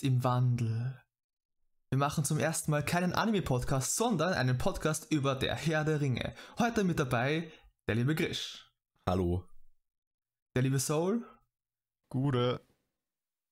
[0.00, 0.98] ist im Wandel.
[1.90, 6.34] Wir machen zum ersten Mal keinen Anime-Podcast, sondern einen Podcast über der Herr der Ringe.
[6.58, 7.52] Heute mit dabei
[7.86, 8.70] der liebe Grisch.
[9.06, 9.46] Hallo.
[10.56, 11.26] Der liebe Soul.
[12.08, 12.64] Gute.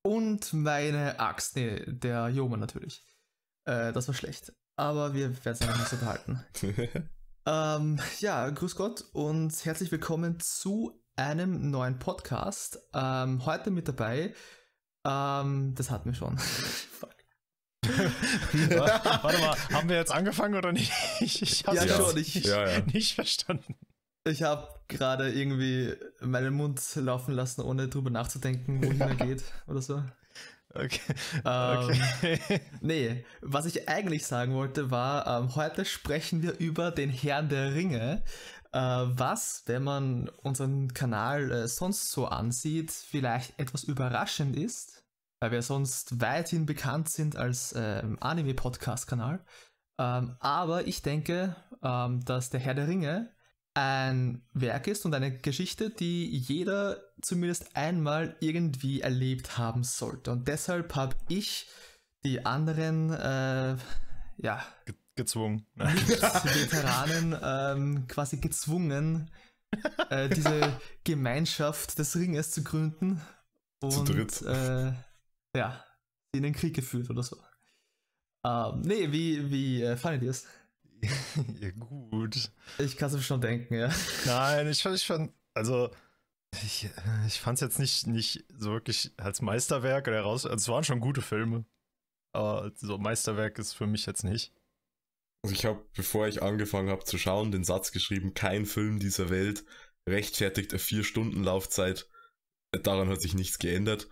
[0.02, 1.56] Und meine Axt.
[1.56, 3.04] Nee, der Joma natürlich.
[3.66, 4.52] Äh, das war schlecht.
[4.76, 6.44] Aber wir werden es einfach nicht so behalten.
[7.46, 12.78] ähm, ja, grüß Gott und herzlich willkommen zu einem neuen Podcast.
[12.94, 14.34] Ähm, heute mit dabei.
[15.08, 16.38] Ähm, das hatten wir schon.
[16.38, 17.14] Fuck.
[17.88, 20.92] Warte mal, haben wir jetzt angefangen oder nicht?
[21.20, 22.80] Ich hab's ja, schon, ich, ja, ja.
[22.92, 23.76] nicht verstanden.
[24.24, 29.80] Ich habe gerade irgendwie meinen Mund laufen lassen, ohne drüber nachzudenken, wohin er geht oder
[29.80, 30.02] so.
[30.74, 31.00] Okay.
[31.44, 32.60] Ähm, okay.
[32.80, 37.74] nee, was ich eigentlich sagen wollte, war, ähm, heute sprechen wir über den Herrn der
[37.74, 38.22] Ringe.
[38.72, 45.02] Äh, was, wenn man unseren Kanal äh, sonst so ansieht, vielleicht etwas überraschend ist,
[45.40, 49.44] weil wir sonst weithin bekannt sind als ähm, Anime-Podcast-Kanal.
[49.98, 53.30] Ähm, aber ich denke, ähm, dass der Herr der Ringe
[53.74, 60.32] ein Werk ist und eine Geschichte, die jeder zumindest einmal irgendwie erlebt haben sollte.
[60.32, 61.68] Und deshalb habe ich
[62.24, 63.76] die anderen, äh,
[64.38, 64.64] ja,
[65.18, 69.30] gezwungen, Veteranen ähm, quasi gezwungen,
[70.08, 73.20] äh, diese Gemeinschaft des Ringes zu gründen
[73.80, 74.40] und zu dritt.
[74.42, 74.92] Äh,
[75.54, 75.84] ja,
[76.32, 77.36] in den Krieg geführt oder so.
[78.44, 80.46] Ähm, nee, wie, wie äh, fandet ihr es?
[81.60, 82.50] ja, gut.
[82.78, 83.90] Ich kann es mir schon denken, ja.
[84.24, 85.90] Nein, ich fand, ich fand also
[86.54, 86.88] ich,
[87.26, 90.46] ich fand es jetzt nicht, nicht so wirklich als Meisterwerk oder raus.
[90.46, 91.64] Also es waren schon gute Filme.
[92.32, 94.52] Aber so Meisterwerk ist für mich jetzt nicht.
[95.42, 99.30] Also ich habe, bevor ich angefangen habe zu schauen, den Satz geschrieben, kein Film dieser
[99.30, 99.64] Welt
[100.08, 102.08] rechtfertigt eine vier Stunden Laufzeit.
[102.82, 104.08] Daran hat sich nichts geändert.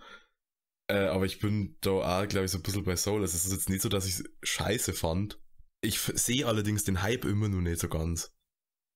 [0.89, 3.21] Äh, aber ich bin da auch, glaube ich, so ein bisschen bei Soul.
[3.21, 5.39] Also es ist jetzt nicht so, dass ich es scheiße fand.
[5.81, 8.33] Ich sehe allerdings den Hype immer noch nicht so ganz.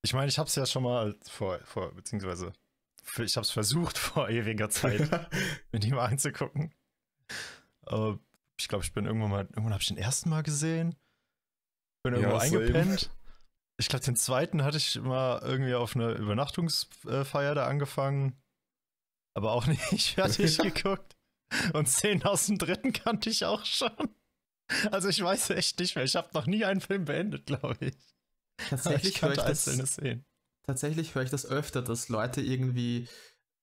[0.03, 2.53] Ich meine, ich habe es ja schon mal vor, vor beziehungsweise
[3.19, 5.09] ich habe es versucht vor ewiger Zeit,
[5.71, 6.73] mir die mal anzugucken.
[7.81, 8.19] Aber
[8.57, 10.95] ich glaube, ich bin irgendwann mal, irgendwann habe ich den ersten Mal gesehen.
[12.03, 13.09] Bin irgendwo ja, eingepennt.
[13.79, 18.39] Ich glaube, den zweiten hatte ich mal irgendwie auf einer Übernachtungsfeier da angefangen.
[19.33, 21.17] Aber auch nicht fertig geguckt.
[21.73, 23.91] Und Szenen aus dem dritten kannte ich auch schon.
[24.91, 26.05] Also ich weiß echt nicht mehr.
[26.05, 27.97] Ich habe noch nie einen Film beendet, glaube ich.
[28.69, 30.25] Tatsächlich höre ich das, Szenen.
[30.63, 33.09] Tatsächlich höre ich das öfter, dass Leute irgendwie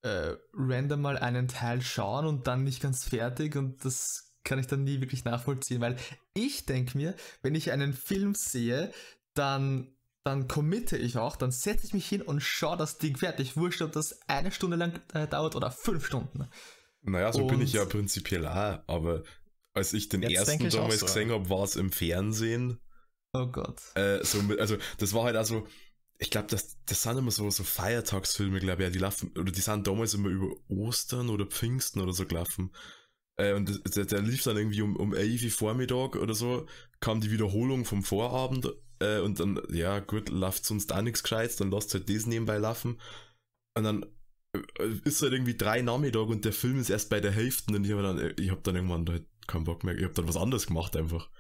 [0.02, 4.66] äh, random mal einen Teil schauen und dann nicht ganz fertig und das kann ich
[4.66, 5.96] dann nie wirklich nachvollziehen, weil
[6.34, 8.92] ich denke mir, wenn ich einen Film sehe,
[9.34, 9.94] dann
[10.24, 13.56] dann committe ich auch, dann setze ich mich hin und schaue das Ding fertig.
[13.56, 16.48] Wurscht, ob das eine Stunde lang äh, dauert oder fünf Stunden.
[17.00, 19.22] Naja, so und bin ich ja prinzipiell auch, aber
[19.72, 21.06] als ich den ersten damals so.
[21.06, 22.78] gesehen habe, war es im Fernsehen.
[23.32, 23.80] Oh Gott.
[23.94, 25.66] Äh, so mit, also das war halt also,
[26.18, 29.52] ich glaube, das, das sind immer so, so Feiertagsfilme, glaube ich, ja, die laufen, oder
[29.52, 32.72] die sind damals immer über Ostern oder Pfingsten oder so gelaufen.
[33.38, 36.66] Äh, und der, der lief dann irgendwie um, um 11 Vormittag oder so,
[37.00, 41.56] kam die Wiederholung vom Vorabend äh, und dann, ja gut, läuft sonst auch nichts Gescheites,
[41.56, 43.00] dann lasst halt das nebenbei laufen.
[43.76, 44.06] Und dann
[45.04, 47.92] ist halt irgendwie drei Nachmittag und der Film ist erst bei der Hälfte und ich
[47.92, 50.66] habe dann, ich habe dann irgendwann halt keinen Bock mehr, ich habe dann was anderes
[50.66, 51.30] gemacht einfach.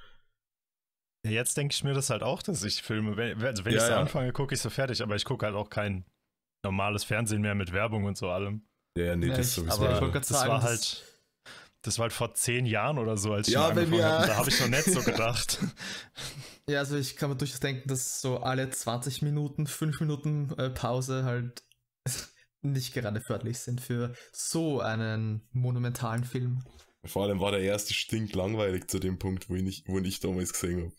[1.26, 3.84] Jetzt denke ich mir das halt auch, dass ich Filme, wenn, also wenn ja, ich
[3.84, 4.00] so ja.
[4.00, 6.04] anfange, gucke ich so fertig, aber ich gucke halt auch kein
[6.64, 8.62] normales Fernsehen mehr mit Werbung und so allem.
[8.96, 9.86] Ja, nee, das ja, sowieso.
[9.86, 11.04] Aber das sagen, war halt,
[11.82, 14.26] das war halt vor zehn Jahren oder so, als ich ja, angefangen habe.
[14.26, 15.58] Da habe ich noch nicht so gedacht.
[16.68, 20.68] Ja, also ich kann mir durchaus denken, dass so alle 20 Minuten, 5 Minuten äh,
[20.68, 21.62] Pause halt
[22.60, 26.62] nicht gerade förderlich sind für so einen monumentalen Film.
[27.06, 30.20] Vor allem war der erste stink langweilig zu dem Punkt, wo ich, nicht, wo ich
[30.20, 30.92] damals gesehen habe.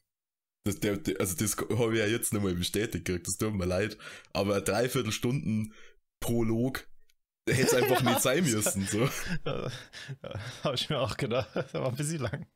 [0.66, 3.66] Das, der, der, also das habe ich ja jetzt nochmal bestätigt gekriegt, das tut mir
[3.66, 3.96] leid.
[4.34, 5.74] Aber eine Dreiviertelstunden
[6.20, 6.89] Prolog
[7.54, 8.88] hätte es einfach nicht sein müssen.
[8.88, 9.10] So.
[9.46, 9.72] Ja,
[10.64, 12.48] habe ich mir auch gedacht, das war ein bisschen lang.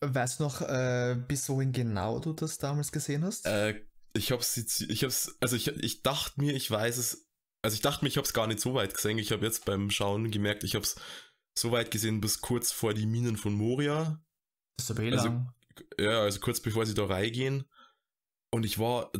[0.00, 3.46] Weißt du noch, äh, bis wohin genau du das damals gesehen hast?
[3.46, 3.82] Äh,
[4.12, 7.24] ich hab's, ich hab's, also ich, ich dachte mir, ich weiß es
[7.64, 9.16] also ich dachte mir, ich habe es gar nicht so weit gesehen.
[9.16, 10.96] Ich habe jetzt beim Schauen gemerkt, ich habe es
[11.58, 14.22] so weit gesehen bis kurz vor die Minen von Moria.
[14.76, 15.54] Das ist aber eh also, lang.
[15.98, 17.64] Ja, also kurz bevor sie da reingehen.
[18.50, 19.10] Und ich war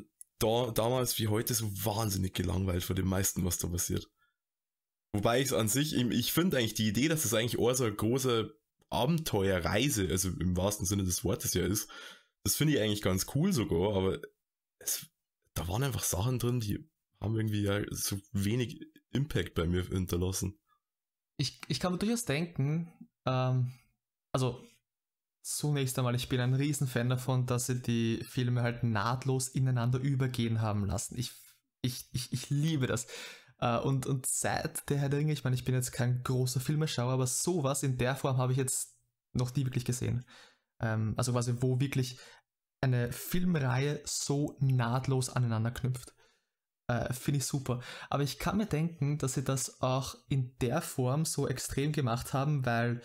[0.41, 4.11] da damals wie heute so wahnsinnig gelangweilt vor dem meisten, was da passiert.
[5.15, 7.85] Wobei ich es an sich, ich finde eigentlich die Idee, dass das eigentlich auch so
[7.85, 8.53] eine große
[8.91, 11.89] Abenteuerreise, also im wahrsten Sinne des Wortes ja ist,
[12.43, 14.21] das finde ich eigentlich ganz cool sogar, aber
[14.81, 15.07] es,
[15.55, 16.91] da waren einfach Sachen drin, die
[17.21, 18.81] haben irgendwie ja so wenig
[19.13, 20.59] Impact bei mir hinterlassen.
[21.37, 22.93] Ich, ich kann mir durchaus denken,
[23.25, 23.73] ähm,
[24.33, 24.67] also
[25.43, 30.61] zunächst einmal, ich bin ein Riesenfan davon, dass sie die Filme halt nahtlos ineinander übergehen
[30.61, 31.17] haben lassen.
[31.17, 31.31] Ich,
[31.83, 33.07] ich, ich, ich liebe das.
[33.65, 36.61] Äh, und, und seit der Herr der Ringe, ich meine, ich bin jetzt kein großer
[36.61, 38.99] Filmeschauer, aber sowas in der Form habe ich jetzt
[39.33, 40.27] noch nie wirklich gesehen.
[40.81, 42.19] Ähm, also quasi, wo wirklich
[42.83, 46.15] eine Filmreihe so nahtlos aneinander knüpft.
[46.89, 47.81] Äh, Finde ich super.
[48.11, 52.35] Aber ich kann mir denken, dass sie das auch in der Form so extrem gemacht
[52.35, 53.01] haben, weil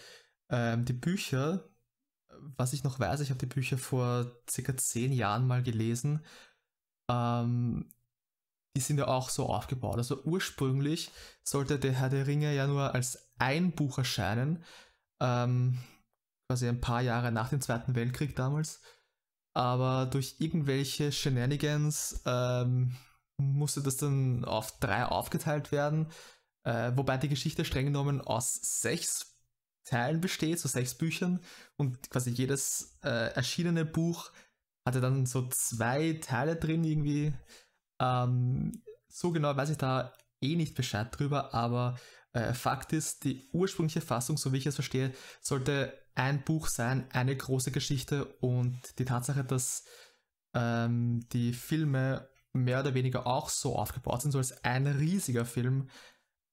[0.50, 1.70] ähm, die Bücher,
[2.58, 6.26] was ich noch weiß, ich habe die Bücher vor circa zehn Jahren mal gelesen,
[7.10, 7.90] ähm,
[8.80, 9.98] die sind ja auch so aufgebaut.
[9.98, 11.12] Also ursprünglich
[11.44, 14.64] sollte der Herr der Ringe ja nur als ein Buch erscheinen,
[15.22, 15.78] ähm,
[16.48, 18.82] quasi ein paar Jahre nach dem Zweiten Weltkrieg damals.
[19.54, 22.96] Aber durch irgendwelche Shenanigans ähm,
[23.38, 26.08] musste das dann auf drei aufgeteilt werden,
[26.64, 29.36] äh, wobei die Geschichte streng genommen aus sechs
[29.84, 31.42] Teilen besteht, so sechs Büchern
[31.76, 34.32] und quasi jedes äh, erschienene Buch
[34.88, 37.34] hatte dann so zwei Teile drin irgendwie.
[38.00, 41.98] Ähm, so genau weiß ich da eh nicht Bescheid drüber, aber
[42.34, 47.10] äh, Fakt ist, die ursprüngliche Fassung, so wie ich es verstehe, sollte ein Buch sein,
[47.12, 49.86] eine große Geschichte und die Tatsache, dass
[50.54, 55.90] ähm, die Filme mehr oder weniger auch so aufgebaut sind, so als ein riesiger Film,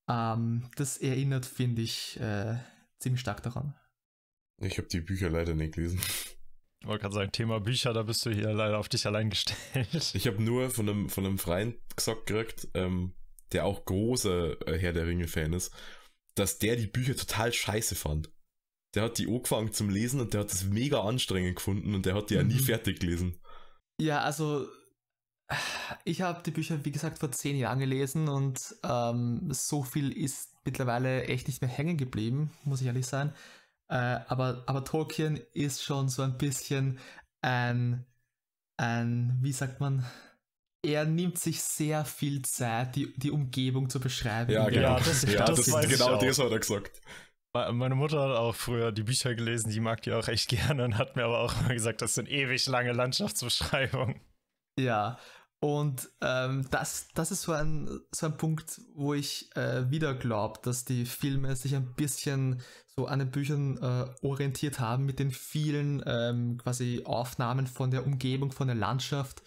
[0.08, 2.58] ähm, das erinnert, finde ich, äh,
[2.98, 3.74] ziemlich stark daran.
[4.58, 6.00] Ich habe die Bücher leider nicht gelesen.
[6.86, 10.12] Ich wollte gerade sagen, Thema Bücher, da bist du hier leider auf dich allein gestellt.
[10.14, 13.12] Ich habe nur von einem, von einem Freund gesagt gekriegt, ähm,
[13.50, 15.74] der auch großer äh, Herr der Ringe-Fan ist,
[16.36, 18.30] dass der die Bücher total scheiße fand.
[18.94, 22.14] Der hat die angefangen zum Lesen und der hat das mega anstrengend gefunden und der
[22.14, 22.40] hat die mhm.
[22.42, 23.40] ja nie fertig gelesen.
[24.00, 24.68] Ja, also
[26.04, 30.54] ich habe die Bücher, wie gesagt, vor zehn Jahren gelesen und ähm, so viel ist
[30.64, 33.34] mittlerweile echt nicht mehr hängen geblieben, muss ich ehrlich sein.
[33.88, 36.98] Äh, aber, aber Tolkien ist schon so ein bisschen
[37.42, 38.04] ein,
[38.76, 40.04] ein, wie sagt man,
[40.84, 44.52] er nimmt sich sehr viel Zeit, die, die Umgebung zu beschreiben.
[44.52, 44.80] Ja, genau.
[44.80, 47.00] Ja, das, ja, das, das genau das hat er gesagt.
[47.72, 50.98] Meine Mutter hat auch früher die Bücher gelesen, die mag die auch echt gerne und
[50.98, 54.20] hat mir aber auch immer gesagt, das sind ewig lange Landschaftsbeschreibungen.
[54.78, 55.18] Ja,
[55.60, 60.60] und ähm, das, das ist so ein, so ein Punkt, wo ich äh, wieder glaube,
[60.62, 65.30] dass die Filme sich ein bisschen so an den Büchern äh, orientiert haben mit den
[65.30, 69.42] vielen ähm, quasi Aufnahmen von der Umgebung, von der Landschaft.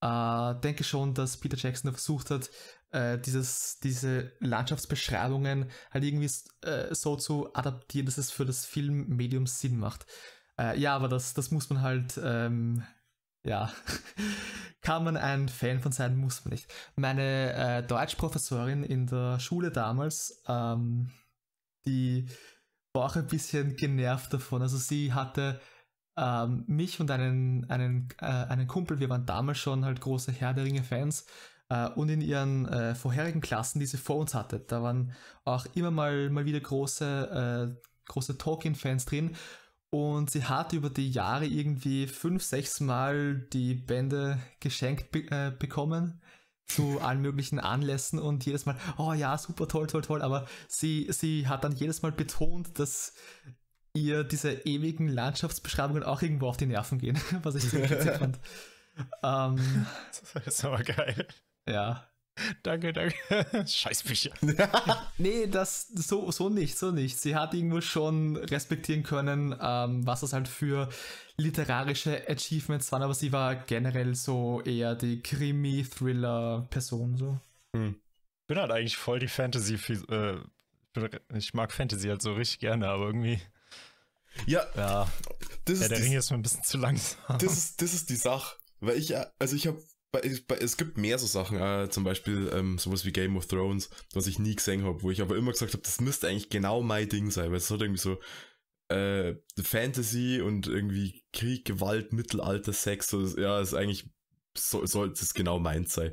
[0.00, 2.50] Äh, denke schon, dass Peter Jackson versucht hat,
[2.90, 6.30] äh, dieses, diese Landschaftsbeschreibungen halt irgendwie
[6.62, 10.06] äh, so zu adaptieren, dass es für das Filmmedium Sinn macht.
[10.58, 12.82] Äh, ja, aber das, das muss man halt ähm,
[13.46, 13.72] ja,
[14.82, 16.72] kann man ein Fan von sein, muss man nicht.
[16.96, 21.10] Meine äh, Deutschprofessorin in der Schule damals, ähm,
[21.86, 22.28] die
[22.92, 24.62] war auch ein bisschen genervt davon.
[24.62, 25.60] Also sie hatte
[26.16, 30.54] ähm, mich und einen, einen, äh, einen Kumpel, wir waren damals schon halt große Herr
[30.54, 31.26] der Ringe-Fans,
[31.68, 35.12] äh, und in ihren äh, vorherigen Klassen, die sie vor uns hatte, da waren
[35.44, 39.36] auch immer mal, mal wieder große, äh, große Tolkien-Fans drin.
[39.90, 45.52] Und sie hat über die Jahre irgendwie fünf, sechs Mal die Bände geschenkt be äh,
[45.56, 46.20] bekommen
[46.66, 50.22] zu allen möglichen Anlässen und jedes Mal, oh ja, super toll, toll, toll.
[50.22, 53.14] Aber sie, sie hat dann jedes Mal betont, dass
[53.94, 58.38] ihr diese ewigen Landschaftsbeschreibungen auch irgendwo auf die Nerven gehen, was ich ziemlich witzig fand.
[59.22, 59.86] Ähm,
[60.34, 61.26] das ist aber geil.
[61.68, 62.08] Ja.
[62.62, 63.14] Danke, danke.
[63.66, 64.30] Scheißbücher.
[65.18, 67.18] nee, das so, so nicht, so nicht.
[67.18, 70.88] Sie hat irgendwo schon respektieren können, ähm, was das halt für
[71.38, 77.16] literarische Achievements waren, aber sie war generell so eher die Krimi-Thriller-Person.
[77.16, 77.40] So.
[77.74, 77.96] Hm.
[78.42, 79.74] Ich bin halt eigentlich voll die Fantasy.
[80.10, 80.36] Äh,
[81.34, 83.40] ich mag Fantasy halt so richtig gerne, aber irgendwie.
[84.46, 85.08] Ja, ja.
[85.64, 87.38] Das ja, der Ring ist mir ein bisschen zu langsam.
[87.38, 88.56] Das ist, das ist die Sache.
[88.80, 89.82] Weil ich, also ich habe
[90.24, 94.26] es gibt mehr so Sachen, äh, zum Beispiel ähm, sowas wie Game of Thrones, was
[94.26, 97.08] ich nie gesehen habe, wo ich aber immer gesagt habe, das müsste eigentlich genau mein
[97.08, 98.18] Ding sein, weil es hat irgendwie so
[98.88, 104.08] äh, Fantasy und irgendwie Krieg, Gewalt, Mittelalter, Sex, so, ja, ist eigentlich
[104.56, 106.12] so, sollte es genau meins sein.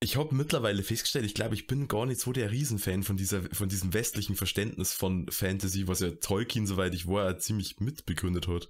[0.00, 3.42] Ich habe mittlerweile festgestellt, ich glaube, ich bin gar nicht so der Riesenfan von dieser,
[3.52, 8.68] von diesem westlichen Verständnis von Fantasy, was ja Tolkien, soweit ich war, ziemlich mitbegründet hat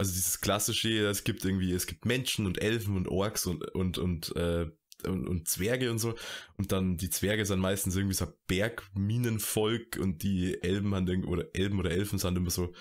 [0.00, 3.98] also dieses klassische, es gibt irgendwie, es gibt Menschen und Elfen und Orks und, und,
[3.98, 4.66] und, äh,
[5.04, 6.14] und, und Zwerge und so.
[6.56, 11.78] Und dann die Zwerge sind meistens irgendwie so Bergminenvolk und die Elben haben oder Elben
[11.78, 12.72] oder Elfen sind immer so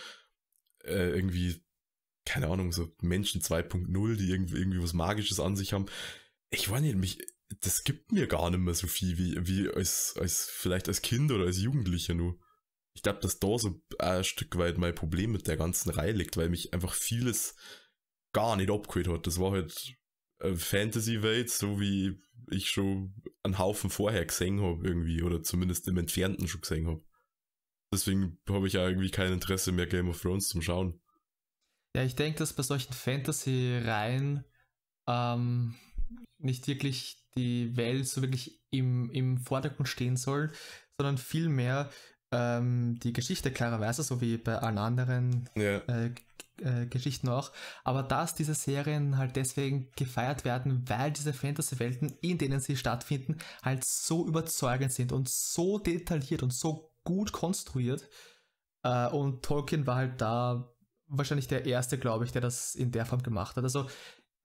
[0.86, 1.62] äh, irgendwie,
[2.24, 5.88] keine Ahnung, so Menschen 2.0, die irgendwie, irgendwie was Magisches an sich haben.
[6.52, 7.20] Ich weiß nicht, mich,
[7.60, 11.34] das gibt mir gar nicht mehr so viel wie, wie als, als vielleicht als Kind
[11.34, 12.40] oder als Jugendlicher nur.
[12.94, 16.38] Ich glaube, dass da so ein Stück weit mein Problem mit der ganzen Reihe liegt,
[16.38, 17.56] weil mich einfach vieles
[18.34, 19.28] gar nicht abgeholt hat.
[19.28, 19.74] Das war halt
[20.40, 26.48] Fantasy-Welt, so wie ich schon einen Haufen vorher gesehen habe, irgendwie, oder zumindest im Entfernten
[26.48, 27.04] schon gesehen habe.
[27.94, 31.02] Deswegen habe ich ja irgendwie kein Interesse mehr, Game of Thrones zum Schauen.
[31.96, 34.46] Ja, ich denke, dass bei solchen Fantasy-Reihen
[35.08, 35.76] ähm,
[36.38, 40.52] nicht wirklich die Welt so wirklich im, im Vordergrund stehen soll,
[40.98, 41.90] sondern vielmehr
[42.32, 45.78] ähm, die Geschichte klarerweise, so wie bei allen anderen ja.
[45.78, 46.12] äh,
[46.62, 47.52] äh, Geschichten auch.
[47.84, 53.38] Aber dass diese Serien halt deswegen gefeiert werden, weil diese Fantasy-Welten, in denen sie stattfinden,
[53.64, 58.08] halt so überzeugend sind und so detailliert und so gut konstruiert.
[58.84, 60.74] Äh, und Tolkien war halt da
[61.08, 63.64] wahrscheinlich der erste, glaube ich, der das in der Form gemacht hat.
[63.64, 63.88] Also,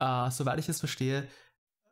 [0.01, 1.29] äh, soweit ich es verstehe,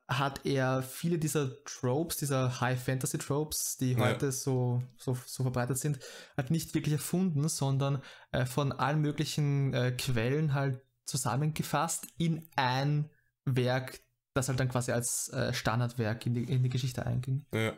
[0.08, 3.98] hat er viele dieser Tropes, dieser High-Fantasy-Tropes, die ja.
[3.98, 5.98] heute so, so, so verbreitet sind,
[6.36, 13.10] halt nicht wirklich erfunden, sondern äh, von allen möglichen äh, Quellen halt zusammengefasst in ein
[13.44, 14.00] Werk,
[14.34, 17.46] das halt dann quasi als äh, Standardwerk in die, in die Geschichte einging.
[17.54, 17.76] Ja.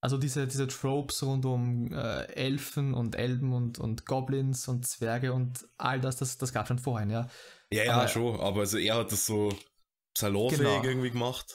[0.00, 5.32] Also diese, diese Tropes rund um äh, Elfen und Elben und, und Goblins und Zwerge
[5.32, 7.28] und all das, das, das gab schon vorhin, ja.
[7.72, 9.50] Ja, ja, aber, schon, aber also er hat das so
[10.16, 10.84] salonfähig genau.
[10.84, 11.54] irgendwie gemacht.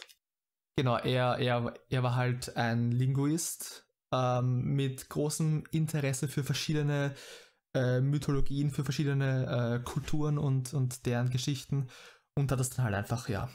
[0.77, 7.15] Genau, er, er, er war halt ein Linguist ähm, mit großem Interesse für verschiedene
[7.73, 11.89] äh, Mythologien, für verschiedene äh, Kulturen und, und deren Geschichten
[12.35, 13.49] und hat das dann halt einfach, ja,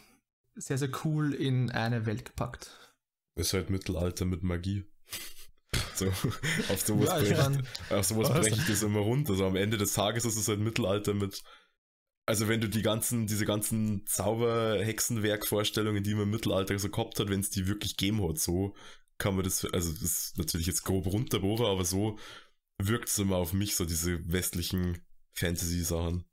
[0.54, 2.96] sehr, sehr cool in eine Welt gepackt.
[3.36, 4.84] Ist halt Mittelalter mit Magie.
[5.94, 9.32] So, auf sowas ja, breche ich, sowas ich das immer runter.
[9.32, 11.42] Also am Ende des Tages ist es halt Mittelalter mit
[12.26, 17.28] also wenn du die ganzen, diese ganzen Zauber-Hexenwerk-Vorstellungen, die man im Mittelalter so gehabt hat,
[17.28, 18.74] wenn es die wirklich gegeben hat, so
[19.18, 22.18] kann man das, also das ist natürlich jetzt grob runterbrochen, aber so
[22.78, 24.98] wirkt es immer auf mich, so diese westlichen
[25.32, 26.24] Fantasy-Sachen.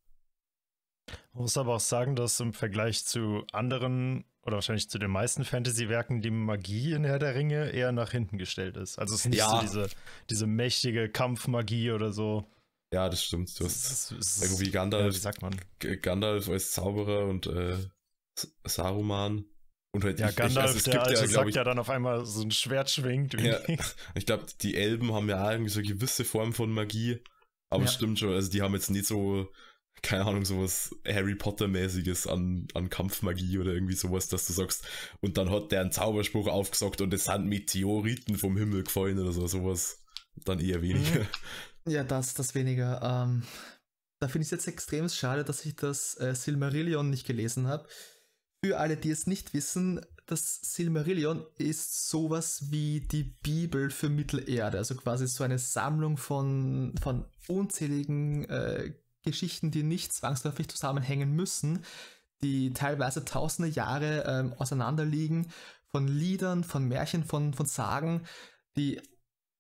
[1.33, 5.43] Man muss aber auch sagen, dass im Vergleich zu anderen oder wahrscheinlich zu den meisten
[5.43, 8.97] Fantasy-Werken die Magie in Herr der Ringe eher nach hinten gestellt ist.
[8.97, 9.49] Also es ist nicht ja.
[9.49, 9.89] so diese,
[10.29, 12.49] diese mächtige Kampfmagie oder so.
[12.93, 13.57] Ja, das stimmt.
[13.59, 15.59] Du hast ist, irgendwie Gandalf, ja, sagt man?
[16.01, 17.77] Gandalf als Zauberer und äh,
[18.63, 19.45] Saruman.
[19.91, 21.89] Und halt ja, ich, Gandalf, ich, also der Alte ja, sagt ich, ja dann auf
[21.89, 23.33] einmal so ein Schwert schwingt.
[23.39, 23.59] Ja,
[24.15, 27.23] ich glaube, die Elben haben ja irgendwie so eine gewisse Form von Magie.
[27.71, 27.89] Aber ja.
[27.89, 29.51] stimmt schon, also die haben jetzt nicht so,
[30.01, 34.87] keine Ahnung, sowas Harry Potter-mäßiges an, an Kampfmagie oder irgendwie sowas, dass du sagst,
[35.21, 39.31] und dann hat der einen Zauberspruch aufgesagt und es sind Meteoriten vom Himmel gefallen oder
[39.31, 40.03] so, sowas.
[40.45, 41.25] Dann eher weniger.
[41.85, 43.01] Ja, das, das weniger.
[43.01, 43.43] Ähm,
[44.19, 47.87] da finde ich es jetzt extrem schade, dass ich das äh, Silmarillion nicht gelesen habe.
[48.63, 54.77] Für alle, die es nicht wissen, das Silmarillion ist sowas wie die Bibel für Mittelerde,
[54.77, 58.93] also quasi so eine Sammlung von, von unzähligen äh,
[59.23, 61.83] Geschichten, die nicht zwangsläufig zusammenhängen müssen,
[62.41, 65.51] die teilweise tausende Jahre ähm, auseinanderliegen,
[65.91, 68.25] von Liedern, von Märchen, von, von Sagen,
[68.77, 69.01] die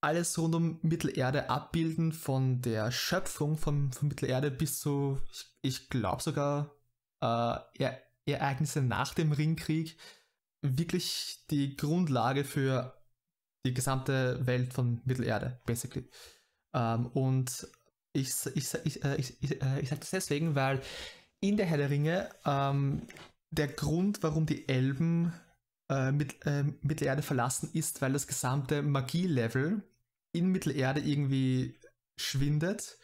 [0.01, 5.89] alles rund um Mittelerde abbilden, von der Schöpfung von, von Mittelerde bis zu, ich, ich
[5.89, 6.75] glaube sogar,
[7.21, 7.91] äh, e
[8.25, 9.97] Ereignisse nach dem Ringkrieg,
[10.61, 12.93] wirklich die Grundlage für
[13.65, 16.07] die gesamte Welt von Mittelerde, basically.
[16.73, 17.67] Ähm, und
[18.13, 20.81] ich, ich, ich, äh, ich, ich, äh, ich sage das deswegen, weil
[21.41, 23.07] in der Herr der Ringe ähm,
[23.51, 25.33] der Grund, warum die Elben
[25.89, 29.83] äh, mit, äh, Mittelerde verlassen, ist, weil das gesamte Magielevel
[30.31, 31.75] in Mittelerde irgendwie
[32.15, 32.97] schwindet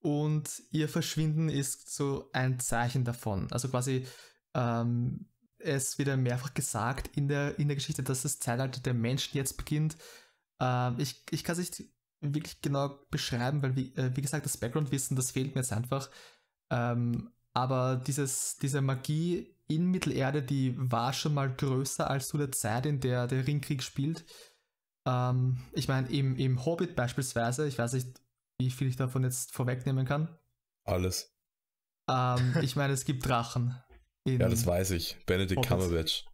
[0.00, 3.50] und ihr Verschwinden ist so ein Zeichen davon.
[3.52, 4.06] Also quasi
[4.54, 5.26] ähm,
[5.58, 9.56] es wird mehrfach gesagt in der, in der Geschichte, dass das Zeitalter der Menschen jetzt
[9.56, 9.96] beginnt.
[10.58, 14.56] Ähm, ich ich kann es nicht wirklich genau beschreiben, weil wie, äh, wie gesagt, das
[14.56, 16.10] Background-Wissen, das fehlt mir jetzt einfach.
[16.70, 22.52] Ähm, aber dieses, diese Magie in Mittelerde, die war schon mal größer als zu der
[22.52, 24.24] Zeit, in der der Ringkrieg spielt.
[25.06, 28.20] Ähm, ich meine, im, im Hobbit beispielsweise, ich weiß nicht,
[28.58, 30.36] wie viel ich davon jetzt vorwegnehmen kann.
[30.84, 31.32] Alles.
[32.10, 33.80] Ähm, ich meine, es gibt Drachen.
[34.26, 35.16] ja, das weiß ich.
[35.26, 35.68] Benedict Hobbit.
[35.68, 36.24] Cumberbatch.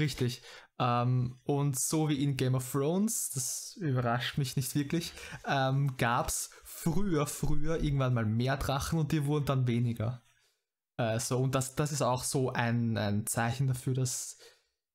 [0.00, 0.42] Richtig.
[0.78, 5.12] Ähm, und so wie in Game of Thrones, das überrascht mich nicht wirklich,
[5.44, 10.22] ähm, gab es früher, früher irgendwann mal mehr Drachen und die wurden dann weniger.
[10.98, 14.36] Äh, und das, das ist auch so ein, ein Zeichen dafür, dass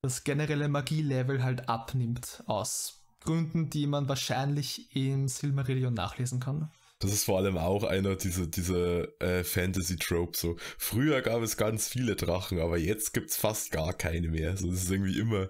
[0.04, 6.70] das generelle Magielevel halt abnimmt aus Gründen, die man wahrscheinlich im Silmarillion nachlesen kann.
[7.00, 10.40] Das ist vor allem auch einer dieser, dieser äh, Fantasy-Tropes.
[10.40, 10.56] So.
[10.78, 14.56] Früher gab es ganz viele Drachen, aber jetzt gibt es fast gar keine mehr.
[14.56, 15.50] So, das ist irgendwie immer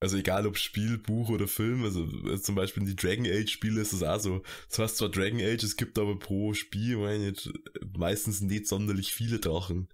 [0.00, 3.80] Also egal ob Spiel, Buch oder Film, also äh, zum Beispiel die Dragon Age Spiele
[3.80, 4.42] ist es auch so.
[4.68, 6.98] Das heißt zwar Dragon Age, es gibt aber pro Spiel
[7.32, 7.50] ich,
[7.96, 9.88] meistens nicht sonderlich viele Drachen.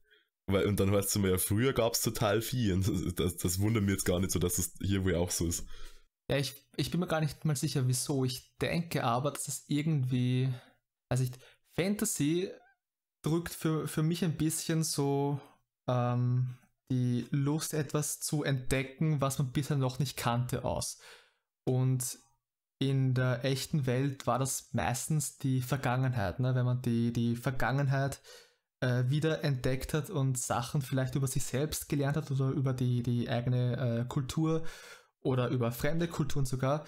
[0.46, 2.74] Weil, und dann heißt es immer, ja, früher gab es total viel.
[2.74, 5.30] Und das, das, das wundert mich jetzt gar nicht so, dass es hier wohl auch
[5.30, 5.64] so ist.
[6.30, 8.24] Ja, ich, ich bin mir gar nicht mal sicher, wieso.
[8.24, 10.52] Ich denke aber, dass es irgendwie.
[11.08, 11.30] Also ich,
[11.76, 12.50] Fantasy
[13.22, 15.40] drückt für, für mich ein bisschen so
[15.88, 16.58] ähm,
[16.90, 20.98] die Lust, etwas zu entdecken, was man bisher noch nicht kannte, aus.
[21.64, 22.18] Und
[22.78, 26.54] in der echten Welt war das meistens die Vergangenheit, ne?
[26.54, 28.20] wenn man die, die Vergangenheit
[28.80, 33.02] äh, wieder entdeckt hat und Sachen vielleicht über sich selbst gelernt hat oder über die,
[33.02, 34.64] die eigene äh, Kultur
[35.20, 36.84] oder über fremde Kulturen sogar.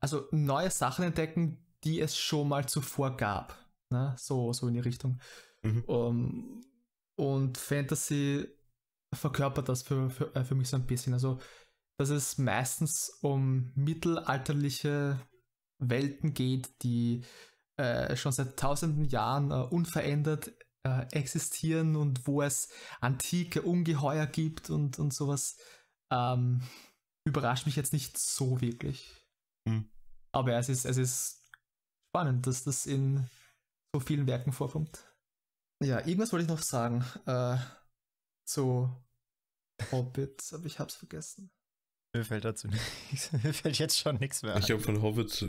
[0.00, 3.56] Also neue Sachen entdecken, die es schon mal zuvor gab.
[3.90, 4.14] Ne?
[4.18, 5.20] So, so in die Richtung.
[5.62, 5.84] Mhm.
[5.84, 6.60] Um,
[7.14, 8.46] und Fantasy
[9.14, 11.12] verkörpert das für, für, äh, für mich so ein bisschen.
[11.12, 11.40] Also,
[11.98, 15.20] dass es meistens um mittelalterliche
[15.78, 17.24] Welten geht, die
[17.78, 20.52] äh, schon seit tausenden Jahren äh, unverändert
[20.86, 22.70] äh, existieren und wo es
[23.00, 25.58] antike Ungeheuer gibt und, und sowas,
[26.12, 26.62] ähm,
[27.26, 29.26] überrascht mich jetzt nicht so wirklich.
[29.66, 29.90] Mhm.
[30.32, 31.50] Aber es ist, es ist
[32.08, 33.28] spannend, dass das in
[33.94, 35.12] so vielen Werken vorkommt.
[35.82, 37.04] Ja, irgendwas wollte ich noch sagen.
[37.26, 37.58] Äh,
[38.46, 38.90] zu
[39.92, 41.50] Hobbit, aber ich hab's vergessen.
[42.14, 42.68] Mir fällt dazu
[43.10, 43.32] nichts.
[43.32, 44.56] Mir fällt jetzt schon nichts mehr.
[44.56, 45.46] Ich habe von Hobbit,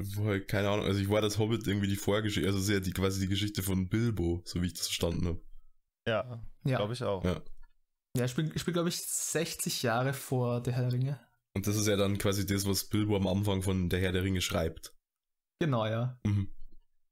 [0.48, 3.30] keine Ahnung, also ich war das Hobbit irgendwie die Vorgeschichte, also sehr die quasi die
[3.30, 5.42] Geschichte von Bilbo, so wie ich das verstanden habe.
[6.08, 6.77] Ja, ja.
[6.77, 7.24] glaube ich auch.
[7.24, 7.42] Ja,
[8.18, 11.20] ja ich spiele, spiel, glaube ich, 60 Jahre vor Der Herr der Ringe.
[11.56, 14.24] Und das ist ja dann quasi das, was Bilbo am Anfang von Der Herr der
[14.24, 14.94] Ringe schreibt.
[15.60, 16.20] Genau, ja.
[16.25, 16.54] Mhm.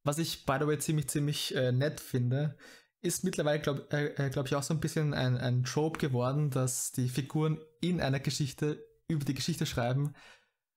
[0.03, 2.57] Was ich, by the way, ziemlich, ziemlich äh, nett finde,
[3.05, 6.49] ist mittlerweile, glaube äh, äh glaub ich, auch so ein bisschen ein, ein Trope geworden,
[6.49, 10.13] dass die Figuren in einer Geschichte über die Geschichte schreiben.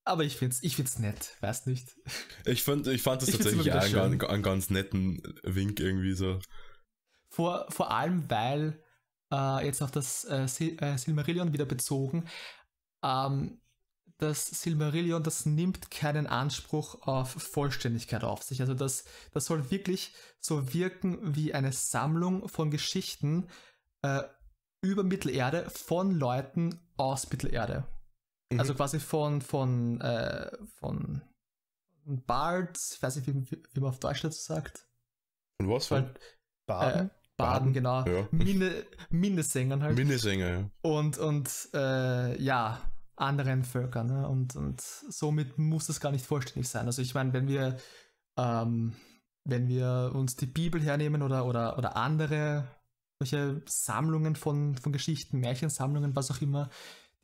[0.04, 1.96] Aber ich finde es ich find's nett, weiß nicht.
[2.46, 6.38] Ich fand, ich fand das ich tatsächlich einen, einen, ganz netten Wink irgendwie so.
[7.30, 8.82] Vor, vor allem, weil
[9.32, 12.26] äh, jetzt auf das äh, äh, Silmarillion wieder bezogen,
[13.04, 13.60] ähm,
[14.18, 18.60] das Silmarillion, das nimmt keinen Anspruch auf Vollständigkeit auf sich.
[18.60, 23.48] Also das, das soll wirklich so wirken wie eine Sammlung von Geschichten
[24.02, 24.22] äh,
[24.82, 27.86] über Mittelerde von Leuten aus Mittelerde.
[28.52, 28.60] Mhm.
[28.60, 30.50] Also quasi von, von, äh,
[30.80, 31.22] von
[32.04, 34.88] Bard, ich weiß nicht, wie, wie man auf Deutsch dazu sagt.
[35.60, 35.86] Von was?
[35.86, 36.10] Von?
[36.66, 37.06] Baden?
[37.06, 38.04] Äh, Baden, genau.
[38.04, 38.28] Ja.
[39.10, 39.96] Minnesängern halt.
[39.96, 40.70] Minnesänger, ja.
[40.82, 42.82] Und, und äh, ja,
[43.20, 44.06] anderen Völkern.
[44.06, 44.28] Ne?
[44.28, 46.86] Und, und somit muss das gar nicht vollständig sein.
[46.86, 47.76] Also ich meine, wenn wir,
[48.38, 48.94] ähm,
[49.44, 52.68] wenn wir uns die Bibel hernehmen oder, oder, oder andere
[53.20, 56.70] solche Sammlungen von, von Geschichten, Märchensammlungen, was auch immer,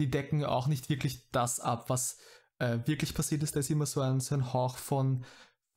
[0.01, 2.19] die decken auch nicht wirklich das ab, was
[2.59, 3.55] äh, wirklich passiert ist.
[3.55, 5.25] Da ist immer so ein, so ein Hauch von,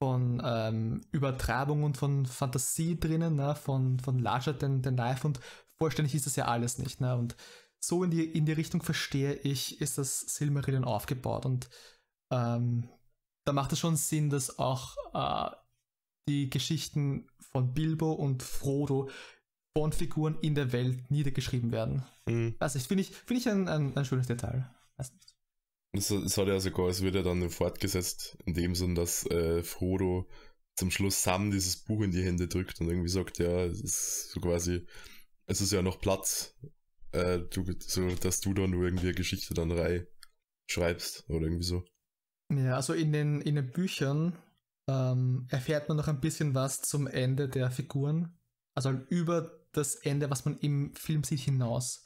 [0.02, 3.56] von ähm, Übertreibung und von Fantasie drinnen, ne?
[3.56, 5.40] von, von larger than, than life und
[5.78, 7.00] vollständig ist das ja alles nicht.
[7.00, 7.16] Ne?
[7.16, 7.36] Und
[7.80, 11.46] so in die, in die Richtung verstehe ich, ist das Silmarillion aufgebaut.
[11.46, 11.70] Und
[12.32, 12.90] ähm,
[13.46, 15.56] da macht es schon Sinn, dass auch äh,
[16.28, 19.10] die Geschichten von Bilbo und Frodo
[19.78, 22.04] von Figuren in der Welt niedergeschrieben werden.
[22.28, 22.56] Mhm.
[22.60, 24.70] Also, finde ich, find ich ein, ein, ein schönes Detail.
[25.94, 29.64] Es, es hat ja sogar, es wird ja dann fortgesetzt, in dem Sinn, dass äh,
[29.64, 30.28] Frodo
[30.76, 34.32] zum Schluss Sam dieses Buch in die Hände drückt und irgendwie sagt, ja, es ist
[34.32, 34.86] so quasi,
[35.46, 36.56] es ist ja noch Platz
[37.18, 40.08] äh, du, so, dass du dann nur irgendwie eine Geschichte dann rei
[40.70, 41.84] schreibst oder irgendwie so.
[42.54, 44.38] Ja, also in den, in den Büchern
[44.90, 48.38] ähm, erfährt man noch ein bisschen was zum Ende der Figuren.
[48.76, 52.06] Also über das Ende, was man im Film sieht, hinaus.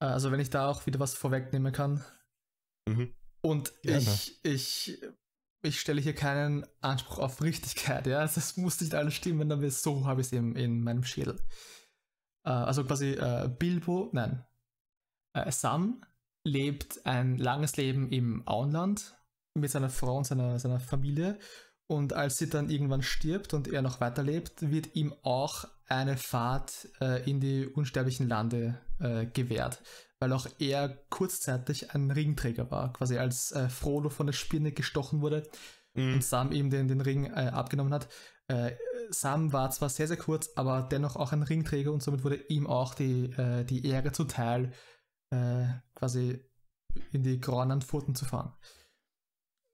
[0.00, 2.04] Äh, also wenn ich da auch wieder was vorwegnehmen kann.
[2.88, 3.14] Mhm.
[3.42, 5.02] Und ich, ich,
[5.62, 8.24] ich stelle hier keinen Anspruch auf Richtigkeit, ja.
[8.36, 11.38] Es muss nicht alles stimmen, aber so habe ich es eben in meinem Schädel.
[12.44, 14.44] Äh, also quasi äh, Bilbo, nein,
[15.34, 16.04] äh, Sam
[16.44, 19.16] lebt ein langes Leben im Auenland
[19.54, 21.38] mit seiner Frau und seiner, seiner Familie.
[21.86, 26.88] Und als sie dann irgendwann stirbt und er noch weiterlebt, wird ihm auch eine Fahrt
[27.00, 29.82] äh, in die unsterblichen Lande äh, gewährt,
[30.18, 32.92] weil auch er kurzzeitig ein Ringträger war.
[32.94, 35.46] Quasi als äh, Frodo von der Spinne gestochen wurde
[35.92, 36.14] mhm.
[36.14, 38.08] und Sam ihm den, den Ring äh, abgenommen hat,
[38.48, 38.72] äh,
[39.10, 42.66] Sam war zwar sehr, sehr kurz, aber dennoch auch ein Ringträger und somit wurde ihm
[42.66, 44.72] auch die, äh, die Ehre zuteil,
[45.30, 46.44] äh, quasi
[47.12, 48.54] in die grauen Pfoten zu fahren.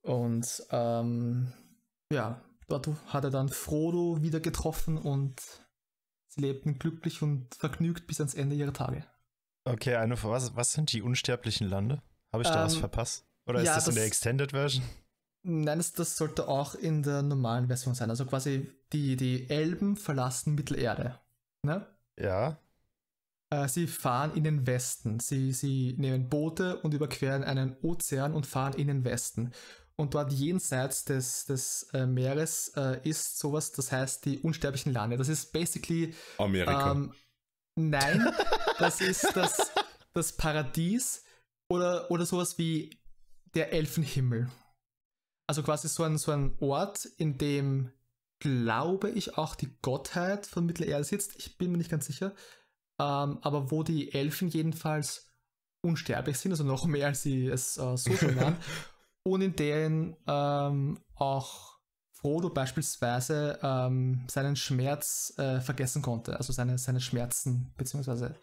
[0.03, 1.53] Und ähm,
[2.13, 5.41] ja, dort hat er dann Frodo wieder getroffen und
[6.29, 9.05] sie lebten glücklich und vergnügt bis ans Ende ihrer Tage.
[9.65, 12.03] Okay, eine was, was sind die unsterblichen Lande?
[12.33, 13.27] Habe ich da ähm, was verpasst?
[13.47, 14.85] Oder Ja, ist das, in das- der Extended Version?
[15.43, 18.11] Nein, das, das sollte auch in der normalen Version sein.
[18.11, 21.19] Also quasi die, die Elben verlassen Mittelerde.
[21.63, 21.87] Ne?
[22.19, 22.59] Ja.
[23.51, 25.19] Äh, sie fahren in den Westen.
[25.19, 29.53] Sie, sie nehmen Boote und überqueren einen Ozean und fahren in den Westen.
[29.97, 35.17] Und dort jenseits des, des äh, Meeres äh, ist sowas, das heißt die unsterblichen Lande.
[35.17, 36.93] Das ist basically Amerika.
[36.93, 37.13] Ähm,
[37.77, 38.27] nein,
[38.79, 39.71] das ist das,
[40.15, 41.25] das Paradies
[41.69, 42.99] oder, oder sowas wie
[43.55, 44.49] der Elfenhimmel.
[45.51, 47.91] Also quasi so ein, so ein Ort, in dem,
[48.39, 51.35] glaube ich, auch die Gottheit von Mittelerde sitzt.
[51.39, 52.37] Ich bin mir nicht ganz sicher.
[53.01, 55.29] Ähm, aber wo die Elfen jedenfalls
[55.83, 58.59] unsterblich sind, also noch mehr als sie es äh, so schon waren.
[59.25, 61.81] und in denen ähm, auch
[62.13, 68.37] Frodo beispielsweise ähm, seinen Schmerz äh, vergessen konnte, also seine, seine Schmerzen, beziehungsweise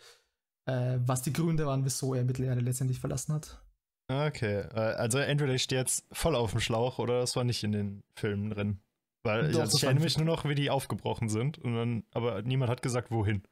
[0.65, 3.62] äh, was die Gründe waren, wieso er Mittelerde letztendlich verlassen hat.
[4.10, 4.62] Okay.
[4.62, 7.72] äh, Also entweder ich stehe jetzt voll auf dem Schlauch oder es war nicht in
[7.74, 8.80] den Filmen drin.
[9.24, 11.58] Weil Doch, also das ich erinnere mich nur noch, wie die aufgebrochen sind.
[11.60, 13.43] Und dann, aber niemand hat gesagt, wohin.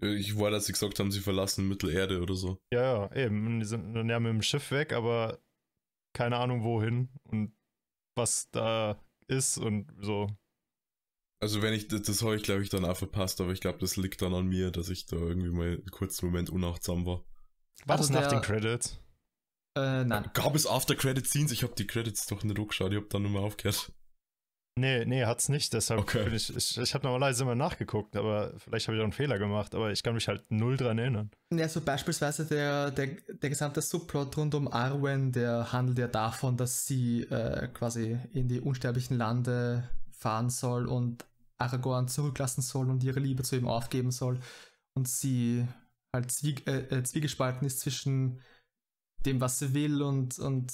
[0.00, 2.58] Äh, ich war, dass sie gesagt haben, sie verlassen Mittelerde oder so.
[2.72, 3.58] Ja, ja, eben.
[3.58, 5.40] Die sind dann ja mit dem Schiff weg, aber
[6.12, 7.52] keine Ahnung wohin und
[8.16, 10.28] was da ist und so.
[11.42, 13.78] Also wenn ich, das, das habe ich glaube ich dann auch verpasst, aber ich glaube,
[13.78, 17.24] das liegt dann an mir, dass ich da irgendwie mal einen kurzen Moment unachtsam war.
[17.86, 19.00] War Also das nach der- den Credits?
[19.76, 20.30] Äh, nein.
[20.34, 21.52] Gab es After Credit Scenes?
[21.52, 23.92] Ich habe die Credits doch nicht angeschaut, ich habe dann nur mal aufgehört.
[24.78, 25.72] Nee, nee, hat's nicht.
[25.74, 26.24] Deshalb Okay.
[26.24, 29.38] bin ich, ich, ich habe normalerweise immer nachgeguckt, aber vielleicht habe ich auch einen Fehler
[29.38, 31.30] gemacht, aber ich kann mich halt null dran erinnern.
[31.52, 36.56] Ja, so beispielsweise der, der, der gesamte Subplot rund um Arwen, der handelt ja davon,
[36.56, 41.26] dass sie äh, quasi in die unsterblichen Lande fahren soll und
[41.58, 44.40] Aragorn zurücklassen soll und ihre Liebe zu ihm aufgeben soll.
[44.94, 45.66] Und sie
[46.14, 48.40] halt zwie äh, äh, zwiegespalten ist zwischen
[49.26, 50.72] dem, was sie will und, und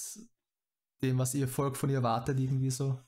[1.02, 2.98] dem, was ihr Volk von ihr wartet, irgendwie so.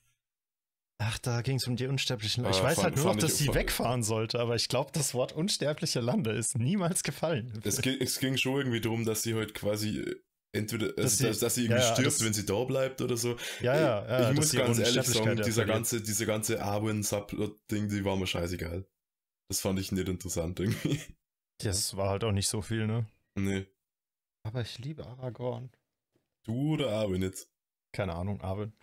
[1.01, 2.59] Ach, da ging es um die unsterblichen Lande.
[2.59, 5.15] Ich Ah, weiß fand- halt nur noch, dass sie wegfahren sollte, aber ich glaube, das
[5.15, 7.61] Wort unsterbliche Lande ist niemals gefallen.
[7.63, 10.17] Es, ging- es ging schon irgendwie darum, dass sie halt quasi äh,
[10.53, 13.01] entweder, also, Dass sie- dass, dass sie irgendwie ja, stirbt, das- wenn sie da bleibt
[13.01, 13.37] oder so.
[13.61, 14.31] ja, ja, ja.
[14.31, 18.85] ich muss ganz ehrlich sagen, dieser ganze, diese ganze Arwen-Subplot-Ding, die war mir scheißegal.
[19.49, 21.01] Das fand ich nicht interessant irgendwie.
[21.63, 23.07] Das war halt auch nicht so viel, ne?
[23.39, 23.67] nee.
[24.49, 25.69] Aber ich liebe Aragorn.
[26.45, 27.51] Du oder Arwen jetzt?
[27.93, 28.73] Keine Ahnung, Arwen.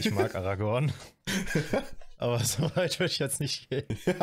[0.00, 0.92] Ich mag Aragorn,
[2.16, 3.86] aber so weit würde ich jetzt nicht gehen.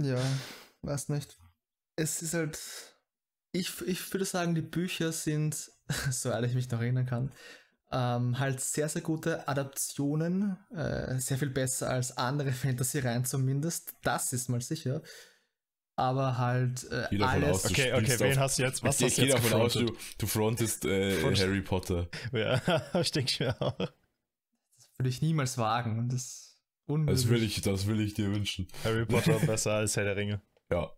[0.00, 0.18] Ja,
[0.82, 1.36] weiß nicht.
[1.96, 2.58] Es ist halt.
[3.52, 5.70] Ich, ich würde sagen, die Bücher sind,
[6.10, 7.32] soweit ich mich noch erinnern kann,
[7.92, 10.56] ähm, halt sehr, sehr gute Adaptionen.
[10.70, 13.92] Äh, sehr viel besser als andere Fantasy-Reihen zumindest.
[14.02, 15.02] Das ist mal sicher.
[16.00, 17.64] Aber halt äh, davon alles.
[17.64, 18.82] aus, Okay, okay, wen hast du jetzt?
[18.82, 22.08] Was ich hast du gehe jetzt davon aus, du, du frontest äh, Front- Harry Potter.
[22.32, 22.60] Ja,
[23.00, 23.76] ich denke mir auch.
[23.76, 25.98] Das würde ich niemals wagen.
[25.98, 27.20] Und das ist unmöglich.
[27.22, 28.66] Das will ich, das will ich dir wünschen.
[28.82, 30.40] Harry Potter besser als Herr der Ringe.
[30.72, 30.90] Ja.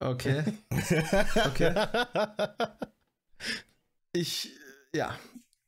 [0.00, 0.42] Okay.
[1.46, 1.86] Okay.
[4.12, 4.50] Ich,
[4.94, 5.18] ja.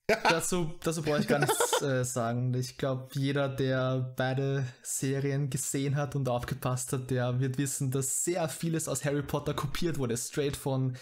[0.07, 2.55] Dazu, dazu brauche ich gar nichts äh, sagen.
[2.55, 8.23] Ich glaube, jeder, der beide Serien gesehen hat und aufgepasst hat, der wird wissen, dass
[8.25, 10.97] sehr vieles aus Harry Potter kopiert wurde, straight von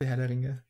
[0.00, 0.64] Der Herr der Ringe.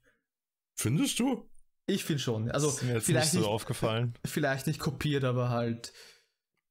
[0.75, 1.49] Findest du?
[1.87, 2.51] Ich finde schon.
[2.51, 4.15] Also ist mir jetzt vielleicht nicht so aufgefallen.
[4.27, 5.93] vielleicht nicht kopiert, aber halt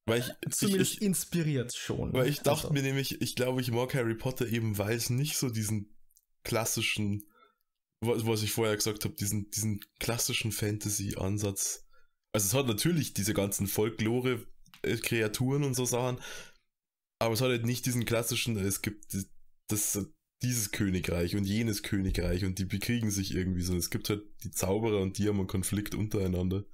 [0.06, 2.12] Weil ich, zumindest ich, inspiriert schon.
[2.14, 5.10] Weil ich dachte Also, mir nämlich, ich glaube, ich mag Harry Potter eben, weil es
[5.10, 5.96] nicht so diesen
[6.44, 7.24] klassischen,
[8.02, 11.86] was, was ich vorher gesagt habe, diesen, diesen klassischen Fantasy-Ansatz.
[12.34, 16.20] Also es hat natürlich diese ganzen Folklore-Kreaturen und so Sachen,
[17.20, 19.16] aber es hat halt nicht diesen klassischen, es gibt
[19.70, 20.08] das,
[20.42, 23.76] dieses Königreich und jenes Königreich und die bekriegen sich irgendwie so.
[23.76, 26.66] Es gibt halt die Zauberer und die haben einen Konflikt untereinander.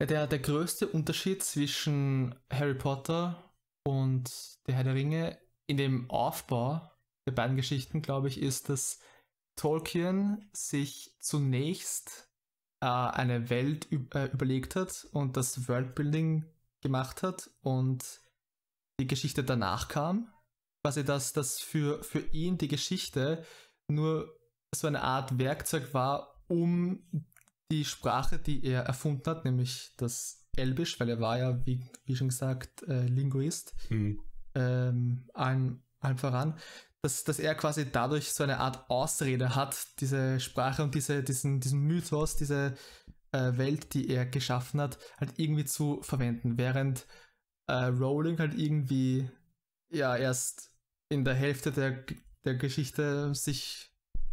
[0.00, 3.52] Der, der größte Unterschied zwischen Harry Potter
[3.84, 4.30] und
[4.66, 6.90] der Herr der Ringe in dem Aufbau
[7.26, 9.00] der beiden Geschichten, glaube ich, ist, dass
[9.60, 12.30] Tolkien sich zunächst
[12.80, 16.46] äh, eine Welt äh, überlegt hat und das Worldbuilding
[16.80, 18.22] gemacht hat und
[18.98, 20.32] die Geschichte danach kam.
[20.82, 23.44] Quasi, dass das für, für ihn die Geschichte
[23.86, 24.34] nur
[24.74, 27.26] so eine Art Werkzeug war, um
[27.70, 32.16] die Sprache, die er erfunden hat, nämlich das Elbisch, weil er war ja, wie, wie
[32.16, 34.22] schon gesagt, äh, Linguist, Hm.
[34.54, 36.58] ähm, allen, allen voran,
[37.02, 41.60] dass, dass er quasi dadurch so eine Art Ausrede hat, diese Sprache und diese, diesen,
[41.60, 42.74] diesen Mythos, diese
[43.32, 47.06] äh, Welt, die er geschaffen hat, halt irgendwie zu verwenden, während
[47.68, 49.30] äh, Rowling halt irgendwie
[49.90, 50.72] ja erst
[51.08, 52.04] in der Hälfte der,
[52.44, 53.90] der Geschichte sich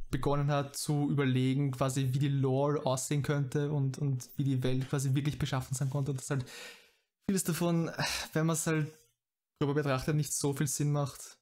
[0.09, 4.89] begonnen hat zu überlegen, quasi wie die Lore aussehen könnte und, und wie die Welt
[4.89, 6.11] quasi wirklich beschaffen sein konnte.
[6.11, 6.45] Und das halt
[7.27, 7.91] vieles davon,
[8.33, 8.87] wenn man es halt
[9.59, 11.36] darüber betrachtet, nicht so viel Sinn macht.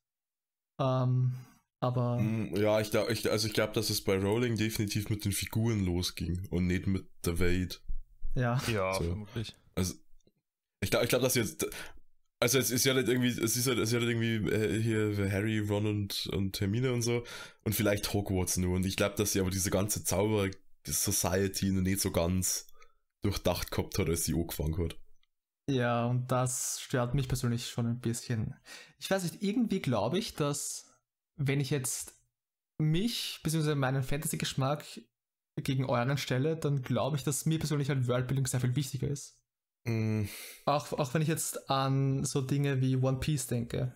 [0.80, 1.34] Ähm,
[1.80, 2.18] aber.
[2.20, 5.32] Mm, ja, ich glaube, ich, also ich glaube, dass es bei Rowling definitiv mit den
[5.32, 7.82] Figuren losging und nicht mit der Welt.
[8.34, 8.62] Ja.
[8.72, 9.04] Ja, So.
[9.04, 9.56] vermutlich.
[9.76, 9.96] Also,
[10.82, 11.66] ich glaube, ich glaub, dass jetzt.
[12.38, 14.82] Also es ist ja nicht irgendwie, es ist ja, es ist ja nicht irgendwie äh,
[14.82, 17.24] hier Harry, Ron und, und Hermine und so
[17.64, 18.76] und vielleicht Hogwarts nur.
[18.76, 22.68] Und ich glaube, dass sie aber diese ganze Zauber-Society noch nicht so ganz
[23.22, 24.98] durchdacht gehabt hat, als sie angefangen hat.
[25.70, 28.56] Ja, und das stört mich persönlich schon ein bisschen.
[29.00, 30.94] Ich weiß nicht, irgendwie glaube ich, dass
[31.38, 32.14] wenn ich jetzt
[32.78, 33.76] mich bzw.
[33.76, 34.86] meinen Fantasy-Geschmack
[35.58, 39.40] gegen euren stelle, dann glaube ich, dass mir persönlich halt Worldbuilding sehr viel wichtiger ist.
[39.86, 40.26] Mm,
[40.66, 43.94] Auch, auch wenn ich jetzt an so Dinge wie One Piece denke.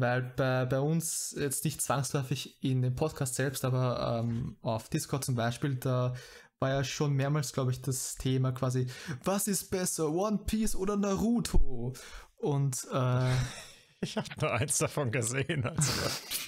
[0.00, 5.24] Weil bei, bei uns jetzt nicht zwangsläufig in dem Podcast selbst, aber ähm, auf Discord
[5.24, 6.14] zum Beispiel, da
[6.60, 8.86] war ja schon mehrmals, glaube ich, das Thema quasi,
[9.24, 11.92] was ist besser, One Piece oder Naruto?
[12.36, 13.32] Und äh,
[14.00, 15.64] Ich habe nur eins davon gesehen.
[15.64, 15.92] Also.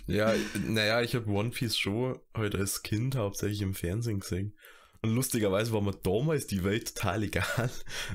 [0.06, 0.32] Ja,
[0.66, 4.56] naja, ich habe One Piece schon heute als Kind hauptsächlich im Fernsehen gesehen.
[5.02, 7.70] Und lustigerweise war mir damals die Welt total egal.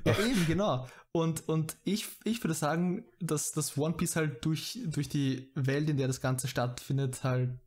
[0.05, 0.87] ja, eben, genau.
[1.11, 5.89] Und, und ich, ich würde sagen, dass das One Piece halt durch, durch die Welt,
[5.89, 7.59] in der das Ganze stattfindet, halt,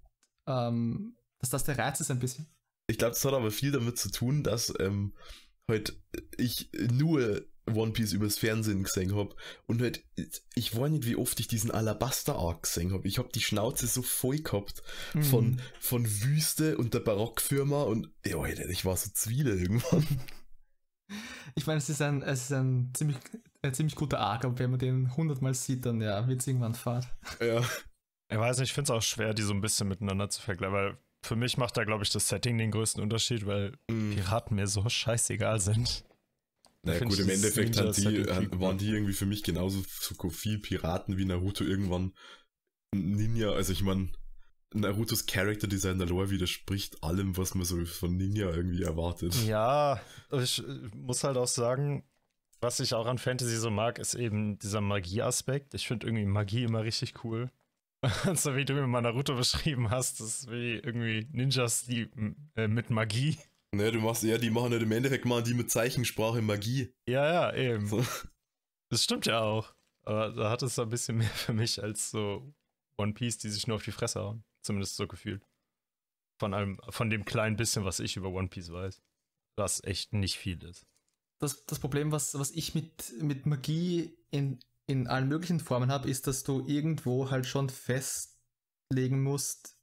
[0.46, 2.46] ähm, dass das der Reiz ist ein bisschen.
[2.88, 5.14] Ich glaube, das hat aber viel damit zu tun, dass ähm,
[5.70, 6.00] halt
[6.36, 10.02] ich nur One Piece übers Fernsehen gesehen habe und halt
[10.54, 13.06] ich weiß nicht, wie oft ich diesen Alabaster Arc gesehen habe.
[13.06, 14.82] Ich habe die Schnauze so voll gehabt
[15.20, 15.60] von, Mhm.
[15.78, 20.06] von Wüste und der Barockfirma und ja, ich war so zwiele irgendwann.
[21.54, 23.16] Ich meine, es ist ein, es ist ein ziemlich,
[23.62, 26.74] ein ziemlich guter Arc, aber wenn man den hundertmal sieht, dann ja, wird es irgendwann
[26.74, 27.06] fad.
[27.40, 27.62] ja.
[28.30, 30.74] Ich weiß nicht, ich finde es auch schwer, die so ein bisschen miteinander zu vergleichen,
[30.74, 34.14] weil für mich macht da, glaube ich, das Setting den größten Unterschied, weil Mm.
[34.14, 36.04] Piraten mir so scheißegal sind.
[36.82, 38.60] Naja, gut, im Endeffekt die, cooler.
[38.60, 42.14] waren die irgendwie für mich genauso so viel Piraten wie Naruto irgendwann
[42.94, 43.50] Ninja.
[43.50, 44.10] Also ich meine,
[44.72, 49.34] Narutos Character Design der Lore widerspricht allem, was man so von Ninja irgendwie erwartet.
[49.44, 50.00] Ja,
[50.32, 52.04] ich äh, muss halt auch sagen,
[52.60, 55.74] was ich auch an Fantasy so mag, ist eben dieser Magie-Aspekt.
[55.74, 57.50] Ich finde irgendwie Magie immer richtig cool.
[58.34, 62.08] so wie du mir mal Naruto beschrieben hast, das ist wie irgendwie Ninjas, die
[62.54, 63.38] äh, mit Magie.
[63.74, 66.94] Ne, du machst, ja, die machen halt im Endeffekt machen die mit Zeichensprache Magie.
[67.06, 67.86] Ja, ja, eben.
[67.86, 68.04] So.
[68.90, 69.74] Das stimmt ja auch.
[70.04, 72.54] Aber da hat es ein bisschen mehr für mich als so
[72.96, 74.44] One Piece, die sich nur auf die Fresse hauen.
[74.62, 75.46] Zumindest so gefühlt.
[76.40, 79.02] Von allem, von dem kleinen bisschen, was ich über One Piece weiß.
[79.56, 80.86] Was echt nicht viel ist.
[81.40, 86.08] Das, das Problem, was, was ich mit, mit Magie in, in allen möglichen Formen habe,
[86.10, 89.76] ist, dass du irgendwo halt schon festlegen musst,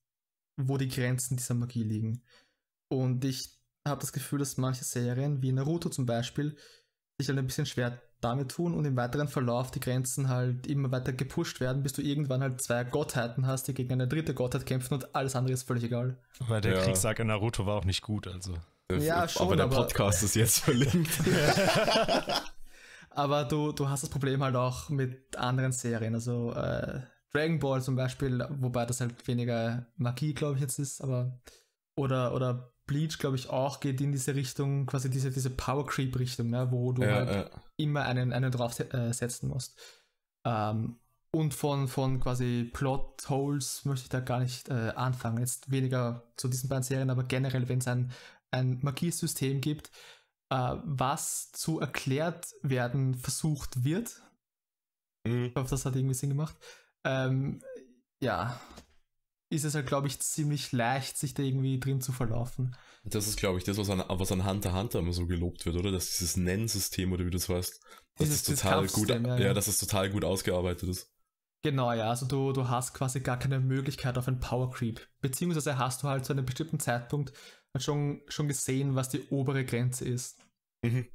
[0.58, 2.22] wo die Grenzen dieser Magie liegen.
[2.90, 6.58] Und ich habe das Gefühl, dass manche Serien, wie Naruto zum Beispiel,
[7.20, 10.92] sich halt ein bisschen schwer damit tun und im weiteren Verlauf die Grenzen halt immer
[10.92, 14.66] weiter gepusht werden, bis du irgendwann halt zwei Gottheiten hast, die gegen eine dritte Gottheit
[14.66, 16.18] kämpfen und alles andere ist völlig egal.
[16.40, 16.82] Aber der Ja.
[16.84, 18.58] Kriegssaga in Naruto war auch nicht gut, also.
[18.92, 21.12] Ja, aber schon, der aber- Podcast ist jetzt verlinkt.
[23.16, 26.14] Aber du, du hast das Problem halt auch mit anderen Serien.
[26.14, 27.02] Also äh,
[27.34, 31.40] Dragon Ball zum Beispiel, wobei das halt weniger Magie, glaube ich, jetzt ist, aber
[31.96, 36.20] oder, oder Bleach, glaube ich, auch geht in diese Richtung, quasi diese, diese Power Creep
[36.20, 37.50] Richtung, ne, wo du ja, halt ja.
[37.78, 39.80] immer einen, einen drauf äh, setzen musst.
[40.46, 41.00] Ähm,
[41.32, 45.40] und von, von quasi Plot Holes möchte ich da gar nicht äh, anfangen.
[45.40, 48.12] Jetzt weniger zu diesen beiden Serien, aber generell, wenn es ein,
[48.52, 49.92] ein Magiesystem gibt,
[50.50, 54.22] äh, was zu erklärt werden versucht wird.
[55.26, 55.46] Mhm.
[55.46, 56.56] Ich hoffe, das hat irgendwie Sinn gemacht.
[57.04, 57.62] Ähm,
[58.22, 58.60] ja,
[59.50, 62.76] ist es halt, glaube ich, ziemlich leicht, sich da irgendwie drin zu verlaufen.
[63.04, 65.76] Das ist, glaube ich, das, was an, was an Hunter Hunter immer so gelobt wird,
[65.76, 65.92] oder?
[65.92, 67.80] Dass dieses Nennsystem, oder wie du es weißt,
[68.18, 69.54] dass es total gut, ja, ja, ja.
[69.54, 71.12] dass es total gut ausgearbeitet ist.
[71.62, 75.02] Genau, ja, also du, du hast quasi gar keine Möglichkeit auf ein Power Creep.
[75.22, 77.34] Beziehungsweise hast du halt zu einem bestimmten Zeitpunkt
[77.80, 80.40] schon, schon gesehen, was die obere Grenze ist.
[80.84, 81.08] Mhm.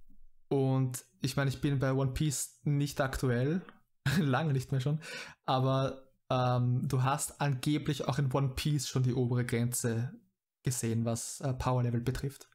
[0.49, 3.63] Und ich meine, ich bin bei One Piece nicht aktuell,
[4.19, 5.01] lange nicht mehr schon,
[5.47, 10.13] aber ähm, du hast angeblich auch in One Piece schon die obere Grenze
[10.63, 12.49] gesehen, was äh, Power Level betrifft.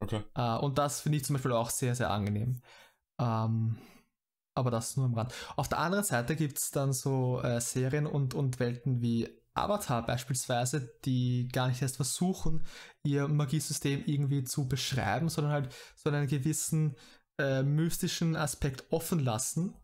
[0.00, 0.22] Okay.
[0.34, 2.62] Äh, und das finde ich zum Beispiel auch sehr, sehr angenehm.
[3.20, 3.78] Ähm,
[4.54, 5.32] aber das nur am Rand.
[5.56, 10.06] Auf der anderen Seite gibt es dann so äh, Serien und, und Welten wie Avatar
[10.06, 12.64] beispielsweise, die gar nicht erst versuchen,
[13.02, 16.96] ihr Magiesystem irgendwie zu beschreiben, sondern halt so einen gewissen
[17.38, 19.74] äh, mystischen Aspekt offen lassen.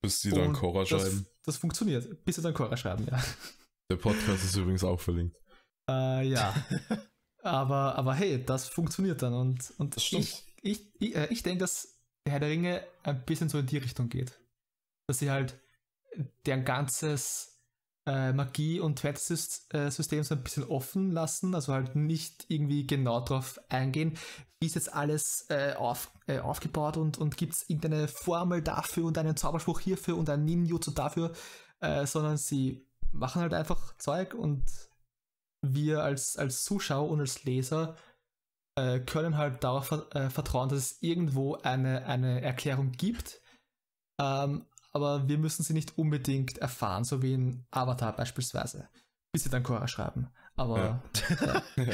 [0.00, 1.26] Bis die dann Und Korra das, schreiben.
[1.44, 3.22] das funktioniert, bis sie dann Korra schreiben, ja.
[3.90, 5.36] Der Podcast ist übrigens auch verlinkt.
[5.88, 6.54] Äh, ja.
[7.42, 12.00] aber, aber hey, das funktioniert dann und, und ich, ich, ich, äh, ich denke, dass
[12.26, 14.40] Herr der Ringe ein bisschen so in die Richtung geht.
[15.06, 15.60] Dass sie halt
[16.46, 17.53] deren ganzes
[18.06, 23.58] äh, Magie- und Wertesystem so ein bisschen offen lassen, also halt nicht irgendwie genau drauf
[23.68, 24.18] eingehen,
[24.60, 29.04] wie ist jetzt alles äh, auf, äh, aufgebaut und, und gibt es irgendeine Formel dafür
[29.06, 31.32] und einen Zauberspruch hierfür und einen Ninjutsu dafür,
[31.80, 34.64] äh, sondern sie machen halt einfach Zeug und
[35.62, 37.96] wir als, als Zuschauer und als Leser
[38.76, 43.40] äh, können halt darauf äh, vertrauen, dass es irgendwo eine, eine Erklärung gibt.
[44.20, 48.88] Ähm, aber wir müssen sie nicht unbedingt erfahren, so wie in Avatar beispielsweise,
[49.32, 50.28] bis sie dann Korra schreiben.
[50.56, 50.78] Aber.
[50.78, 51.62] Ja.
[51.76, 51.84] Ja.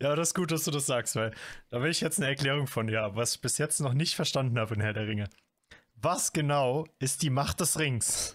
[0.00, 0.16] ja.
[0.16, 1.34] das ist gut, dass du das sagst, weil
[1.68, 4.14] da will ich jetzt eine Erklärung von dir haben, was ich bis jetzt noch nicht
[4.14, 5.28] verstanden habe in Herr der Ringe.
[5.94, 8.34] Was genau ist die Macht des Rings?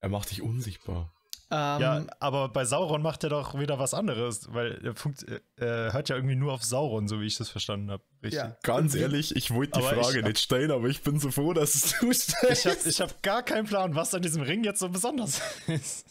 [0.00, 1.12] Er macht dich unsichtbar.
[1.50, 5.40] Ähm, ja, aber bei Sauron macht er doch wieder was anderes, weil er funkt, äh,
[5.56, 8.02] hört ja irgendwie nur auf Sauron, so wie ich das verstanden habe.
[8.24, 11.30] Ja, ganz ehrlich, ich wollte die aber Frage ich, nicht stellen, aber ich bin so
[11.30, 12.66] froh, dass es du stellst.
[12.66, 16.04] Ich habe ich hab gar keinen Plan, was an diesem Ring jetzt so besonders ist.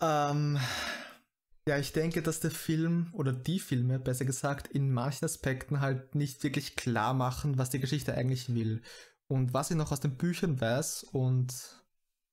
[0.00, 0.58] Ähm,
[1.68, 6.14] ja, ich denke, dass der Film oder die Filme, besser gesagt, in manchen Aspekten halt
[6.14, 8.82] nicht wirklich klar machen, was die Geschichte eigentlich will.
[9.26, 11.77] Und was ich noch aus den Büchern weiß und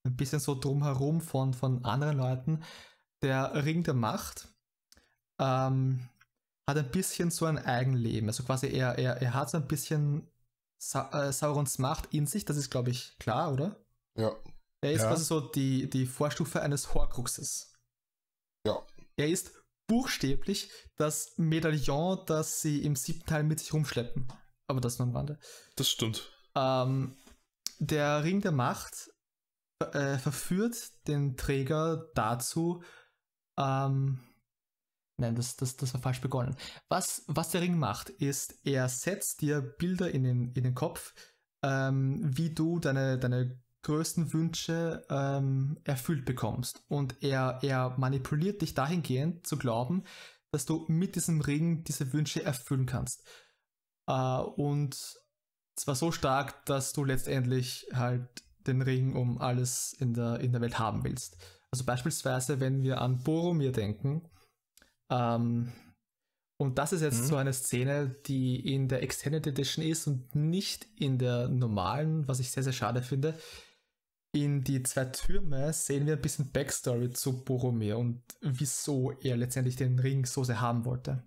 [0.06, 2.63] ein bisschen so drumherum von, von anderen Leuten.
[3.22, 4.48] Der Ring der Macht
[5.39, 6.08] ähm,
[6.68, 8.30] hat ein bisschen so ein Eigenleben.
[8.30, 10.28] Also quasi er, er, er hat so ein bisschen
[10.78, 13.84] Sa äh, Saurons Macht in sich, das ist glaube ich klar, oder?
[14.18, 14.36] Ja.
[14.82, 15.08] Er ist ja.
[15.08, 17.74] quasi so die, die Vorstufe eines Horcruxes.
[18.68, 18.86] Ja.
[19.15, 19.52] Er ist
[19.88, 24.28] buchstäblich das Medaillon, das sie im siebten Teil mit sich rumschleppen.
[24.68, 25.39] Aber das nur am Rande.
[25.76, 26.32] Das stimmt.
[26.56, 27.15] Ähm,
[27.80, 29.12] der Ring der Macht
[29.80, 32.84] äh, verführt den Träger dazu,
[33.58, 34.20] ähm,
[35.18, 36.56] nein, das, das, das war falsch begonnen.
[36.90, 41.14] Was, was der Ring macht, ist, er setzt dir Bilder in den, in den Kopf,
[41.64, 46.84] ähm, wie du deine, deine größten Wünsche ähm, erfüllt bekommst.
[46.88, 50.04] Und er, er manipuliert dich dahingehend zu glauben,
[50.52, 53.28] dass du mit diesem Ring diese Wünsche erfüllen kannst.
[54.08, 55.20] Äh, und
[55.76, 60.62] zwar so stark, dass du letztendlich halt den Ring um alles in der, in der
[60.62, 61.38] Welt haben willst.
[61.71, 64.28] Also beispielsweise, wenn wir an Boromir denken,
[65.10, 65.71] ähm,
[66.58, 67.25] und das ist jetzt mhm.
[67.25, 72.39] so eine Szene, die in der Extended Edition ist und nicht in der normalen, was
[72.39, 73.38] ich sehr, sehr schade finde.
[74.34, 79.75] In die zwei Türme sehen wir ein bisschen Backstory zu Boromir und wieso er letztendlich
[79.75, 81.23] den Ring so sehr haben wollte.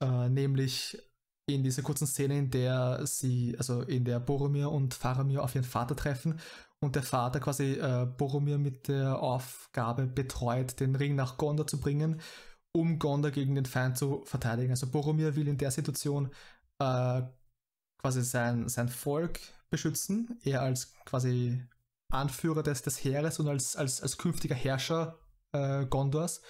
[0.00, 0.98] Äh, nämlich
[1.46, 5.64] in dieser kurzen Szene, in der sie, also in der Boromir und Faramir auf ihren
[5.64, 6.38] Vater treffen
[6.80, 11.80] und der Vater quasi äh, Boromir mit der Aufgabe betreut, den Ring nach Gondor zu
[11.80, 12.20] bringen,
[12.72, 14.70] um Gondor gegen den Feind zu verteidigen.
[14.70, 16.30] Also Boromir will in der Situation
[16.78, 17.22] äh,
[18.00, 21.62] quasi sein, sein Volk beschützen, er als quasi
[22.10, 25.18] Anführer des, des Heeres und als, als, als künftiger Herrscher
[25.52, 26.42] äh, Gondors.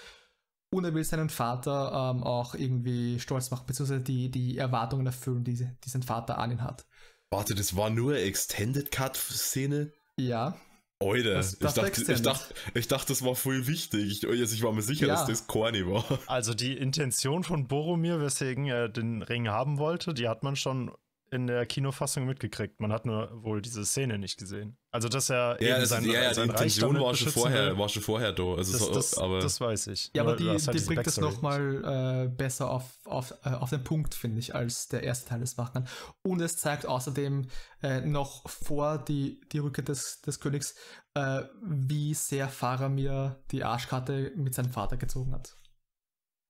[0.70, 5.42] Und er will seinen Vater ähm, auch irgendwie stolz machen, beziehungsweise die, die Erwartungen erfüllen,
[5.42, 6.86] die, die sein Vater an ihn hat.
[7.30, 9.92] Warte, das war nur Extended Cut-Szene?
[10.18, 10.56] Ja.
[11.00, 14.24] Alter, das, das ich, dachte, ich, dachte, ich dachte, das war voll wichtig.
[14.24, 15.14] Ich, also ich war mir sicher, ja.
[15.14, 16.04] dass das corny war.
[16.26, 20.90] Also die Intention von Boromir, weswegen er den Ring haben wollte, die hat man schon
[21.30, 22.80] in der Kinofassung mitgekriegt.
[22.80, 24.76] Man hat nur wohl diese Szene nicht gesehen.
[24.90, 27.88] Also, dass er ja, eben sein, ja, ja, sein die Intention war schon, vorher, war
[27.88, 28.54] schon vorher da.
[28.54, 30.10] Also das, so, das, aber das weiß ich.
[30.14, 33.84] Ja, aber die, halt die bringt das nochmal äh, besser auf, auf, äh, auf den
[33.84, 35.88] Punkt, finde ich, als der erste Teil des machen kann.
[36.22, 37.48] Und es zeigt außerdem
[37.82, 40.74] äh, noch vor die, die Rückkehr des, des Königs,
[41.14, 45.56] äh, wie sehr Faramir die Arschkarte mit seinem Vater gezogen hat.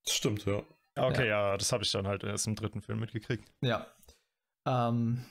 [0.05, 0.63] Das stimmt, ja.
[0.97, 3.49] Okay, ja, ja das habe ich dann halt erst im dritten Film mitgekriegt.
[3.61, 3.87] Ja,
[4.69, 5.25] ähm,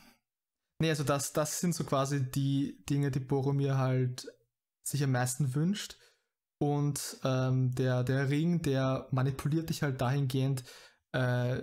[0.82, 4.27] nee, also das, das sind so quasi die Dinge, die Boromir halt
[4.83, 5.98] sich am meisten wünscht.
[6.60, 10.63] Und ähm, der, der Ring, der manipuliert dich halt dahingehend
[11.12, 11.62] äh,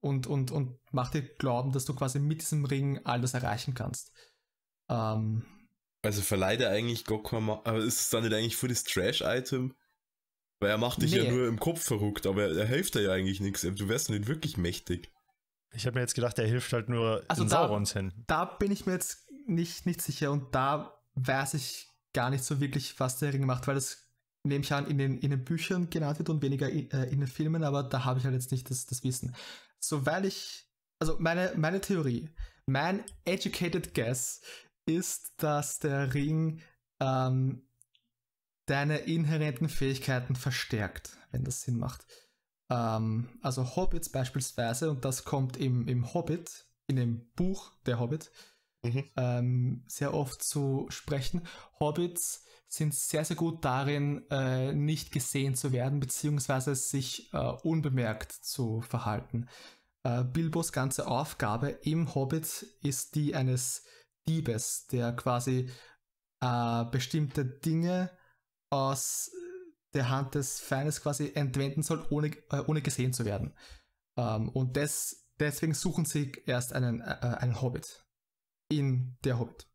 [0.00, 3.72] und, und, und macht dir glauben, dass du quasi mit diesem Ring all das erreichen
[3.72, 4.12] kannst.
[4.90, 5.46] Ähm,
[6.04, 9.74] also verleiht er eigentlich kein aber ist es dann nicht eigentlich für das Trash-Item?
[10.60, 11.22] Weil er macht dich nee.
[11.22, 13.62] ja nur im Kopf verrückt, aber er hilft dir ja eigentlich nichts.
[13.62, 15.10] Du wärst nicht wirklich mächtig.
[15.72, 18.24] Ich habe mir jetzt gedacht, der hilft halt nur also in da, Saurons Händen.
[18.26, 22.60] Da bin ich mir jetzt nicht, nicht sicher und da weiß ich gar nicht so
[22.60, 24.08] wirklich, was der Ring macht, weil das
[24.44, 27.20] nehme ich an, in den, in den Büchern genannt wird und weniger in, äh, in
[27.20, 29.34] den Filmen, aber da habe ich halt jetzt nicht das, das Wissen.
[29.80, 30.66] So, weil ich,
[30.98, 32.30] also meine, meine Theorie,
[32.66, 34.40] mein educated guess
[34.86, 36.62] ist, dass der Ring
[37.00, 37.68] ähm,
[38.66, 42.06] deine inhärenten Fähigkeiten verstärkt, wenn das Sinn macht.
[42.70, 48.30] Ähm, also Hobbits beispielsweise, und das kommt im, im Hobbit, in dem Buch der Hobbit,
[48.82, 49.04] mhm.
[49.16, 51.46] ähm, sehr oft zu sprechen.
[51.80, 58.32] Hobbits sind sehr, sehr gut darin, äh, nicht gesehen zu werden, beziehungsweise sich äh, unbemerkt
[58.32, 59.48] zu verhalten.
[60.02, 63.84] Äh, Bilbos ganze Aufgabe im Hobbit ist die eines
[64.26, 65.70] Diebes, der quasi
[66.40, 68.10] äh, bestimmte Dinge
[68.70, 69.30] aus
[69.94, 73.54] der Hand des Feindes quasi entwenden soll, ohne, äh, ohne gesehen zu werden.
[74.16, 78.06] Ähm, und des, deswegen suchen sie erst einen, äh, einen Hobbit
[78.68, 79.66] in der Hobbit.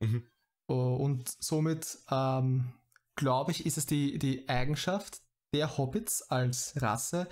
[0.00, 0.26] Mhm.
[0.66, 2.72] Und somit ähm,
[3.16, 5.22] glaube ich, ist es die, die Eigenschaft
[5.54, 7.26] der Hobbits als Rasse,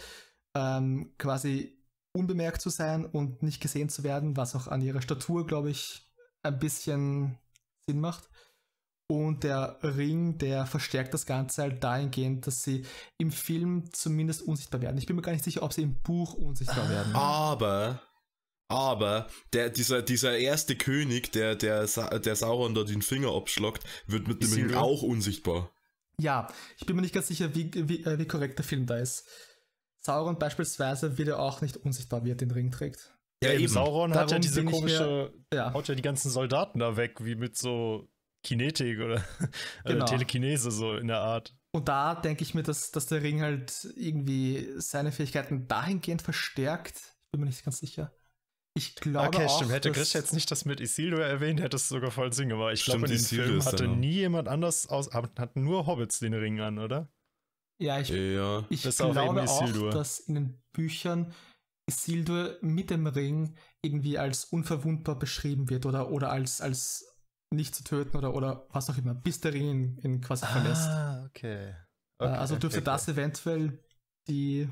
[0.54, 1.76] ähm, quasi
[2.12, 6.10] unbemerkt zu sein und nicht gesehen zu werden, was auch an ihrer Statur, glaube ich,
[6.42, 7.38] ein bisschen
[7.86, 8.28] Sinn macht.
[9.08, 12.84] Und der Ring, der verstärkt das Ganze halt dahingehend, dass sie
[13.18, 14.98] im Film zumindest unsichtbar werden.
[14.98, 17.14] Ich bin mir gar nicht sicher, ob sie im Buch unsichtbar werden.
[17.14, 18.02] Aber,
[18.68, 24.26] aber, der, dieser, dieser erste König, der, der, der Sauron da den Finger abschlagt, wird
[24.26, 25.70] mit dem Ring auch unsichtbar.
[26.18, 28.96] Ja, ich bin mir nicht ganz sicher, wie, wie, äh, wie korrekt der Film da
[28.96, 29.28] ist.
[30.00, 33.12] Sauron beispielsweise wird ja auch nicht unsichtbar, wie er den Ring trägt.
[33.42, 33.68] Ja, eben.
[33.68, 35.72] Sauron Darum hat ja diese komische, mir, ja.
[35.72, 38.08] haut ja die ganzen Soldaten da weg, wie mit so
[38.42, 39.24] Kinetik oder
[39.84, 40.04] genau.
[40.06, 41.54] Telekinese so in der Art.
[41.72, 46.96] Und da denke ich mir, dass, dass der Ring halt irgendwie seine Fähigkeiten dahingehend verstärkt.
[46.96, 48.12] Ich bin mir nicht ganz sicher.
[48.76, 49.72] Ich glaube okay, auch, stimmt.
[49.72, 52.74] Hätte Chris jetzt nicht das mit Isildur erwähnt, hätte es sogar voll Sinn gemacht.
[52.74, 56.60] Ich glaube, in dem Film hatte nie jemand anders aus, hatten nur Hobbits den Ring
[56.60, 57.08] an, oder?
[57.78, 58.64] Ja, ich, ja.
[58.68, 61.32] ich das glaube auch, auch, dass in den Büchern
[61.86, 67.15] Isildur mit dem Ring irgendwie als unverwundbar beschrieben wird oder, oder als, als
[67.50, 70.48] nicht zu töten oder, oder was auch immer, bis der Ring ihn, ihn quasi ah,
[70.48, 70.88] verlässt.
[71.26, 71.68] Okay.
[72.18, 72.84] Äh, okay also dürfte okay.
[72.84, 73.78] das eventuell
[74.28, 74.68] die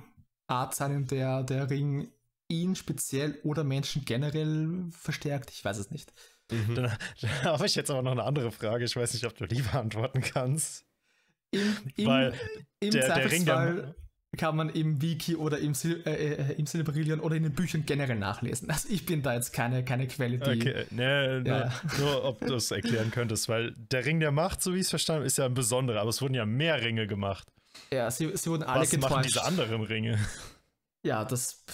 [0.46, 2.10] Art sein, in der der Ring
[2.48, 5.50] ihn speziell oder Menschen generell verstärkt.
[5.50, 6.12] Ich weiß es nicht.
[6.50, 6.74] Mhm.
[6.74, 8.84] Dann, dann habe ich jetzt aber noch eine andere Frage.
[8.84, 10.84] Ich weiß nicht, ob du lieber antworten kannst.
[11.50, 12.34] Im, im, Weil
[12.80, 13.94] im der, der Ring der,
[14.36, 17.84] kann man im Wiki oder im, Sil äh, äh, im Silmarillion oder in den Büchern
[17.86, 18.70] generell nachlesen.
[18.70, 20.50] Also ich bin da jetzt keine, keine Quelle, die...
[20.50, 21.72] Okay, nee, ja.
[21.98, 24.82] nur, nur, ob du es erklären könntest, weil der Ring der Macht, so wie ich
[24.82, 27.48] es verstanden habe, ist ja ein besonderer, aber es wurden ja mehr Ringe gemacht.
[27.90, 29.10] Ja, sie, sie wurden alle Was getäuscht.
[29.10, 30.18] machen diese anderen Ringe?
[31.04, 31.64] Ja, das...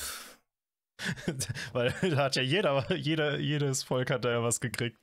[1.72, 4.98] weil da hat ja jeder, jeder, jedes Volk hat da ja was gekriegt.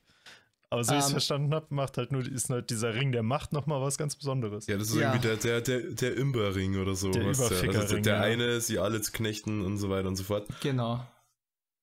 [0.70, 1.14] Aber so wie ich es um, ähm.
[1.14, 4.66] verstanden habe, macht halt nur ist halt dieser Ring der Macht nochmal was ganz Besonderes.
[4.66, 5.14] Ja, das ist ja.
[5.14, 7.10] irgendwie der, der, der, der Imberring oder so.
[7.10, 8.20] Der was der, also der, der ja.
[8.20, 10.46] eine, sie alle zu knechten und so weiter und so fort.
[10.60, 11.06] Genau.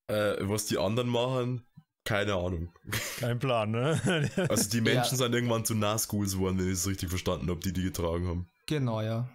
[0.08, 1.66] Äh, was die anderen machen,
[2.04, 2.72] keine Ahnung.
[3.18, 4.30] Kein Plan, ne?
[4.50, 5.26] also die Menschen ja.
[5.26, 8.48] sind irgendwann zu Nazguls geworden, wenn ich es richtig verstanden habe, die die getragen haben.
[8.68, 9.28] Genau, ja.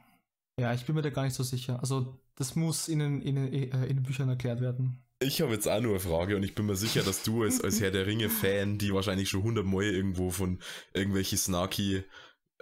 [0.59, 1.81] Ja, ich bin mir da gar nicht so sicher.
[1.81, 5.03] Also das muss in den, in den, äh, in den Büchern erklärt werden.
[5.23, 7.63] Ich habe jetzt auch nur eine Frage und ich bin mir sicher, dass du als,
[7.63, 10.61] als Herr der Ringe-Fan, die wahrscheinlich schon hundertmal irgendwo von
[10.95, 12.05] irgendwelche snarky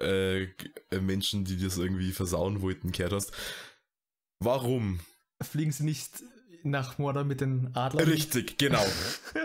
[0.01, 0.49] äh,
[0.91, 3.33] Menschen, die das irgendwie versauen wollten, gehört hast.
[4.41, 4.99] Warum?
[5.41, 6.23] Fliegen sie nicht
[6.65, 8.09] nach Mordor mit den Adlern?
[8.09, 8.85] Richtig, genau.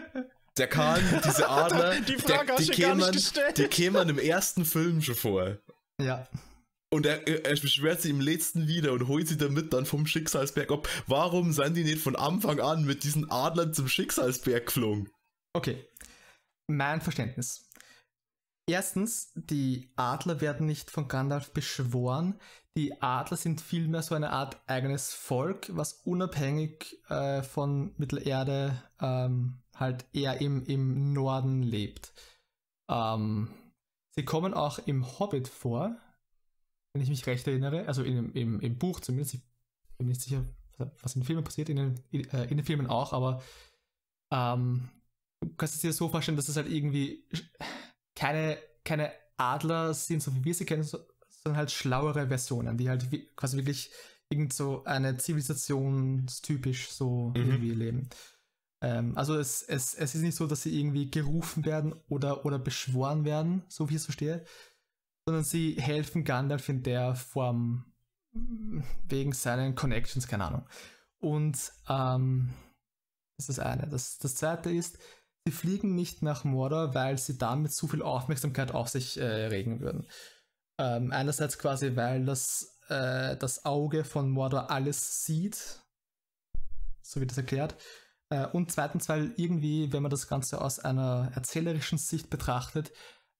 [0.57, 3.17] Der Kahn, diese Adler, die, Frage der, die, kämen,
[3.57, 5.57] die kämen im ersten Film schon vor.
[5.99, 6.27] Ja.
[6.93, 10.71] Und er, er beschwert sie im letzten wieder und holt sie damit dann vom Schicksalsberg
[10.71, 10.87] ab.
[11.07, 15.09] Warum sind die nicht von Anfang an mit diesen Adlern zum Schicksalsberg geflogen?
[15.53, 15.87] Okay,
[16.67, 17.67] mein Verständnis.
[18.69, 22.39] Erstens, die Adler werden nicht von Gandalf beschworen.
[22.77, 29.63] Die Adler sind vielmehr so eine Art eigenes Volk, was unabhängig äh, von Mittelerde ähm,
[29.75, 32.13] halt eher im, im Norden lebt.
[32.87, 33.49] Ähm,
[34.15, 35.97] sie kommen auch im Hobbit vor,
[36.93, 39.41] wenn ich mich recht erinnere, also in, im, im Buch zumindest, ich
[39.97, 40.45] bin nicht sicher,
[41.01, 41.99] was in den Filmen passiert, in den,
[42.31, 43.41] äh, in den Filmen auch, aber
[44.31, 44.89] ähm,
[45.41, 47.27] du kannst es dir so vorstellen, dass es halt irgendwie
[48.15, 53.07] keine, keine Adler sind, so wie wir sie kennen, sondern halt schlauere Versionen, die halt
[53.35, 53.91] quasi wirklich
[54.29, 57.35] irgend so eine zivilisationstypisch so mhm.
[57.35, 58.09] irgendwie leben.
[58.81, 62.59] Ähm, also es, es, es ist nicht so, dass sie irgendwie gerufen werden oder, oder
[62.59, 64.43] beschworen werden, so wie ich es verstehe,
[65.25, 67.85] sondern sie helfen Gandalf in der Form
[68.33, 70.67] wegen seinen Connections, keine Ahnung.
[71.19, 72.53] Und ähm,
[73.37, 73.87] das ist das eine.
[73.87, 74.97] Das, das zweite ist,
[75.45, 79.79] sie fliegen nicht nach Mordor, weil sie damit zu viel Aufmerksamkeit auf sich äh, regen
[79.79, 80.07] würden.
[80.79, 85.81] Ähm, einerseits quasi, weil das, äh, das Auge von Mordor alles sieht,
[87.01, 87.75] so wird das erklärt.
[88.29, 92.91] Äh, und zweitens, weil irgendwie, wenn man das Ganze aus einer erzählerischen Sicht betrachtet,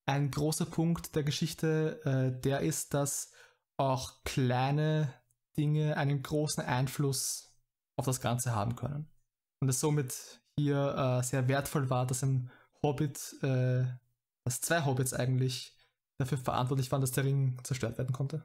[0.06, 3.32] ein großer Punkt der Geschichte, äh, der ist, dass
[3.76, 5.12] auch kleine
[5.56, 7.54] Dinge einen großen Einfluss
[7.96, 9.08] auf das Ganze haben können.
[9.60, 12.50] Und es somit hier äh, sehr wertvoll war, dass ein
[12.82, 13.84] Hobbit, äh,
[14.44, 15.76] dass zwei Hobbits eigentlich
[16.18, 18.44] dafür verantwortlich waren, dass der Ring zerstört werden konnte.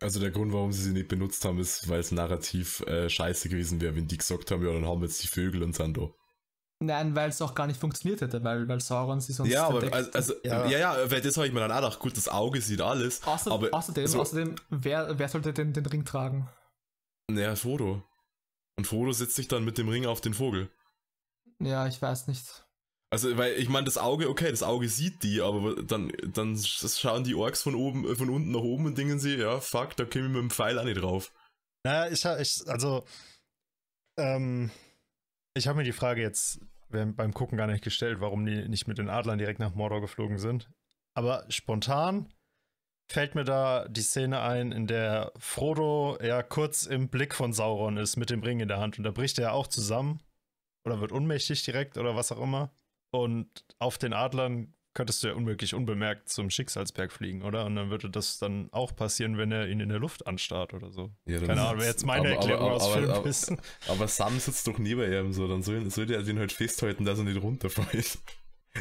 [0.00, 3.48] Also der Grund, warum sie sie nicht benutzt haben, ist, weil es narrativ äh, scheiße
[3.48, 5.96] gewesen wäre, wenn die gesagt haben, ja, dann haben wir jetzt die Vögel und sind
[5.96, 6.08] da.
[6.80, 9.92] Nein, weil es auch gar nicht funktioniert hätte, weil, weil Sauron sie sonst Ja, aber
[9.92, 10.66] also, also ja.
[10.68, 13.24] ja, ja, weil das habe ich mir dann auch gedacht, gut, das Auge sieht alles.
[13.26, 16.48] Außer, aber außerdem, so- außerdem wer, wer sollte den, den Ring tragen?
[17.28, 18.04] Naja, Frodo.
[18.76, 20.70] Und Frodo setzt sich dann mit dem Ring auf den Vogel.
[21.58, 22.64] Ja, ich weiß nicht.
[23.10, 27.24] Also, weil ich meine, das Auge, okay, das Auge sieht die, aber dann, dann schauen
[27.24, 30.04] die Orks von oben, äh, von unten nach oben und dingen sie, ja, fuck, da
[30.04, 31.32] komme ich mit dem Pfeil auch nicht drauf.
[31.84, 33.04] Naja, ich, ha- ich also,
[34.16, 34.70] ähm,
[35.58, 38.96] ich habe mir die Frage jetzt beim Gucken gar nicht gestellt, warum die nicht mit
[38.96, 40.70] den Adlern direkt nach Mordor geflogen sind.
[41.14, 42.32] Aber spontan
[43.10, 47.96] fällt mir da die Szene ein, in der Frodo ja kurz im Blick von Sauron
[47.96, 50.22] ist mit dem Ring in der Hand und da bricht er auch zusammen
[50.84, 52.70] oder wird ohnmächtig direkt oder was auch immer.
[53.10, 57.64] Und auf den Adlern könntest du ja unmöglich unbemerkt zum Schicksalsberg fliegen, oder?
[57.66, 60.90] Und dann würde das dann auch passieren, wenn er ihn in der Luft anstarrt oder
[60.90, 61.12] so.
[61.24, 63.60] Ja, Keine ist- Ahnung, wäre jetzt meine aber- Erklärung aber- aus aber- aber- Filmwissen.
[63.86, 67.18] Aber Sam sitzt doch neben ihm so, dann soll, soll der den halt festhalten, dass
[67.18, 68.18] er nicht runterfällt.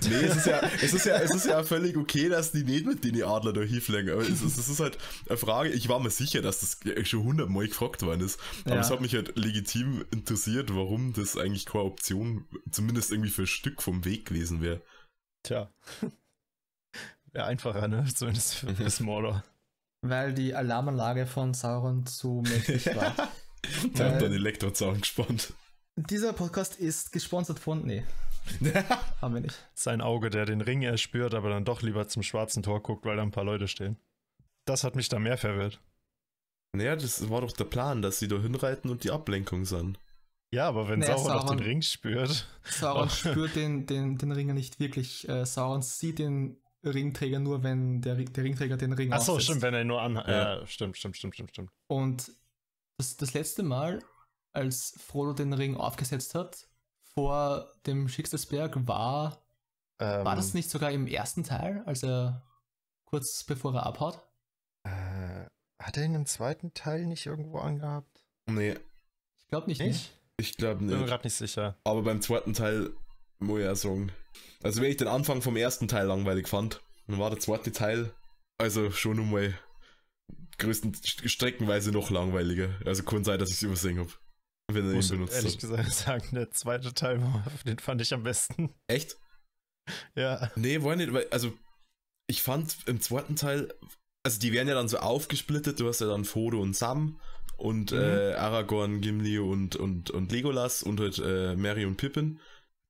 [0.09, 2.86] Nee, es ist ja, es ist ja, es ist ja völlig okay, dass die nicht
[2.86, 4.09] mit den Adler da hinfliegen.
[4.11, 4.97] Aber es ist, es ist halt
[5.28, 8.39] eine Frage, ich war mir sicher, dass das schon hundertmal gefragt worden ist.
[8.65, 8.82] Aber Ja.
[8.82, 13.47] es hat mich halt legitim interessiert, warum das eigentlich keine Option, zumindest irgendwie für ein
[13.47, 14.82] Stück vom Weg gewesen wäre.
[15.44, 15.72] Tja.
[17.32, 18.06] Wäre einfacher, ne?
[18.14, 19.44] Zumindest für das Mordor.
[20.02, 23.16] Weil die Alarmanlage von Sauron zu mächtig war.
[23.94, 25.54] Da hat dann Elektrozaun gespannt.
[25.96, 27.86] Dieser Podcast ist gesponsert von.
[27.86, 28.04] Nee,
[29.22, 29.56] haben wir nicht.
[29.74, 33.18] Sein Auge, der den Ring erspürt, aber dann doch lieber zum schwarzen Tor guckt, weil
[33.18, 33.98] da ein paar Leute stehen.
[34.66, 35.82] Das hat mich da mehr verwirrt.
[36.74, 40.00] Naja, das war doch der Plan, dass sie da hinreiten und die Ablenkung sind.
[40.52, 42.48] Ja, aber wenn Nee, Sauron noch Sauron- den Ring spürt.
[42.64, 45.28] Sauron spürt den, den, den Ring ja nicht wirklich.
[45.28, 49.45] Äh, Sauron sieht den Ringträger nur, wenn der, der Ringträger den Ring Achso, aufsetzt.
[49.50, 50.16] stimmt, wenn er ihn nur an.
[50.16, 50.60] Ja.
[50.60, 51.72] Ja, stimmt, stimmt, stimmt, stimmt, stimmt.
[51.88, 52.32] Und
[52.98, 54.02] das, das letzte Mal,
[54.54, 56.68] als Frodo den Ring aufgesetzt hat,
[57.14, 59.43] vor dem Schicksalsberg, war,
[60.00, 62.45] Ähm, war das nicht sogar im ersten Teil, als er
[63.06, 64.22] kurz bevor er abhaut?
[64.84, 65.45] Äh,
[65.80, 68.24] hat er ihn im zweiten Teil nicht irgendwo angehabt?
[68.45, 68.76] Nee,
[69.39, 70.14] Ich glaube nicht, Nicht?
[70.38, 71.08] Ich glaube Bin mir nicht.
[71.08, 71.78] gerade nicht sicher.
[71.84, 72.92] Aber beim zweiten Teil
[73.40, 74.12] muss ich auch sagen.
[74.64, 78.14] Also wenn ich den Anfang vom ersten Teil langweilig fand, dann war der zweite Teil
[78.60, 79.58] also schon einmal
[80.58, 82.70] größten streckenweise noch langweiliger.
[82.86, 84.12] Also kann sein, dass ich es übersehen habe.
[84.72, 85.62] Wenn er ihn Muss benutzt ehrlich hat.
[85.62, 87.22] gesagt sagen, der zweite Teil,
[87.66, 88.74] den fand ich am besten.
[88.88, 89.18] Echt?
[90.16, 90.52] Ja.
[90.56, 91.54] Nee, war nicht, weil, also
[92.28, 93.74] ich fand im zweiten Teil,
[94.24, 97.22] also die werden ja dann so aufgesplittet, du hast ja dann Frodo und Sam
[97.58, 97.97] und Mhm.
[97.99, 102.39] äh, Aragorn, Gimli und, und, und Legolas und halt äh, Merry und Pippin,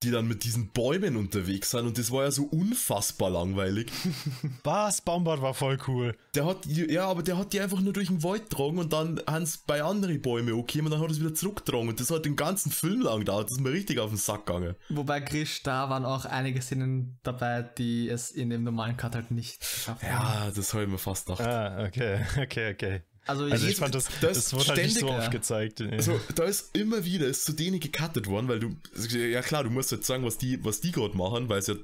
[0.03, 3.91] die dann mit diesen Bäumen unterwegs sind und das war ja so unfassbar langweilig.
[4.63, 5.01] Was?
[5.01, 6.15] Baumbart war voll cool.
[6.35, 9.19] Der hat, ja, aber der hat die einfach nur durch den Wald getragen und dann
[9.25, 12.11] haben sie bei anderen Bäumen okay und dann hat er es wieder zurückgetragen und das
[12.11, 14.75] hat den ganzen Film lang gedauert, das ist mir richtig auf den Sack gegangen.
[14.89, 19.31] Wobei Grisch, da waren auch einige Szenen dabei, die es in dem normalen Cut halt
[19.31, 20.45] nicht geschafft haben.
[20.45, 21.41] Ja, das habe ich mir fast gedacht.
[21.41, 23.01] Ah, okay, okay, okay.
[23.27, 25.79] Also, Also ich fand das, das das, wurde halt nicht so ständig- oft gezeigt.
[25.81, 25.91] nee.
[25.97, 28.75] Also, da ist immer wieder ist zu denen gecuttet worden, weil du,
[29.17, 31.75] ja klar, du musst jetzt sagen, was die, was die gerade machen, weil es ja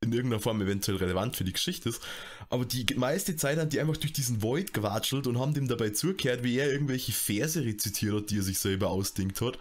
[0.00, 2.02] in irgendeiner Form eventuell relevant für die Geschichte ist.
[2.48, 5.90] Aber die meiste Zeit haben die einfach durch diesen Void gewatschelt und haben dem dabei
[5.90, 9.58] zugehört, wie er irgendwelche Verse rezitiert hat, die er sich selber ausdenkt hat.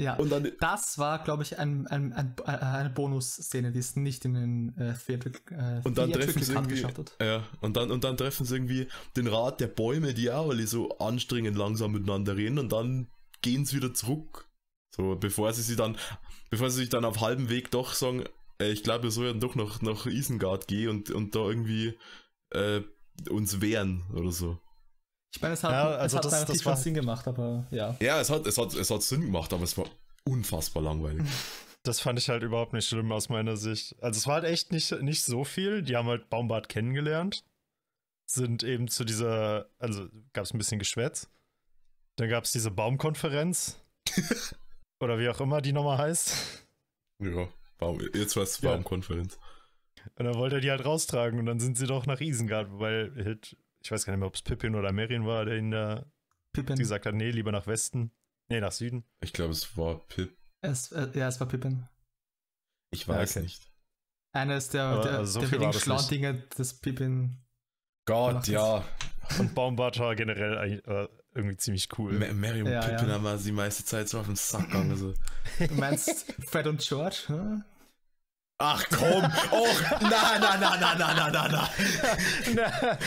[0.00, 3.96] Ja, Und dann, das war, glaube ich, ein, ein, ein, äh, eine Bonusszene, die es
[3.96, 7.16] nicht in den äh, Theatrical, äh, und dann treffen sie irgendwie, geschafft hat.
[7.20, 10.66] ja, und dann, und dann treffen sie irgendwie den Rat der Bäume, die auch alle
[10.66, 13.08] so anstrengend langsam miteinander reden und dann
[13.42, 14.48] gehen sie wieder zurück.
[14.94, 15.96] So, bevor sie sich dann,
[16.50, 18.24] bevor sie sich dann auf halbem Weg doch sagen,
[18.60, 21.98] äh, ich glaube, wir sollen doch noch nach Isengard gehen und, und da irgendwie
[22.50, 22.82] äh,
[23.28, 24.58] uns wehren oder so.
[25.32, 27.66] Ich meine, es hat, Ja, also es hat das- relativ das war- Sinn gemacht, aber
[27.70, 27.96] ja.
[28.00, 29.86] Ja, es hat, es hat, es hat Sinn gemacht, aber es war
[30.24, 31.26] unfassbar langweilig.
[31.82, 33.96] Das fand ich halt überhaupt nicht schlimm aus meiner Sicht.
[34.02, 35.80] Also es war halt echt nicht, nicht so viel.
[35.80, 37.42] Die haben halt Baumbart kennengelernt.
[38.26, 41.30] Sind eben zu dieser, also gab es ein bisschen Geschwätz.
[42.16, 43.80] Dann gab es diese Baumkonferenz.
[45.00, 46.34] Oder wie auch immer die nochmal heißt.
[47.22, 48.72] ja, Baum, jetzt war es Ja.
[48.72, 49.38] Baumkonferenz.
[50.16, 53.10] Und dann wollte er die halt raustragen und dann sind sie doch nach Isengard, weil
[53.24, 56.04] halt, ich weiß gar nicht mehr, ob es Pippin oder Merien war, der ihn da
[56.52, 56.76] Pippin.
[56.76, 58.12] gesagt hat, nee, lieber nach Westen.
[58.48, 59.04] Nee, nach Süden.
[59.20, 60.36] Ich glaube, es war Pip.
[60.60, 61.88] Es, äh, ja, es war Pippin.
[62.90, 63.44] Ich weiß okay.
[63.44, 63.70] nicht.
[64.32, 66.10] Eines der, Aber, der, also so der wenigen das schlauen nicht.
[66.10, 67.38] Dinge des Pippin.
[68.06, 68.84] Gott, ja.
[69.38, 72.12] Und Baumbart war generell eigentlich, äh, irgendwie ziemlich cool.
[72.12, 73.14] Ma Mary und Ja, Pippin ja.
[73.14, 74.90] haben wir die meiste Zeit so auf den Sack gegangen.
[74.90, 75.14] Also.
[75.58, 77.24] Du meinst Fred und George?
[77.26, 77.64] Hm?
[78.62, 79.24] Ach komm!
[79.52, 79.66] Oh,
[80.02, 81.70] na, na, na, na, na, na, na, na.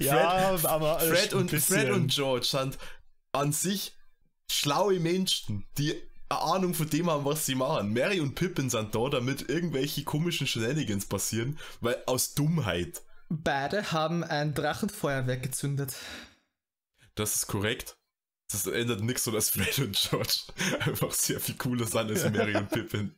[0.00, 1.50] ja, aber äh, Fred und.
[1.52, 2.76] Fred und George sind
[3.30, 3.96] an sich
[4.50, 5.94] schlaue Menschen, die
[6.28, 7.92] eine Ahnung von dem haben, was sie machen.
[7.92, 13.02] Mary und Pippin sind da, damit irgendwelche komischen Shenanigans passieren, weil aus Dummheit.
[13.28, 15.94] Beide haben ein Drachenfeuerwerk gezündet.
[17.14, 17.96] Das ist korrekt.
[18.50, 20.34] Das ändert nichts so, dass Fred und George
[20.80, 23.12] einfach sehr viel cooler sind als Mary und Pippin.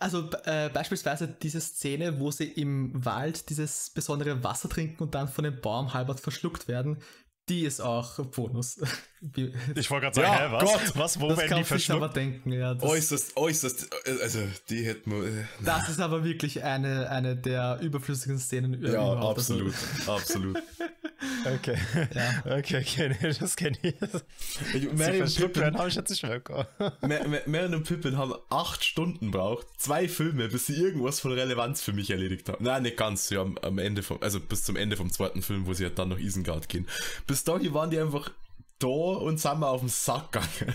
[0.00, 5.28] Also äh, beispielsweise diese Szene, wo sie im Wald dieses besondere Wasser trinken und dann
[5.28, 6.98] von dem Baum halbert verschluckt werden,
[7.48, 8.80] die ist auch Bonus.
[9.74, 10.62] Ich wollte gerade sagen, Ja, hä, was?
[10.64, 11.20] Gott, was?
[11.20, 12.16] Wo das werden die kann sich aber verschluckt?
[12.16, 12.74] denken, ja.
[12.74, 13.88] Das, Äußerst, äußerst,
[14.22, 15.24] also die hätten wir.
[15.26, 19.38] Äh, das ist aber wirklich eine, eine der überflüssigen Szenen ja, überhaupt.
[19.38, 19.74] Also, absolut,
[20.06, 20.62] absolut.
[21.46, 21.76] Okay.
[22.14, 22.56] Ja.
[22.58, 23.94] Okay, okay, nee, das kenne ich.
[24.74, 26.42] Ich, Mary, und verschluckt Pippin, habe ich jetzt nicht mehr
[27.46, 31.92] Mary und Pippin haben acht Stunden braucht, zwei Filme, bis sie irgendwas von Relevanz für
[31.92, 32.64] mich erledigt haben.
[32.64, 33.28] Nein, nicht ganz.
[33.28, 35.98] Sie haben am Ende vom, also bis zum Ende vom zweiten Film, wo sie halt
[35.98, 36.86] dann nach Isengard gehen.
[37.26, 38.30] Bis dahin waren die einfach
[38.78, 40.74] da und sind mal auf den Sack gegangen.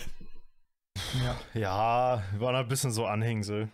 [1.23, 1.39] ja.
[1.53, 3.69] Ja, war ein bisschen so Anhängsel.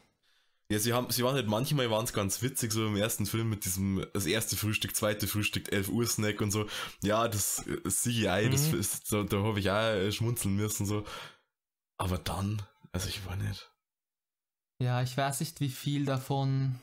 [0.71, 3.49] Ja, sie haben, sie waren halt manchmal waren es ganz witzig, so im ersten Film
[3.49, 6.65] mit diesem, das erste Frühstück, zweite Frühstück, 11 Uhr Snack und so.
[7.03, 8.79] Ja, das CGI, das Mhm.
[8.79, 11.05] ist, so, da habe ich auch schmunzeln müssen, so.
[11.97, 13.71] Aber dann, also ich war nicht.
[14.81, 16.79] Ja, ich weiß nicht, wie viel davon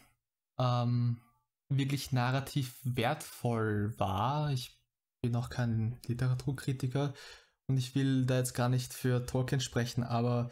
[0.58, 1.20] ähm,
[1.68, 4.52] wirklich narrativ wertvoll war.
[4.52, 4.78] Ich
[5.22, 7.14] bin auch kein Literaturkritiker
[7.68, 10.50] und ich will da jetzt gar nicht für Tolkien sprechen, aber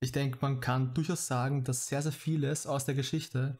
[0.00, 3.58] ich denke, man kann durchaus sagen, dass sehr, sehr vieles aus der Geschichte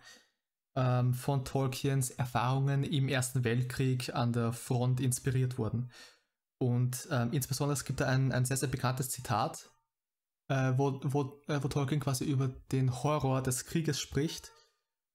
[0.76, 5.90] ähm, von Tolkiens Erfahrungen im Ersten Weltkrieg an der Front inspiriert wurden.
[6.58, 9.70] Und ähm, insbesondere es gibt da ein, ein sehr, sehr bekanntes Zitat,
[10.48, 14.52] äh, wo, wo, äh, wo Tolkien quasi über den Horror des Krieges spricht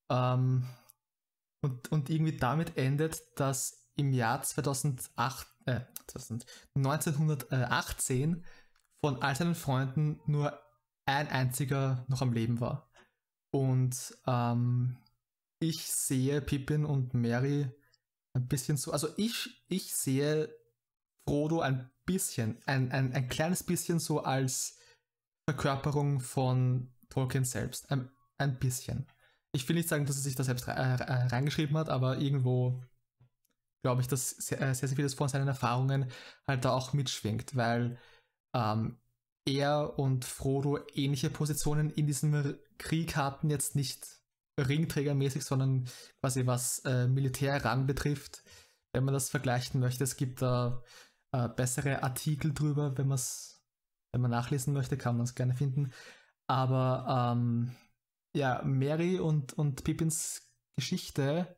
[0.09, 0.67] ähm,
[1.61, 8.43] und, und irgendwie damit endet, dass im Jahr 2008, äh, 2000, 1918
[9.03, 10.59] von all seinen Freunden nur
[11.05, 12.89] ein einziger noch am Leben war.
[13.51, 14.97] Und ähm,
[15.59, 17.69] ich sehe Pippin und Mary
[18.35, 20.53] ein bisschen so, also ich, ich sehe
[21.27, 24.79] Frodo ein bisschen, ein, ein, ein kleines bisschen so als
[25.49, 27.91] Verkörperung von Tolkien selbst.
[27.91, 29.07] Ein, ein bisschen.
[29.51, 32.81] Ich will nicht sagen, dass er sich da selbst äh, reingeschrieben hat, aber irgendwo
[33.83, 36.09] glaube ich, dass sehr, äh, sehr, sehr vieles von seinen Erfahrungen
[36.47, 37.97] halt da auch mitschwingt, weil
[38.55, 38.97] ähm,
[39.45, 44.21] er und Frodo ähnliche Positionen in diesem Krieg hatten, jetzt nicht
[44.59, 45.87] ringträgermäßig, sondern
[46.21, 48.43] quasi was äh, Militärrang betrifft,
[48.93, 50.03] wenn man das vergleichen möchte.
[50.03, 50.81] Es gibt da
[51.33, 53.09] äh, bessere Artikel drüber, wenn
[54.13, 55.91] wenn man nachlesen möchte, kann man es gerne finden.
[56.47, 57.75] Aber ähm,
[58.35, 61.55] ja, Mary und, und Pippins Geschichte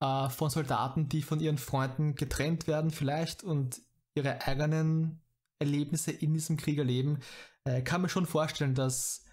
[0.00, 3.80] äh, von Soldaten, die von ihren Freunden getrennt werden, vielleicht und
[4.14, 5.22] ihre eigenen
[5.58, 7.20] Erlebnisse in diesem Krieg erleben,
[7.64, 9.24] äh, kann mir schon vorstellen, dass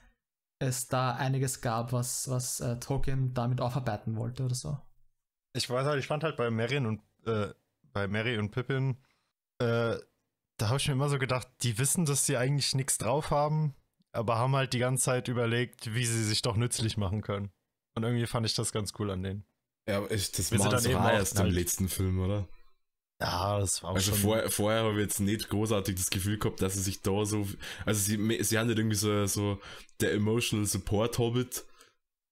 [0.60, 4.78] es da einiges gab, was, was äh, Tolkien damit aufarbeiten wollte oder so.
[5.54, 7.54] Ich weiß halt, ich fand halt bei Marion und äh,
[7.94, 8.98] bei Mary und Pippin,
[9.60, 9.98] äh,
[10.58, 13.76] da habe ich mir immer so gedacht, die wissen, dass sie eigentlich nichts drauf haben,
[14.12, 17.52] aber haben halt die ganze Zeit überlegt, wie sie sich doch nützlich machen können.
[17.94, 19.46] Und irgendwie fand ich das ganz cool an denen.
[19.88, 22.48] Ja, aber ich, das sie war erst im letzten Film, oder?
[23.22, 24.20] Ja, das war auch Also schon.
[24.20, 27.48] vorher, vorher habe ich jetzt nicht großartig das Gefühl gehabt, dass sie sich da so.
[27.86, 29.62] Also sie, sie haben nicht irgendwie so, so
[30.02, 31.64] der Emotional Support Hobbit.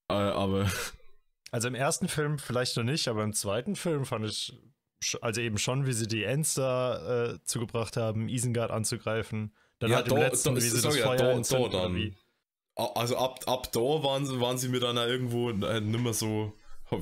[0.09, 0.69] Äh, aber
[1.51, 4.57] Also im ersten Film vielleicht noch nicht, aber im zweiten Film fand ich,
[5.21, 9.55] also eben schon, wie sie die Ents da äh, zugebracht haben, Isengard anzugreifen.
[9.77, 11.65] Dann Ja, halt im da- letzten, da- wie sie das ja, Feuer da- da entzünden,
[11.65, 12.15] oder dann.
[12.95, 16.51] also ab, ab da waren, sie- waren sie mir dann auch irgendwo äh, nimmer so.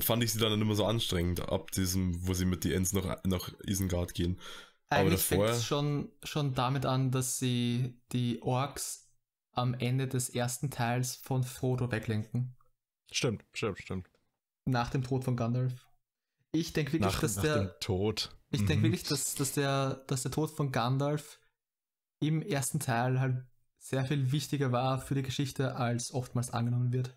[0.00, 3.22] Fand ich sie dann mehr so anstrengend, ab diesem, wo sie mit die Ents nach,
[3.24, 4.38] nach Isengard gehen.
[4.90, 9.08] Aber Eigentlich fängt es schon, schon damit an, dass sie die Orks
[9.52, 12.54] am Ende des ersten Teils von Frodo weglenken.
[13.10, 14.08] Stimmt, stimmt, stimmt.
[14.64, 15.86] Nach dem Tod von Gandalf.
[16.52, 17.58] Ich denke wirklich, Nach, dass nach der.
[17.58, 18.30] dem Tod.
[18.50, 18.66] Ich Mhm.
[18.66, 21.40] denke wirklich, dass, dass, der, dass der Tod von Gandalf
[22.20, 23.44] im ersten Teil halt
[23.78, 27.16] sehr viel wichtiger war für die Geschichte, als oftmals angenommen wird.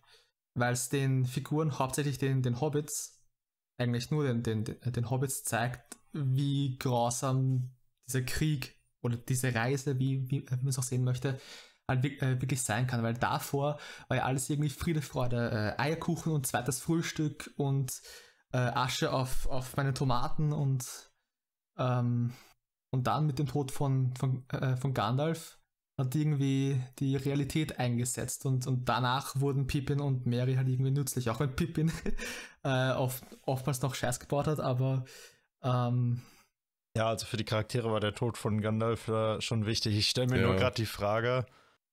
[0.56, 3.22] Weil es den Figuren, hauptsächlich den, den Hobbits,
[3.78, 7.76] eigentlich nur den, den, den, Hobbits zeigt, wie grausam
[8.08, 11.40] dieser Krieg oder diese Reise, wie, wie, wie man es auch sehen möchte,
[11.88, 13.04] halt äh, wirklich sein kann.
[13.04, 18.02] Weil davor war ja alles irgendwie Friede, Freude, äh, Eierkuchen und zweites Frühstück und
[18.54, 21.12] äh, Asche auf, auf meine Tomaten und,
[21.78, 22.34] ähm,
[22.92, 25.60] und dann mit dem Tod von, von, äh, von Gandalf
[25.98, 31.30] hat irgendwie die Realität eingesetzt und, und danach wurden Pippin und Mary halt irgendwie nützlich,
[31.30, 31.92] auch wenn Pippin
[32.64, 35.06] äh, oft, oftmals noch Scheiß gebaut hat, aber
[35.64, 36.22] ähm,
[36.98, 39.12] ja, also für die Charaktere war der Tod von Gandalf
[39.44, 39.98] schon wichtig.
[39.98, 40.48] Ich stelle mir ja.
[40.48, 41.46] nur gerade die Frage,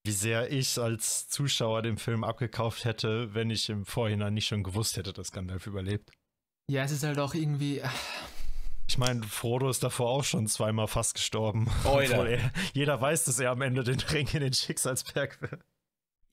[0.05, 4.63] wie sehr ich als Zuschauer den Film abgekauft hätte, wenn ich im Vorhinein nicht schon
[4.63, 6.11] gewusst hätte, dass Gandalf überlebt.
[6.71, 7.83] Ja, es ist halt auch irgendwie.
[8.93, 11.67] Ich meine, Frodo ist davor auch schon zweimal fast gestorben.
[11.87, 15.59] Oh, er, jeder weiß, dass er am Ende den Ring in den Schicksalsberg will.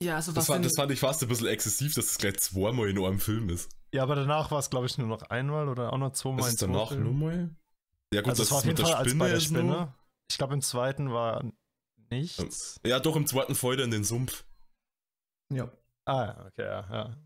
[0.03, 2.89] Ja, also das, fand, das fand ich fast ein bisschen exzessiv, dass es gleich zweimal
[2.89, 3.71] in einem Film ist.
[3.93, 6.49] Ja, aber danach war es, glaube ich, nur noch einmal oder auch noch zweimal.
[6.49, 7.55] Ist danach nur mal?
[8.13, 9.93] Ja, gut, also das war auf jeden Fall als bei der Spinne.
[10.29, 11.45] Ich glaube, im zweiten war
[12.11, 12.81] nichts.
[12.85, 14.43] Ja, doch, im zweiten fällt er in den Sumpf.
[15.53, 15.71] Ja.
[16.03, 16.87] Ah, okay, ja.
[16.91, 17.17] ja.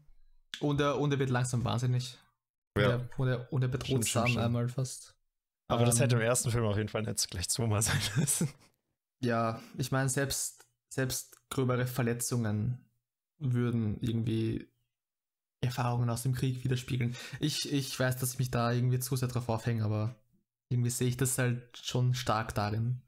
[0.59, 2.19] Und, er, und er wird langsam wahnsinnig.
[2.77, 2.85] Ja.
[2.85, 5.12] Und, er, und, er, und er bedroht Sam einmal fast.
[5.73, 7.99] Aber ähm, das hätte im ähm, ersten Film auf jeden Fall nicht gleich zweimal sein
[8.15, 8.49] müssen.
[9.19, 12.85] Ja, ich meine, selbst, selbst gröbere Verletzungen
[13.37, 14.67] würden irgendwie
[15.61, 17.15] Erfahrungen aus dem Krieg widerspiegeln.
[17.39, 20.15] Ich, ich weiß, dass ich mich da irgendwie zu sehr drauf aufhänge, aber
[20.69, 23.01] irgendwie sehe ich das halt schon stark darin.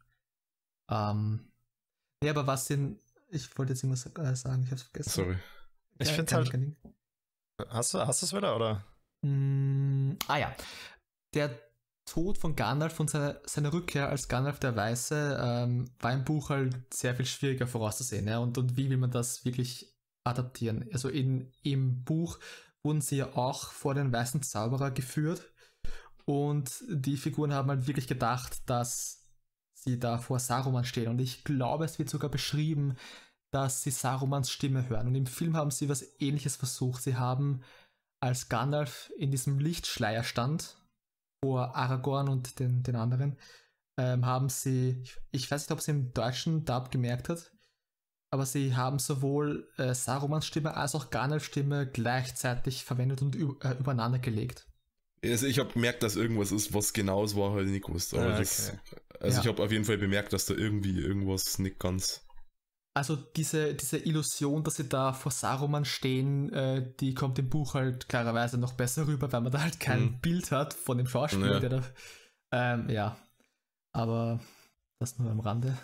[0.89, 1.51] Ähm,
[2.24, 2.99] ja, aber was denn,
[3.30, 5.09] ich wollte jetzt irgendwas äh, sagen, ich hab's vergessen.
[5.09, 5.38] Sorry.
[5.99, 6.76] Ich ja, finde halt.
[7.70, 8.86] Hast du, hast du es wieder, oder?
[9.22, 10.55] Mm, ah ja.
[11.34, 11.59] Der
[12.06, 16.49] Tod von Gandalf und seine, seine Rückkehr als Gandalf der Weiße ähm, war im Buch
[16.49, 18.28] halt sehr viel schwieriger vorauszusehen.
[18.28, 18.39] Ja?
[18.39, 19.93] Und, und wie will man das wirklich
[20.24, 20.88] adaptieren?
[20.93, 22.39] Also in, im Buch
[22.84, 25.49] wurden sie ja auch vor den weißen Zauberer geführt
[26.26, 29.28] und die Figuren haben halt wirklich gedacht, dass
[29.74, 31.08] sie da vor Saruman stehen.
[31.08, 32.95] Und ich glaube, es wird sogar beschrieben,
[33.51, 35.08] dass sie Sarumans Stimme hören.
[35.08, 37.03] Und im Film haben sie was ähnliches versucht.
[37.03, 37.62] Sie haben,
[38.20, 40.78] als Gandalf in diesem Lichtschleier stand,
[41.44, 43.38] vor Aragorn und den, den anderen,
[43.98, 47.52] ähm, haben sie, ich, ich, weiß nicht, ob sie im deutschen Dub gemerkt hat,
[48.32, 53.74] aber sie haben sowohl äh, Sarumans Stimme als auch Gandalfs Stimme gleichzeitig verwendet und äh,
[53.80, 54.68] übereinander gelegt.
[55.24, 58.14] Also ich habe gemerkt, dass irgendwas ist, was genau es war, halt nicht gewusst.
[58.14, 58.40] Aber ah, okay.
[58.40, 58.74] das,
[59.20, 59.42] also ja.
[59.42, 62.24] ich habe auf jeden Fall bemerkt, dass da irgendwie irgendwas nicht ganz.
[62.96, 67.74] Also diese, diese Illusion, dass sie da vor Saruman stehen, äh, die kommt im Buch
[67.74, 70.20] halt klarerweise noch besser rüber, weil man da halt kein mhm.
[70.22, 71.60] Bild hat von dem Schauspieler, ja.
[71.60, 71.84] der da.
[72.54, 73.18] Ähm, ja.
[73.91, 74.39] Aber
[75.00, 75.78] das nur am Rande.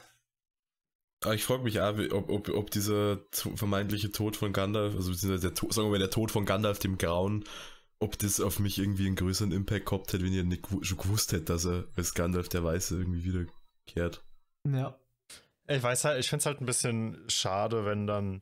[1.24, 5.51] Aber ich frage mich auch, ob, ob, ob dieser vermeintliche Tod von Gandalf, also beziehungsweise
[5.51, 7.43] der, sagen wir mal, der Tod von Gandalf dem Grauen,
[7.99, 11.34] ob das auf mich irgendwie einen größeren Impact gehabt hätte, wenn ihr nicht schon gewusst
[11.34, 14.24] hätte, dass er als Gandalf der Weiße irgendwie wiederkehrt.
[14.66, 14.97] Ja.
[15.76, 18.41] Ich weiß halt, ich finde es halt ein bisschen schade, wenn dann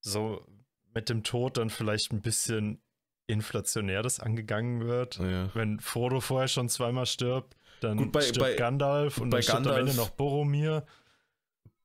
[0.00, 0.46] so
[0.94, 2.82] mit dem Tod dann vielleicht ein bisschen
[3.26, 5.16] inflationär das angegangen wird.
[5.18, 5.50] Ja.
[5.54, 9.56] Wenn Frodo vorher schon zweimal stirbt, dann Gut, bei, stirbt bei, Gandalf und bei dann
[9.56, 10.84] Gandalf, am Ende noch Boromir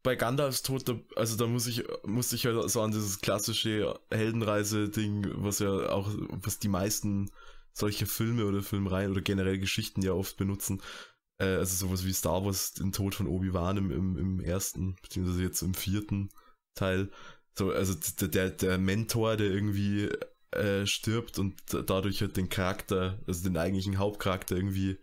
[0.04, 0.84] bei Gandalfs Tod,
[1.16, 6.10] also da muss ich, musste ich halt so an dieses klassische Heldenreise-Ding, was ja auch,
[6.30, 7.30] was die meisten
[7.74, 10.82] solche Filme oder Filmreihen oder generell Geschichten ja oft benutzen.
[11.40, 15.42] Äh, also sowas wie Star Wars, den Tod von Obi-Wan im, im, im ersten, beziehungsweise
[15.42, 16.30] jetzt im vierten
[16.76, 17.10] Teil.
[17.58, 17.96] So, also
[18.28, 20.10] der, der Mentor, der irgendwie
[20.52, 24.98] äh, stirbt und dadurch halt den Charakter, also den eigentlichen Hauptcharakter irgendwie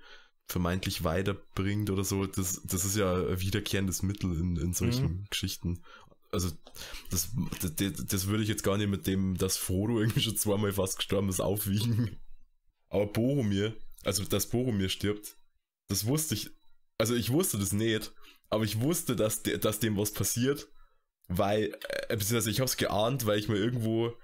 [0.46, 5.24] vermeintlich weiterbringt oder so, das, das ist ja ein wiederkehrendes Mittel in, in solchen mhm.
[5.28, 5.82] Geschichten.
[6.32, 6.50] Also,
[7.10, 7.30] das,
[7.60, 10.98] das, das würde ich jetzt gar nicht mit dem, dass Frodo irgendwie schon zweimal fast
[10.98, 12.16] gestorben ist, aufwiegen.
[12.88, 13.74] Aber Boromir,
[14.04, 15.36] also dass Boromir stirbt,
[15.88, 16.50] das wusste ich,
[16.98, 18.12] also ich wusste das nicht,
[18.50, 20.68] aber ich wusste, dass, de, dass dem was passiert,
[21.28, 21.76] weil,
[22.08, 24.14] äh, beziehungsweise ich habe es geahnt, weil ich mir irgendwo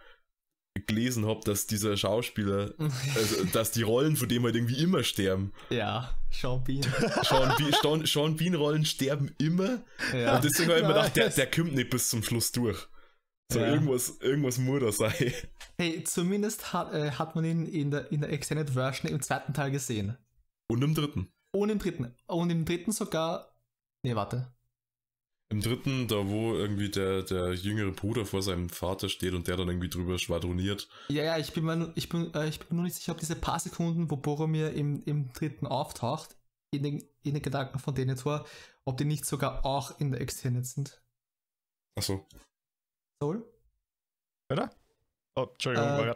[0.87, 2.75] gelesen habe, dass dieser Schauspieler,
[3.15, 5.53] also, dass die Rollen von dem halt irgendwie immer sterben.
[5.71, 6.83] Ja, Sean Bean.
[7.23, 9.83] Sean, Bean, Sean, Sean Bean Rollen sterben immer.
[10.15, 10.37] Ja.
[10.37, 12.89] Und deswegen habe ich mir gedacht, der, der kommt nicht bis zum Schluss durch.
[13.53, 13.75] So ja.
[13.75, 15.33] irgendwas, irgendwas muss da sein.
[15.77, 19.53] Hey, zumindest hat, äh, hat man ihn in der, in der Extended Version im zweiten
[19.53, 20.17] Teil gesehen.
[20.71, 21.31] Und im dritten.
[21.55, 22.15] Und im dritten.
[22.27, 23.55] Und im dritten sogar.
[24.03, 24.53] Nee, warte.
[25.51, 29.59] Im dritten, da wo irgendwie der, der jüngere Bruder vor seinem Vater steht und der
[29.59, 30.89] dann irgendwie drüber schwadroniert.
[31.11, 33.37] Ja, ja, ich bin mir, ich bin, äh, ich bin nur nicht sicher, ob diese
[33.37, 36.37] paar Sekunden, wo Boromir im, im dritten auftaucht,
[36.71, 38.47] in den, in den Gedanken von Denethor,
[38.87, 41.03] ob die nicht sogar auch in der Extended sind.
[41.99, 42.27] Ach so.
[43.23, 43.45] Soul?
[44.51, 44.75] Oder?
[45.35, 46.15] Oh, Entschuldigung, äh,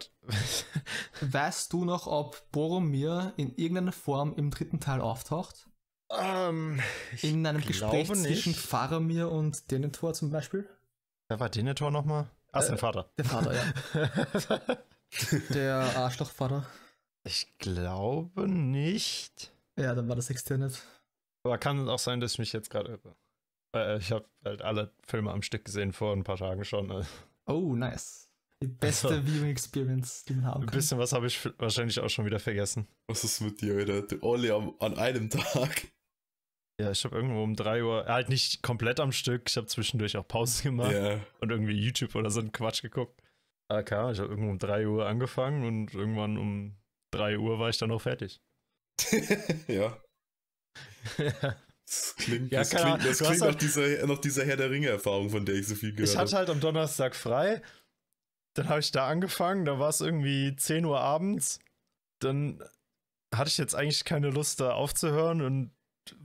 [1.22, 5.68] Weißt du noch, ob Boromir in irgendeiner Form im dritten Teil auftaucht?
[6.10, 6.80] Ähm,
[7.22, 8.22] In einem Gespräch nicht.
[8.22, 10.68] zwischen Faramir und Denethor zum Beispiel?
[11.28, 12.28] Wer war Denethor nochmal?
[12.52, 13.10] Ah, äh, sein Vater.
[13.18, 14.76] Der Vater, ja.
[15.50, 16.66] der Arschlochvater.
[17.24, 19.52] Ich glaube nicht.
[19.78, 20.80] Ja, dann war das Extended.
[21.42, 23.16] Aber kann auch sein, dass ich mich jetzt gerade irre.
[23.74, 26.90] Äh, ich habe halt alle Filme am Stück gesehen vor ein paar Tagen schon.
[26.92, 27.08] Also
[27.46, 28.25] Oh, nice.
[28.62, 30.76] Die beste Also- Viewing Experience, die man haben ein kann.
[30.78, 32.86] bisschen was habe ich wahrscheinlich auch schon wieder vergessen.
[33.08, 34.02] Was ist mit dir, Alter?
[34.02, 35.88] Du alle am, an einem Tag.
[36.80, 40.16] Ja, ich habe irgendwo um 3 Uhr, halt nicht komplett am Stück, ich habe zwischendurch
[40.18, 41.20] auch Pause gemacht Ja.
[41.40, 43.22] und irgendwie YouTube oder so einen Quatsch geguckt.
[43.68, 46.76] Ah, klar, ich habe irgendwo um 3 Uhr angefangen und irgendwann um
[47.14, 48.40] 3 Uhr war ich dann auch fertig.
[49.68, 49.96] ja.
[51.16, 55.30] Das klingt, Ja, das klingt, das klingt halt- nach, dieser, nach dieser Herr der Ringe-Erfahrung,
[55.30, 57.62] von der ich so viel gehört Ich hatte halt am Donnerstag frei.
[58.56, 59.64] Dann habe ich da angefangen.
[59.64, 61.60] Da war es irgendwie 10 Uhr abends.
[62.20, 62.62] Dann
[63.34, 65.72] hatte ich jetzt eigentlich keine Lust, da aufzuhören und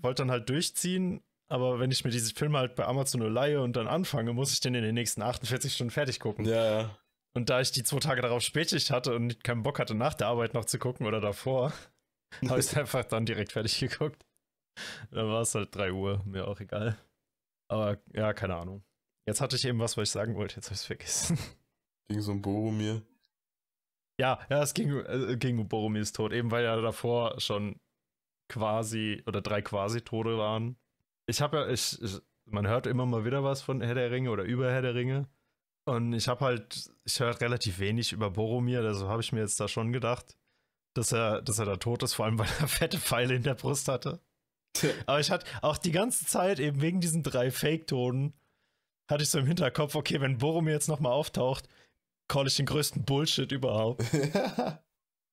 [0.02, 1.22] wollte dann halt durchziehen.
[1.50, 4.54] Aber wenn ich mir diese Filme halt bei Amazon nur leihe und dann anfange, muss
[4.54, 6.46] ich den in den nächsten 48 Stunden fertig gucken.
[6.46, 6.98] Ja, ja.
[7.34, 10.28] Und da ich die zwei Tage darauf Spätschicht hatte und keinen Bock hatte, nach der
[10.28, 11.74] Arbeit noch zu gucken oder davor,
[12.48, 14.26] habe ich es einfach dann direkt fertig geguckt.
[15.12, 16.98] Dann war es halt 3 Uhr, mir auch egal.
[17.70, 18.84] Aber ja, keine Ahnung.
[19.28, 21.38] Jetzt hatte ich eben was, was ich sagen wollte, jetzt habe ich es vergessen.
[22.12, 23.02] Gegen so ein Boromir.
[24.20, 27.80] Ja, ja, es ging, äh, ging um Boromirs Tod, eben weil ja davor schon
[28.50, 30.76] quasi oder drei Quasi-Tode waren.
[31.26, 34.30] Ich habe ja, ich, ich, man hört immer mal wieder was von Herr der Ringe
[34.30, 35.30] oder über Herr der Ringe.
[35.86, 39.60] Und ich habe halt, ich höre relativ wenig über Boromir, also habe ich mir jetzt
[39.60, 40.38] da schon gedacht,
[40.94, 43.56] dass er, dass er da tot ist, vor allem weil er fette Pfeile in der
[43.56, 44.20] Brust hatte.
[45.06, 48.34] Aber ich hatte auch die ganze Zeit eben wegen diesen drei Fake-Tonen,
[49.10, 51.68] hatte ich so im Hinterkopf, okay, wenn Boromir jetzt nochmal auftaucht,
[52.32, 54.04] call ich den größten Bullshit überhaupt.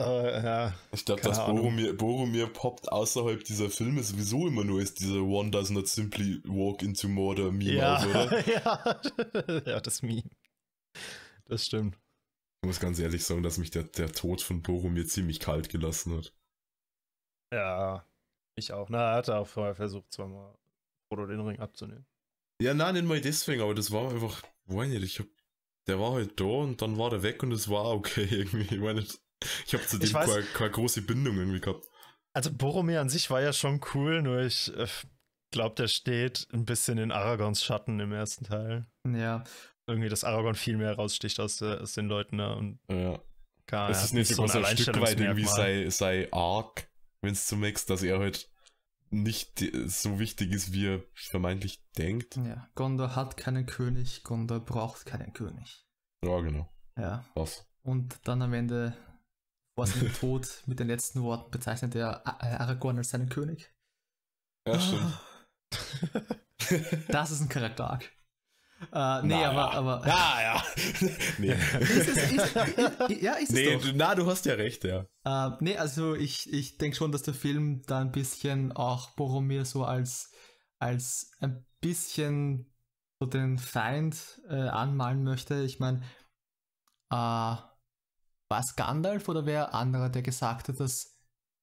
[0.01, 0.75] Äh, ja.
[0.93, 1.57] Ich glaube, dass Ahnung.
[1.57, 6.41] Boromir, Boromir poppt außerhalb dieser Filme sowieso immer nur als dieser One does not simply
[6.45, 8.49] walk into Mordor Meme Ja, auf, oder?
[8.49, 9.01] ja.
[9.67, 10.31] ja, das Meme.
[11.47, 11.99] Das stimmt.
[12.63, 16.17] Ich muss ganz ehrlich sagen, dass mich der, der Tod von Boromir ziemlich kalt gelassen
[16.17, 16.33] hat.
[17.53, 18.07] Ja,
[18.55, 18.91] ich auch.
[18.91, 20.57] Na, er hatte auch vorher versucht, zweimal
[21.09, 22.07] Frodo den Ring abzunehmen.
[22.63, 25.27] Ja, nein, nicht mal deswegen, aber das war einfach, weiß nicht, ich hab,
[25.89, 28.74] der war halt da und dann war der weg und es war okay irgendwie.
[28.74, 29.05] Ich meine,
[29.66, 31.86] ich habe zu dem keine, keine große Bindung irgendwie gehabt.
[32.34, 34.86] Also Boromir an sich war ja schon cool, nur ich äh,
[35.51, 38.86] glaube, der steht ein bisschen in Aragons Schatten im ersten Teil.
[39.07, 39.45] Ja,
[39.86, 43.18] Irgendwie, dass Aragorn viel mehr raussticht aus, der, aus den Leuten da und Ja.
[43.66, 46.89] gar Es ist nicht so, so ein Stück weit irgendwie sei, sei arg,
[47.22, 48.51] wenn es zum Max, dass er halt
[49.11, 52.37] nicht die- so wichtig ist, wie er vermeintlich denkt.
[52.37, 52.69] ja.
[52.75, 55.87] Gondor hat keinen König, Gondor braucht keinen König.
[56.25, 56.69] Ja, genau.
[56.97, 57.25] Ja.
[57.35, 57.67] Was?
[57.83, 58.97] Und dann am Ende,
[59.77, 63.73] vor seinem Tod, mit den letzten Worten bezeichnet er äh, Aragorn als seinen König.
[64.67, 65.21] Ja, stimmt.
[67.09, 68.11] Das ist ein Charakter-Arc.
[68.93, 69.70] Äh, nee, Na aber, ja.
[69.72, 70.07] aber.
[70.07, 70.64] Ja, ja.
[71.39, 71.53] nee.
[71.81, 73.83] Ist es, ist, ist, ja, ist es nee, doch.
[73.83, 75.07] du, na, du hast ja recht, ja.
[75.24, 79.64] Äh, nee, also ich, ich denke schon, dass der Film da ein bisschen auch Boromir
[79.64, 80.31] so als,
[80.79, 82.72] als ein bisschen
[83.20, 85.62] so den Feind äh, anmalen möchte.
[85.62, 86.01] Ich meine,
[87.11, 91.18] äh, war es Gandalf oder wer anderer, der gesagt hat, dass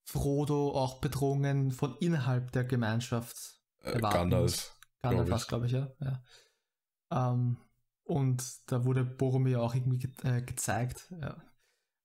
[0.07, 3.35] Frodo auch Bedrohungen von innerhalb der Gemeinschaft
[3.83, 4.41] Äh, erwarten Gandalf.
[4.43, 4.71] muss?
[5.01, 5.87] Gandalf war es, glaube ich, ja.
[6.01, 6.21] ja.
[7.11, 7.57] Ähm,
[8.03, 11.11] und da wurde Boromir auch irgendwie ge äh, gezeigt.
[11.19, 11.37] Ja.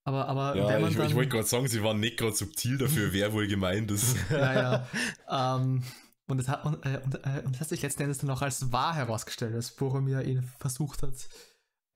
[0.05, 2.34] Aber, aber Ja, wenn man ich, dann, ich wollte gerade sagen, sie waren nicht gerade
[2.34, 4.16] subtil dafür, wer wohl gemeint ist.
[4.30, 4.86] ja, ja.
[5.57, 5.84] ähm,
[6.26, 8.42] und es hat, und, äh, und, äh, und es hat sich letzten Endes dann auch
[8.42, 11.14] als wahr herausgestellt, dass Boromir ihn versucht hat.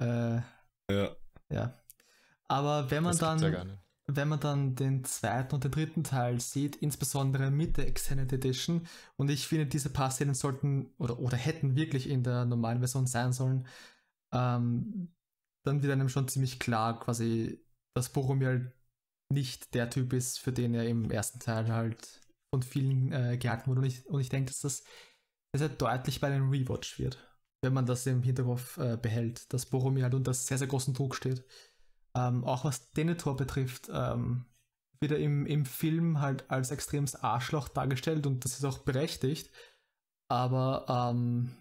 [0.01, 0.41] Äh,
[0.91, 1.17] ja.
[1.51, 1.79] ja.
[2.47, 3.65] Aber wenn man Das dann, ja.
[4.07, 8.87] Wenn man dann den zweiten und den dritten Teil sieht, insbesondere mit der Extended Edition,
[9.17, 13.07] und ich finde, diese paar Szenen sollten oder, oder hätten wirklich in der normalen Version
[13.07, 13.67] sein sollen,
[14.33, 15.13] ähm,
[15.65, 17.65] dann wird einem schon ziemlich klar quasi,
[17.97, 18.73] dass Boromir
[19.33, 22.21] nicht der Typ ist, für den er im ersten Teil halt
[22.55, 23.81] von vielen äh, gehalten wurde.
[23.81, 24.85] Und ich, und ich denke, dass das
[25.55, 27.19] sehr, sehr deutlich bei einem Rewatch wird,
[27.63, 31.15] wenn man das im Hinterkopf äh, behält, dass Boromir halt unter sehr, sehr großen Druck
[31.15, 31.45] steht.
[32.17, 34.47] Ähm, auch was Denethor betrifft, ähm,
[35.01, 39.51] wird er im, im Film halt als extremes Arschloch dargestellt und das ist auch berechtigt.
[40.29, 41.55] Aber ähm,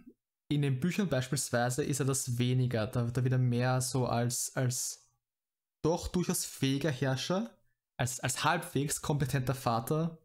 [0.50, 2.88] in den Büchern beispielsweise ist er das weniger.
[2.88, 5.10] Da, wird er mehr so als, als
[5.84, 7.58] doch durchaus fähiger Herrscher,
[7.98, 10.18] als, als halbwegs kompetenter Vater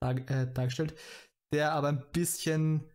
[0.00, 0.96] dar, äh, dargestellt,
[1.52, 2.88] der aber ein bisschen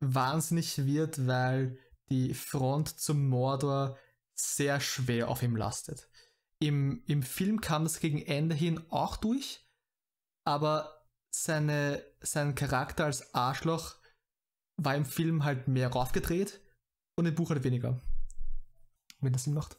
[0.00, 1.78] wahnsinnig wird, weil
[2.08, 3.96] die Front zum Mordor
[4.34, 6.08] sehr schwer auf ihm lastet.
[6.62, 9.66] Im, Im Film kam das gegen Ende hin auch durch,
[10.44, 11.04] aber
[11.34, 13.96] seine, sein Charakter als Arschloch
[14.76, 16.60] war im Film halt mehr raufgedreht
[17.16, 18.00] und im Buch halt weniger.
[19.20, 19.76] Wenn das Sinn macht.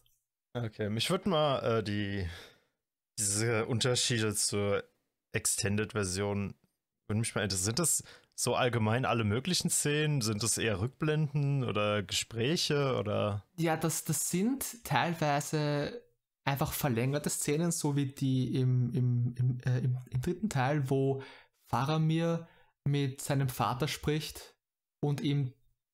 [0.54, 2.28] Okay, mich würde mal äh, die
[3.18, 4.84] diese Unterschiede zur
[5.32, 6.54] Extended-Version
[7.08, 7.66] würde mich mal interessieren.
[7.66, 8.04] Sind das,
[8.36, 10.22] so allgemein alle möglichen Szenen?
[10.22, 13.46] Sind das eher Rückblenden oder Gespräche oder?
[13.56, 16.04] Ja, das, das sind teilweise
[16.46, 21.22] einfach verlängerte Szenen, so wie die im, im, im, äh, im, im dritten Teil, wo
[21.70, 22.48] Faramir
[22.86, 24.56] mit seinem Vater spricht
[25.02, 25.54] und ihm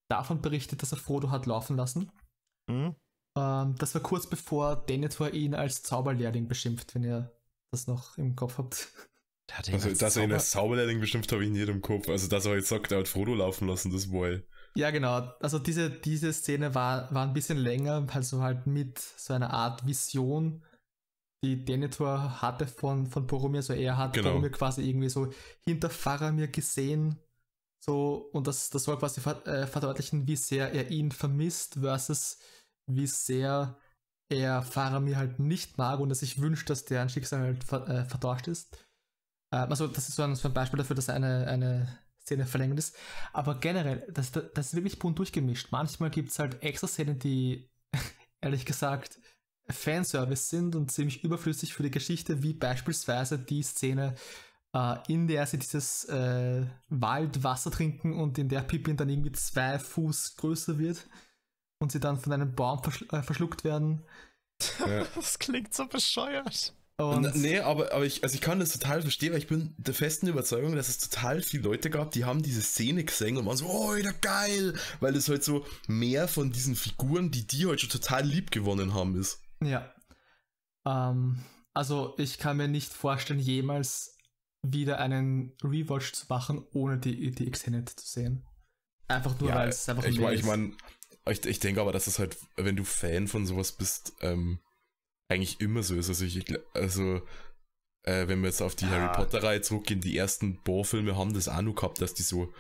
[0.10, 2.12] davon berichtet, dass er Frodo hat laufen lassen.
[2.68, 2.96] Mhm.
[3.38, 7.32] Ähm, das war kurz bevor Denethor ihn als Zauberlehrling beschimpft, wenn ihr
[7.72, 8.90] das noch im Kopf habt.
[9.72, 12.08] Also, dass er ihn als Zauberlehrling beschimpft, habe ich nie im Kopf.
[12.08, 14.40] Also, dass er jetzt sagt, er hat Frodo laufen lassen, das war
[14.76, 15.34] Ja, genau.
[15.40, 19.86] Also, diese, diese Szene war, war ein bisschen länger, also halt mit so einer Art
[19.86, 20.64] Vision,
[21.44, 23.62] die Denethor hatte von, von Boromir.
[23.62, 24.30] So, er hat genau.
[24.30, 27.20] Boromir quasi irgendwie so hinter Faramir gesehen.
[27.82, 32.38] So, und das, das soll quasi äh, verdeutlichen, wie sehr er ihn vermisst, versus
[32.88, 33.78] wie sehr
[34.30, 38.06] er Faramir halt nicht mag und er sich wünscht, dass deren Schicksal halt ver äh,
[38.06, 38.86] vertauscht ist.
[39.54, 42.00] Ähm, also, das ist so ein, so ein, Beispiel dafür, dass eine, eine
[42.30, 42.96] Szene verlängert ist.
[43.34, 45.72] Aber generell, das, das ist wirklich bunt durchgemischt.
[45.72, 47.70] Manchmal gibt es halt extra Szenen, die,
[48.42, 49.20] ehrlich gesagt,
[49.70, 54.16] Fanservice sind und ziemlich überflüssig für die Geschichte, wie beispielsweise die Szene,
[54.74, 59.80] äh, in der sie dieses äh, Waldwasser trinken und in der Pippin dann irgendwie zwei
[59.80, 61.08] Fuß größer wird
[61.80, 64.04] und sie dann von einem Baum verschl äh, verschluckt werden.
[64.80, 65.06] Ja.
[65.16, 66.74] Das klingt so bescheuert.
[67.00, 69.94] Und nee, aber, aber ich, also ich kann das total verstehen, weil ich bin der
[69.94, 73.56] festen Überzeugung, dass es total viele Leute gab, die haben diese Szene gesehen und waren
[73.56, 77.80] so, oh, wieder geil, weil es halt so mehr von diesen Figuren, die die halt
[77.80, 79.42] schon total lieb gewonnen haben, ist.
[79.64, 79.94] Ja.
[80.86, 81.40] Ähm,
[81.74, 84.18] also ich kann mir nicht vorstellen, jemals
[84.62, 88.46] wieder einen Rewatch zu machen, ohne die, die Xenet zu sehen.
[89.08, 90.74] Einfach nur, ja, weil es einfach ich, mein, ich meine,
[91.30, 94.60] ich, ich denke aber, dass es halt, wenn du Fan von sowas bist, ähm,
[95.30, 96.10] eigentlich immer so ist.
[96.10, 97.22] Also, ich, also
[98.04, 98.92] äh, wenn wir jetzt auf die ja.
[98.92, 102.52] Harry Potter-Reihe zurückgehen, die ersten Bohrfilme haben das auch noch gehabt, dass die so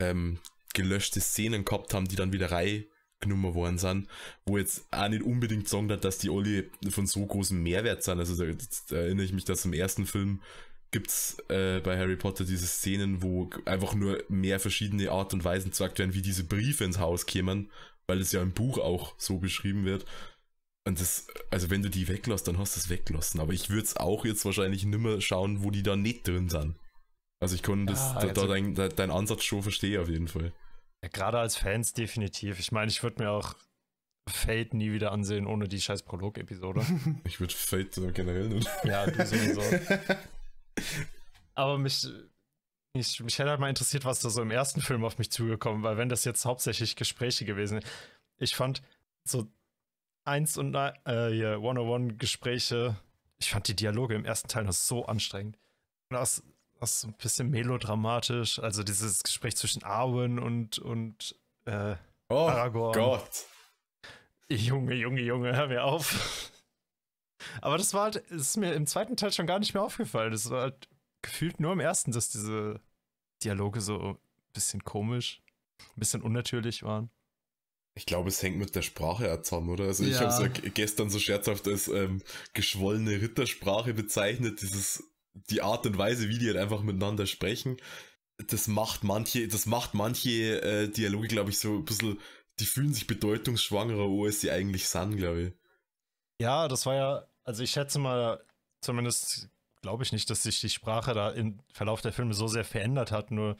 [0.00, 0.38] ähm,
[0.74, 4.08] gelöschte Szenen gehabt haben, die dann wieder reingenommen worden sind,
[4.44, 8.18] wo jetzt auch nicht unbedingt sagen hat, dass die alle von so großem Mehrwert sind.
[8.18, 8.52] Also da,
[8.88, 10.42] da erinnere ich mich, dass im ersten Film
[10.90, 15.44] gibt es äh, bei Harry Potter diese Szenen, wo einfach nur mehr verschiedene Art und
[15.44, 17.70] Weisen gesagt werden, wie diese Briefe ins Haus kämen,
[18.06, 20.06] weil es ja im Buch auch so beschrieben wird.
[20.86, 23.40] Und das, also wenn du die weglässt, dann hast du es weggelassen.
[23.40, 26.76] Aber ich würde es auch jetzt wahrscheinlich nimmer schauen, wo die da nicht drin sind.
[27.40, 30.28] Also ich konnte ja, da, also, da dein, da, deinen Ansatz schon verstehen auf jeden
[30.28, 30.52] Fall.
[31.02, 32.60] Ja, gerade als Fans definitiv.
[32.60, 33.56] Ich meine, ich würde mir auch
[34.28, 36.86] Fate nie wieder ansehen ohne die scheiß Prolog-Episode.
[37.24, 38.70] ich würde Fate generell nicht.
[38.84, 39.62] Ja, du sowieso.
[41.54, 42.06] Aber mich,
[42.94, 45.82] mich, mich hätte halt mal interessiert, was da so im ersten Film auf mich zugekommen,
[45.82, 47.80] weil wenn das jetzt hauptsächlich Gespräche gewesen
[48.38, 48.82] ich fand
[49.24, 49.46] so
[50.26, 52.96] 1 und äh, hier 101 Gespräche.
[53.38, 55.58] Ich fand die Dialoge im ersten Teil noch so anstrengend.
[56.10, 56.42] Das,
[56.80, 58.58] das so ein bisschen melodramatisch.
[58.58, 61.96] Also dieses Gespräch zwischen Arwen und, und äh,
[62.28, 62.94] oh Aragorn.
[62.94, 63.44] Gott.
[64.48, 66.52] Junge, Junge, Junge, hör mir auf.
[67.60, 70.32] Aber das war halt, ist mir im zweiten Teil schon gar nicht mehr aufgefallen.
[70.32, 70.88] Das war halt
[71.22, 72.80] gefühlt nur im ersten, dass diese
[73.42, 74.18] Dialoge so ein
[74.52, 75.42] bisschen komisch,
[75.80, 77.10] ein bisschen unnatürlich waren.
[77.96, 79.84] Ich glaube, es hängt mit der Sprache zusammen, oder?
[79.84, 80.10] Also ja.
[80.10, 82.22] ich habe es ja gestern so scherzhaft als ähm,
[82.52, 87.78] geschwollene Rittersprache bezeichnet, dieses, die Art und Weise, wie die halt einfach miteinander sprechen.
[88.48, 92.20] Das macht manche, das macht manche äh, Dialoge, glaube ich, so ein bisschen,
[92.60, 95.52] die fühlen sich bedeutungsschwangerer, als sie eigentlich sind, glaube ich.
[96.38, 98.44] Ja, das war ja, also ich schätze mal,
[98.82, 99.48] zumindest
[99.80, 103.10] glaube ich nicht, dass sich die Sprache da im Verlauf der Filme so sehr verändert
[103.10, 103.56] hat, nur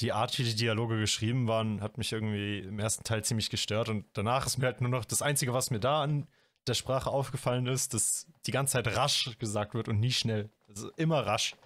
[0.00, 3.88] die Art, wie die Dialoge geschrieben waren, hat mich irgendwie im ersten Teil ziemlich gestört.
[3.88, 6.26] Und danach ist mir halt nur noch das Einzige, was mir da an
[6.66, 10.50] der Sprache aufgefallen ist, dass die ganze Zeit rasch gesagt wird und nie schnell.
[10.68, 11.56] Also immer rasch.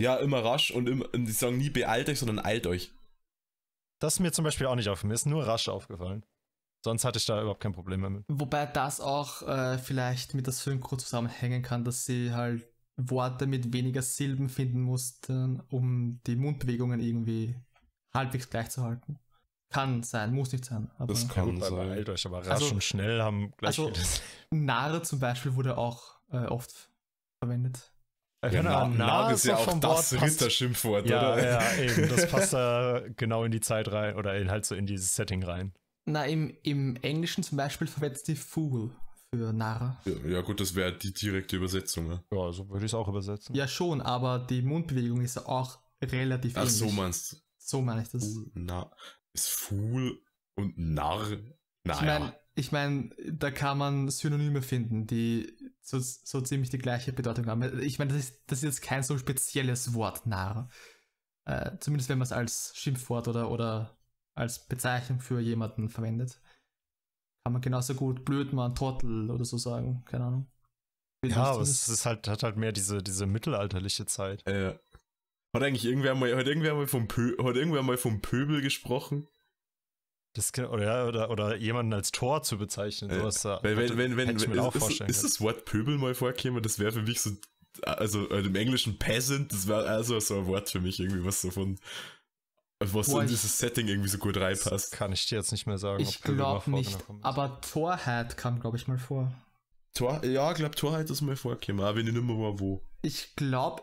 [0.00, 2.92] Ja, immer rasch und, im, und die sagen nie beeilt euch, sondern eilt euch.
[4.00, 5.08] Das ist mir zum Beispiel auch nicht aufgefallen.
[5.08, 6.24] Mir ist nur rasch aufgefallen.
[6.84, 8.24] Sonst hatte ich da überhaupt kein Problem mehr mit.
[8.28, 13.72] Wobei das auch äh, vielleicht mit der Synchro zusammenhängen kann, dass sie halt Worte mit
[13.72, 17.56] weniger Silben finden mussten, um die Mundbewegungen irgendwie
[18.18, 19.18] halbwegs gleich zu halten.
[19.70, 20.90] Kann sein, muss nicht sein.
[20.98, 22.08] Aber das kann ja, sein.
[22.08, 23.92] Euch, aber rasch also, und schnell haben gleich also,
[24.50, 26.90] Nare zum Beispiel wurde auch äh, oft
[27.42, 27.92] verwendet.
[28.44, 31.50] Ja, ja nah, ist ja auch das Ritterschimpfwort, ja, oder?
[31.50, 32.08] Ja, eben.
[32.08, 35.42] Das passt da genau in die Zeit rein oder in, halt so in dieses Setting
[35.42, 35.72] rein.
[36.06, 38.90] Na, im, im Englischen zum Beispiel verwendet die Fool
[39.34, 40.00] für Narr.
[40.04, 42.08] Ja, ja, gut, das wäre die direkte Übersetzung.
[42.08, 42.22] Ne?
[42.32, 43.54] Ja, so würde ich es auch übersetzen.
[43.54, 46.82] Ja, schon, aber die Mundbewegung ist auch relativ Ach, ähnlich.
[46.82, 47.36] Ach, so meinst du.
[47.68, 48.26] So meine ich das.
[48.54, 48.90] Na,
[49.34, 50.22] ist Fool
[50.54, 51.36] und Narr.
[51.84, 51.98] Naja.
[51.98, 57.12] Ich meine, ich mein, da kann man Synonyme finden, die so, so ziemlich die gleiche
[57.12, 57.80] Bedeutung haben.
[57.80, 60.70] Ich meine, das ist, das ist jetzt kein so spezielles Wort, Narr.
[61.44, 63.98] Äh, zumindest wenn man es als Schimpfwort oder, oder
[64.34, 66.40] als Bezeichnung für jemanden verwendet.
[67.44, 70.50] Kann man genauso gut Blödmann, Trottel oder so sagen, keine Ahnung.
[71.22, 74.46] Ja, aber es ist halt, hat halt mehr diese, diese mittelalterliche Zeit.
[74.46, 74.78] Äh,
[75.54, 79.28] hat eigentlich irgendwer mal, hat irgendwer mal vom Pö hat irgendwer mal vom Pöbel gesprochen?
[80.34, 83.10] Das, oder, oder, oder jemanden als Tor zu bezeichnen.
[83.10, 86.78] Äh, sowas, wenn, wenn, wenn, wenn ist, ist, ist, das Wort Pöbel mal vorgekommen, das
[86.78, 87.30] wäre für mich so,
[87.82, 91.40] also äh, im Englischen Peasant, das wäre also so ein Wort für mich irgendwie, was
[91.40, 91.78] so von,
[92.78, 94.92] was so in dieses Setting irgendwie so gut reinpasst.
[94.92, 96.02] Kann ich dir jetzt nicht mehr sagen.
[96.02, 99.32] Ich glaube nicht, aber Torheit kam, glaube ich, mal vor.
[99.94, 102.80] Tor, ja, ich glaube, Torheit ist mal vorgekommen, aber wenn ich nicht mehr war, wo.
[103.02, 103.82] Ich glaube,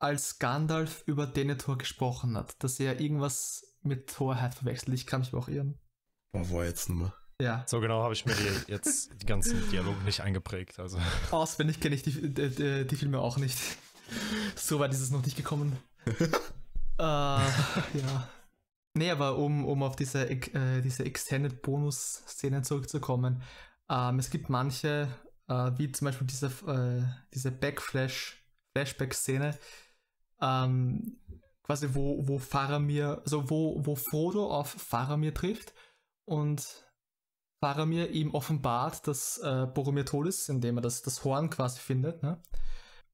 [0.00, 4.94] als Gandalf über Denethor gesprochen hat, dass er irgendwas mit Torheit verwechselt.
[4.94, 5.78] Ich kann mich auch irren.
[6.32, 7.14] War, war jetzt mehr.
[7.40, 7.64] Ja.
[7.66, 10.78] So genau habe ich mir die, jetzt die ganzen Dialoge nicht eingeprägt.
[10.78, 10.98] Also.
[11.30, 13.58] Auswendig kenne ich die, die, die, Filme auch nicht.
[14.56, 15.78] So weit ist es noch nicht gekommen.
[16.06, 16.28] äh,
[16.98, 18.28] ja.
[18.94, 23.42] Nee, aber um, um auf diese, äh, diese Extended Bonus-Szenen zurückzukommen.
[23.88, 25.08] Ähm, es gibt manche,
[25.48, 29.56] äh, wie zum Beispiel diese, äh, diese Backflash-Flashback-Szene,
[30.40, 31.18] ähm,
[31.62, 35.74] quasi wo, wo Faramir, also wo, wo Frodo auf Faramir trifft
[36.26, 36.84] und
[37.62, 42.22] Faramir ihm offenbart, dass äh, Boromir tot ist, indem er das, das Horn quasi findet,
[42.22, 42.42] ne?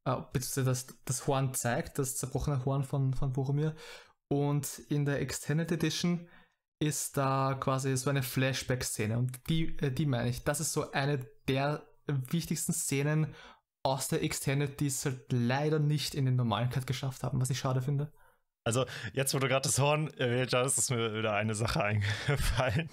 [0.05, 3.75] Äh, beziehungsweise das, das Horn zeigt, das zerbrochene Horn von, von Boromir.
[4.29, 6.29] Und in der Extended Edition
[6.81, 10.45] ist da quasi so eine Flashback-Szene und die, äh, die meine ich.
[10.45, 11.19] Das ist so eine
[11.49, 13.35] der wichtigsten Szenen
[13.87, 17.51] aus der Extended, die es halt leider nicht in den normalen Cut geschafft haben, was
[17.51, 18.13] ich schade finde.
[18.65, 22.91] Also, jetzt, wo du gerade das Horn erwähnt hast, ist mir wieder eine Sache eingefallen.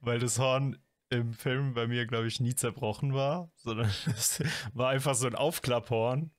[0.00, 4.42] Weil das Horn im Film bei mir, glaube ich, nie zerbrochen war, sondern es
[4.74, 6.30] war einfach so ein Aufklapphorn.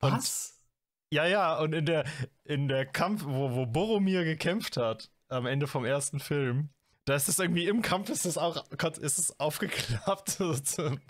[0.00, 0.64] Was?
[1.10, 2.04] ja, ja, und in der,
[2.44, 6.70] in der Kampf, wo, wo Boromir gekämpft hat, am Ende vom ersten Film,
[7.08, 8.64] da ist es irgendwie im Kampf ist es auch
[9.00, 11.00] ist es aufgeklappt und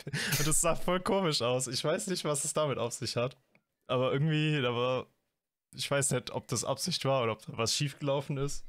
[0.47, 1.67] das sah voll komisch aus.
[1.67, 3.37] Ich weiß nicht, was es damit auf sich hat,
[3.87, 5.07] aber irgendwie da war
[5.75, 8.65] ich weiß nicht, ob das Absicht war oder ob da was schiefgelaufen ist.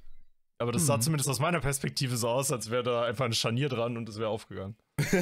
[0.58, 0.88] Aber das hm.
[0.88, 4.10] sah zumindest aus meiner Perspektive so aus, als wäre da einfach ein Scharnier dran und
[4.10, 4.76] es wäre aufgegangen.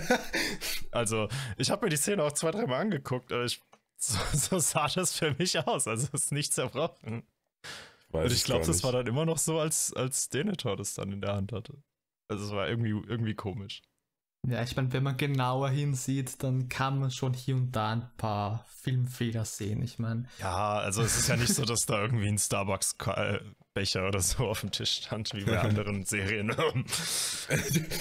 [0.92, 1.28] also,
[1.58, 3.62] ich habe mir die Szene auch zwei, dreimal angeguckt, aber ich,
[3.98, 5.88] so, so, sah das für mich aus.
[5.88, 7.24] Also, es ist nicht zerbrochen.
[8.10, 11.12] Weiß und ich glaube, das war dann immer noch so, als, als Denethor das dann
[11.12, 11.76] in der Hand hatte.
[12.28, 13.82] Also, es war irgendwie, irgendwie komisch.
[14.46, 18.10] Ja, ich meine, wenn man genauer hinsieht, dann kann man schon hier und da ein
[18.16, 19.82] paar Filmfehler sehen.
[19.82, 20.26] Ich meine.
[20.40, 24.62] Ja, also es ist ja nicht so, dass da irgendwie ein Starbucks-Becher oder so auf
[24.62, 26.50] dem Tisch stand, wie bei anderen Serien.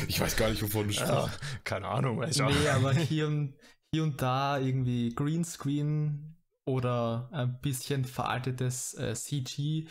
[0.06, 1.12] ich weiß gar nicht, wovon du sprichst.
[1.12, 1.28] Ja,
[1.64, 2.22] keine Ahnung.
[2.22, 2.48] Ich auch.
[2.48, 3.56] Nee, aber hier und,
[3.92, 9.88] hier und da irgendwie Greenscreen oder ein bisschen veraltetes äh, CG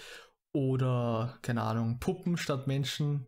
[0.53, 3.27] oder, keine Ahnung, Puppen statt Menschen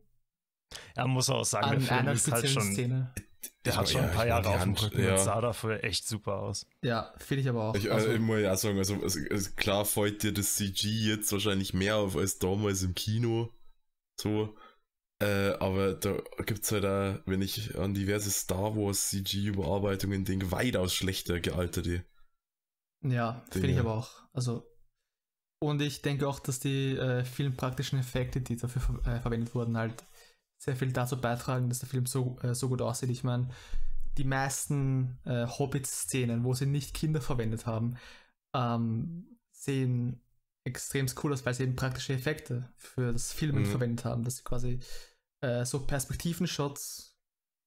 [0.96, 2.74] er muss auch sagen, An der Film ist halt schon.
[2.74, 3.14] Szene.
[3.66, 5.12] Der hat schon ein paar Jahre auf dem Rücken ja.
[5.12, 6.66] und sah dafür echt super aus.
[6.82, 7.76] Ja, finde ich aber auch.
[7.76, 11.32] Ich, also, ich muss ja sagen, also, also, also klar fällt dir das CG jetzt
[11.32, 13.54] wahrscheinlich mehr auf als damals im Kino.
[14.20, 14.56] So.
[15.20, 20.52] Äh, aber da gibt es halt auch, wenn ich an diverse Star Wars CG-Überarbeitungen denke,
[20.52, 22.06] weitaus schlechter gealterte.
[23.04, 24.10] Ja, finde ich aber auch.
[24.34, 24.64] Also.
[25.60, 29.56] Und ich denke auch, dass die äh, vielen praktischen Effekte, die dafür ver äh, verwendet
[29.56, 30.04] wurden, halt
[30.58, 33.10] sehr viel dazu beitragen, dass der Film so, äh, so gut aussieht.
[33.10, 33.50] Ich meine,
[34.18, 37.98] die meisten äh, Hobbit-Szenen, wo sie nicht Kinder verwendet haben,
[38.56, 40.22] ähm, sehen
[40.66, 43.68] extrem cool aus, weil sie eben praktische Effekte für das Filmen mhm.
[43.68, 44.80] verwendet haben, dass sie quasi
[45.42, 47.16] äh, so Perspektiven-Shots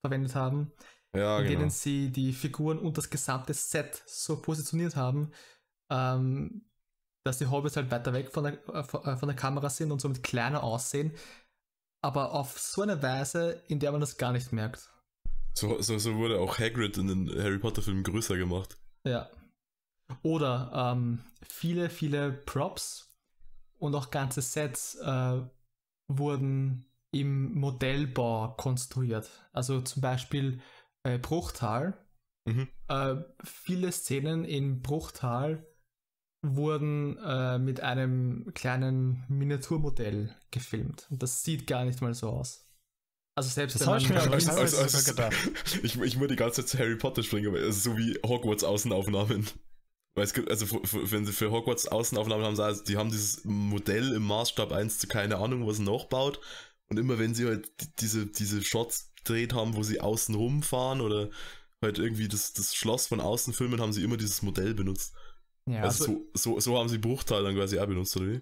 [0.05, 0.73] verwendet haben,
[1.15, 1.59] ja, in genau.
[1.59, 5.31] denen sie die Figuren und das gesamte Set so positioniert haben,
[5.91, 6.67] ähm,
[7.25, 10.23] dass die Hobbits halt weiter weg von der, äh, von der Kamera sind und somit
[10.23, 11.12] kleiner aussehen,
[12.03, 14.91] aber auf so eine Weise, in der man das gar nicht merkt.
[15.55, 18.79] So, so, so wurde auch Hagrid in den Harry Potter Filmen größer gemacht.
[19.05, 19.29] Ja.
[20.23, 23.13] Oder ähm, viele, viele Props
[23.79, 25.41] und auch ganze Sets äh,
[26.09, 29.31] wurden im Modellbau konstruiert.
[29.53, 30.61] Also zum Beispiel
[31.03, 31.99] äh, Bruchtal.
[32.47, 32.69] Mhm.
[32.89, 35.67] Äh, viele Szenen in Bruchtal
[36.43, 41.07] wurden äh, mit einem kleinen Miniaturmodell gefilmt.
[41.11, 42.67] Und das sieht gar nicht mal so aus.
[43.35, 44.39] Also selbst das wenn man...
[44.39, 45.35] Ich, also, also, gedacht.
[45.83, 48.65] ich, ich muss die ganze Zeit zu Harry Potter springen, aber also so wie Hogwarts
[48.65, 49.47] Außenaufnahmen.
[50.15, 54.12] Weil es gibt, also wenn sie für Hogwarts Außenaufnahmen haben, also die haben dieses Modell
[54.12, 56.41] im Maßstab 1 zu keine Ahnung, was nachbaut.
[56.89, 61.31] Und immer wenn sie halt diese, diese Shots gedreht haben, wo sie außen rumfahren oder
[61.81, 65.15] halt irgendwie das, das Schloss von außen filmen, haben sie immer dieses Modell benutzt.
[65.66, 68.41] Ja, also, also so, so, so haben sie Bruchteil dann quasi auch benutzt, oder wie?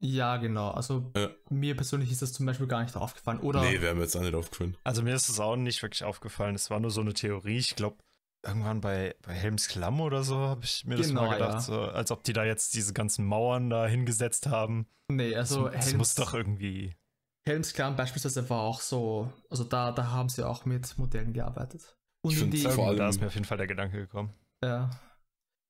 [0.00, 0.70] Ja, genau.
[0.70, 1.30] Also Ja.
[1.48, 3.38] mir persönlich ist das zum Beispiel gar nicht aufgefallen.
[3.40, 4.76] Oder Nee, wäre mir jetzt auch nicht aufgefallen.
[4.84, 6.54] Also mir ist es auch nicht wirklich aufgefallen.
[6.56, 7.58] Es war nur so eine Theorie.
[7.58, 7.98] Ich glaube,
[8.44, 11.54] irgendwann bei, bei Helms Klamm oder so habe ich mir das Genau, mal gedacht.
[11.54, 11.60] ja.
[11.60, 14.88] So, als ob die da jetzt diese ganzen Mauern da hingesetzt haben.
[15.08, 16.96] nee, also es, es muss doch irgendwie.
[17.44, 21.96] Helms Klamm beispielsweise war auch so, also da, da haben sie auch mit Modellen gearbeitet.
[22.22, 23.98] Und Ich in find's die, vor allem- da ist mir auf jeden Fall der Gedanke
[23.98, 24.32] gekommen.
[24.64, 24.90] ja,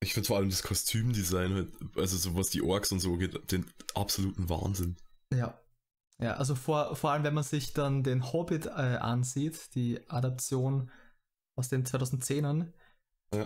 [0.03, 3.51] Ich finde vor allem das Kostümdesign, halt, also so was die Orks und so geht,
[3.51, 3.65] den
[3.95, 4.97] absoluten Wahnsinn.
[5.33, 5.59] ja.
[6.21, 10.91] Ja, also vor, vor allem, wenn man sich dann den Hobbit äh, ansieht, die Adaption
[11.57, 12.73] aus den 2010ern,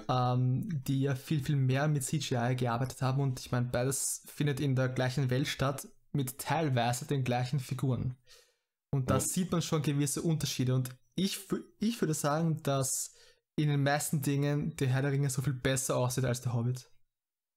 [0.09, 4.59] ähm, die ja viel, viel mehr mit CGI gearbeitet haben und ich meine, beides findet
[4.59, 8.17] in der gleichen Welt statt, mit teilweise den gleichen Figuren.
[8.91, 9.21] Und da Ja.
[9.21, 11.39] sieht man schon gewisse Unterschiede und ich,
[11.79, 13.13] ich würde sagen, dass
[13.57, 16.89] in den meisten Dingen der Herr der Ringe so viel besser aussieht als der Hobbit.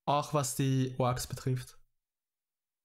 [0.07, 1.79] Auch was die Orks betrifft.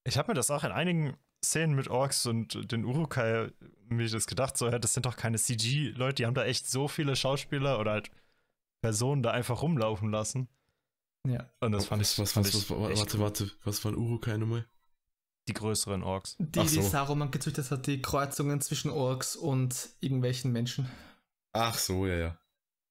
[0.04, 3.52] Ich habe mir das auch in einigen Szenen mit Orks und den Urukai
[3.88, 7.16] mir das gedacht, so, das sind doch keine CG-Leute, die haben da echt so viele
[7.16, 8.12] Schauspieler oder halt
[8.82, 10.50] Personen da einfach rumlaufen lassen.
[11.28, 11.50] Ja.
[11.60, 13.98] Und das fand was, ich, was, fand was, ich was, warte, warte, was war ein
[13.98, 14.68] Urukai nochmal?
[15.48, 16.36] die größeren Orks.
[16.40, 16.82] Die, Ach die so.
[16.82, 20.90] Saruman gezüchtet hat, die Kreuzungen zwischen Orks und irgendwelchen Menschen.
[21.54, 22.38] Ach so, ja, ja.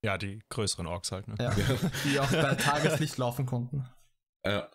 [0.04, 1.34] Ja, die größeren Orks halt, ne?
[1.40, 1.50] Ja.
[2.04, 3.88] die auch bei Tageslicht laufen konnten.
[4.46, 4.68] Ja,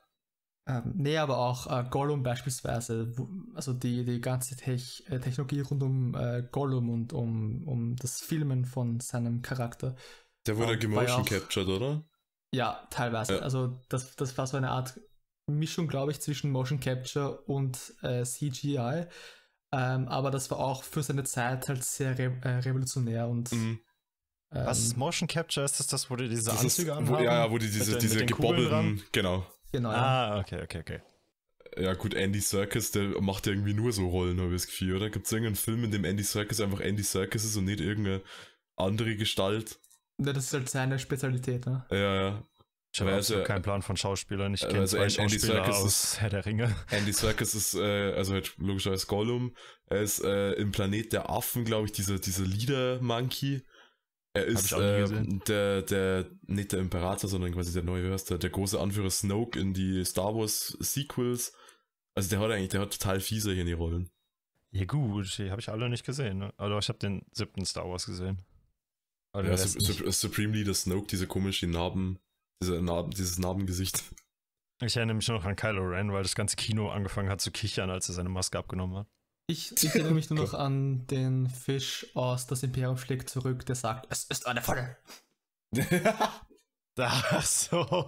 [0.67, 5.61] Ähm, nee, aber auch äh, Gollum beispielsweise, wo, also die, die ganze Tech, äh, Technologie
[5.61, 9.95] rund um äh, Gollum und um, um das Filmen von seinem Charakter.
[10.47, 12.03] der wurde Ähm, gemotion auch- captured, oder?
[12.53, 13.35] Ja, teilweise.
[13.35, 13.41] Ja.
[13.41, 14.99] Also das, das war so eine Art
[15.47, 19.05] Mischung, glaube ich, zwischen Motion Capture und äh, CGI.
[19.71, 23.79] Ähm, aber das war auch für seine Zeit halt sehr re äh, revolutionär und Mhm.
[24.51, 25.65] Ähm, Was ist Motion Capture?
[25.65, 27.23] Ist das das, wo die diese Das ist- Anzüge wo, anhaben?
[27.23, 29.45] Ja, ja, wo die diese, den- diese gebobbelten, genau.
[29.71, 29.91] genau.
[29.91, 29.97] ja.
[29.97, 30.99] Ah, okay, okay, okay.
[31.77, 34.95] Ja gut, Andy Serkis, der macht ja irgendwie nur so Rollen, habe ich das Gefühl,
[34.95, 35.09] oder?
[35.11, 38.21] Gibt es irgendeinen Film, in dem Andy Serkis einfach Andy Serkis ist und nicht irgendeine
[38.75, 39.79] andere Gestalt?
[40.17, 41.85] Ja, Das ist halt seine Spezialität, ne?
[41.91, 42.43] Ja, ja.
[42.91, 44.55] Ich habe also, keinen Plan von Schauspielern.
[44.55, 46.75] Ich äh, kenne also zwei Andy Schauspieler Serkis aus Herr der Ringe.
[46.89, 49.55] Andy Serkis ist, äh, also halt logischerweise Gollum.
[49.85, 53.61] Er ist äh, im Planet der Affen, glaube ich, dieser, dieser Leader-Monkey.
[54.33, 55.07] Er ist äh,
[55.47, 59.73] der, der, nicht der Imperator, sondern quasi der neue, hörst der, große Anführer Snoke in
[59.73, 61.53] die Star Wars Sequels.
[62.15, 64.09] Also der hat eigentlich, der hat total fiese hier in die Rollen.
[64.71, 66.39] Ja gut, die habe ich alle nicht gesehen.
[66.39, 66.53] Ne?
[66.57, 68.43] Aber ich habe den siebten Star Wars gesehen.
[69.31, 69.79] Aber Ja, Su.
[69.79, 72.19] Su Supreme Leader Snoke, diese komische Narben,
[72.61, 74.03] diese Narben, dieses Narbengesicht.
[74.81, 77.51] Ich erinnere mich nur noch an Kylo Ren, weil das ganze Kino angefangen hat zu
[77.51, 79.07] kichern, als er seine Maske abgenommen hat.
[79.49, 83.73] Ich, ich erinnere mich nur noch an den Fisch aus Das Imperium schlägt zurück, der
[83.73, 84.95] sagt, es ist eine Falle.
[86.99, 88.07] Ach so.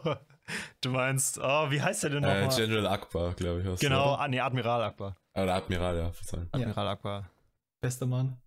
[0.82, 2.56] Du meinst, oh, wie heißt der denn äh, nochmal?
[2.56, 3.80] General Akbar, glaube ich.
[3.80, 5.18] genau, ah, nee, Admiral Akbar.
[5.34, 5.44] oder?
[5.44, 6.48] Oder Admiral, ja, verzeihen.
[6.54, 6.60] Ja.
[6.60, 7.32] Admiral Akbar.
[7.82, 8.40] Bester Mann.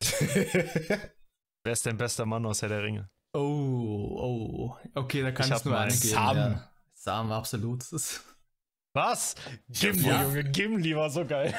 [0.00, 3.10] Wer ist denn bester Mann aus Herr der Ringe?
[3.34, 4.76] Oh, oh.
[4.94, 6.12] Okay, da kann Ich es hab nur mal einen geben.
[6.14, 6.36] Sam.
[6.36, 6.70] Ja.
[6.92, 7.84] Sam, absolut.
[8.94, 9.34] Was?
[9.68, 10.22] Gimli, Ja.
[10.22, 11.52] Junge, Gimli war so geil.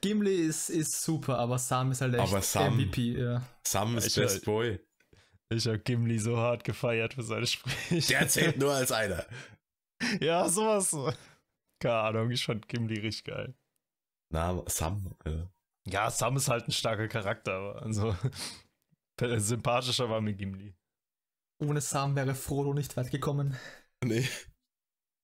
[0.00, 3.18] Gimli ist, ist super, aber Sam ist halt echt Aber Sam- MVP.
[3.20, 3.42] Ja.
[3.66, 4.80] Sam ist Ich- Best Boy.
[5.50, 8.00] Ich habe Gimli so hart gefeiert für seine Sprüche.
[8.08, 9.24] Der zählt nur als einer.
[10.20, 10.96] ja, sowas.
[11.80, 13.54] Keine Ahnung, ich fand Gimli richtig geil.
[14.32, 15.14] Na, Sam.
[15.26, 15.50] Ja.
[15.86, 18.16] Ja, Sam ist halt ein starker Charakter, aber also
[19.20, 20.74] sympathischer war mir Gimli.
[21.62, 23.56] Ohne Sam wäre Frodo nicht weit gekommen.
[24.02, 24.28] Nee.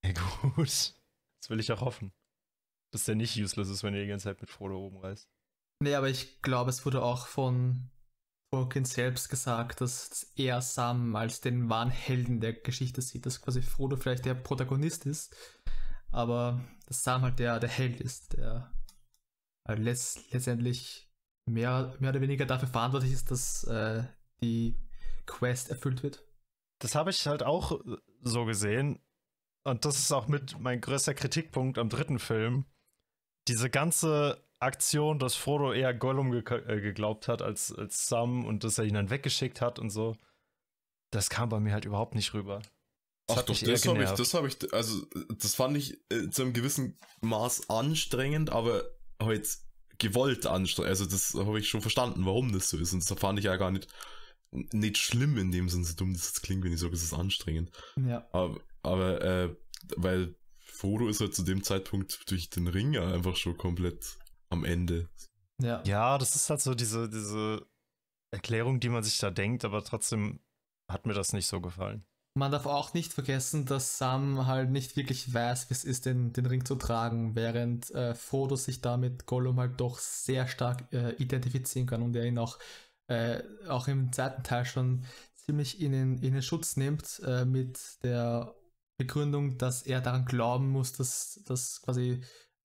[0.05, 0.69] Ja, gut.
[0.69, 2.13] Das will ich auch hoffen.
[2.93, 5.29] Dass der nicht useless ist, wenn er die ganze Zeit mit Frodo oben reist.
[5.83, 7.91] Nee, aber ich glaube, es wurde auch von
[8.53, 13.63] Tolkien selbst gesagt, dass er Sam als den wahren Helden der Geschichte sieht, dass quasi
[13.63, 15.35] Frodo vielleicht der Protagonist ist,
[16.11, 18.73] aber dass Sam halt der, der Held ist, der
[19.69, 21.09] äh, letzt, letztendlich
[21.47, 24.05] mehr, mehr oder weniger dafür verantwortlich ist, dass äh,
[24.43, 24.77] die
[25.27, 26.25] Quest erfüllt wird.
[26.81, 27.81] Das habe ich halt auch
[28.23, 29.01] so gesehen.
[29.65, 32.65] Und das ist auch mit mein größter Kritikpunkt am dritten Film.
[33.51, 38.63] Diese ganze Aktion, dass Frodo eher Gollum ge äh, geglaubt hat als, als Sam und
[38.63, 40.17] dass er ihn dann weggeschickt hat und so.
[41.11, 42.63] Das kam bei mir halt überhaupt nicht rüber.
[43.27, 45.05] Das Ach doch, das habe ich, das habe ich, also
[45.37, 48.85] das fand ich äh, zu einem gewissen Maß anstrengend, aber
[49.21, 49.49] halt
[49.99, 50.91] gewollt anstrengend.
[50.91, 52.93] Also das habe ich schon verstanden, warum das so ist.
[52.93, 53.89] Und das fand ich ja gar nicht,
[54.53, 57.15] nicht schlimm in dem Sinne, so dumm das jetzt klingt, wenn ich sage, es ist
[57.15, 57.71] anstrengend.
[57.97, 58.29] Ja.
[58.33, 59.57] Aber, aber äh,
[59.97, 60.37] weil
[60.81, 64.17] Frodo ist halt zu dem Zeitpunkt durch den Ring ja einfach schon komplett
[64.49, 65.11] am Ende.
[65.61, 65.83] Ja.
[65.85, 67.67] Ja, das ist halt so diese, diese
[68.31, 70.41] Erklärung, die man sich da denkt, aber trotzdem
[70.91, 72.07] hat mir das nicht so gefallen.
[72.35, 76.33] man darf auch nicht vergessen, dass Sam halt nicht wirklich weiß, wie es ist, den,
[76.33, 81.11] den Ring zu tragen, während äh, Frodo sich damit Gollum halt doch sehr stark äh,
[81.17, 82.59] identifizieren kann und er ihn auch,
[83.09, 85.05] äh, auch im zweiten Teil schon
[85.37, 88.55] ziemlich in den, in den Schutz nimmt, äh, mit der
[89.01, 92.23] Begründung, dass er daran glauben muss, dass, dass quasi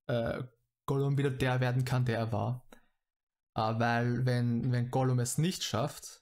[0.08, 0.44] äh,
[0.86, 2.68] Gollum wieder der werden kann, der er war.
[3.56, 6.22] Äh, weil wenn, wenn Gollum es nicht schafft,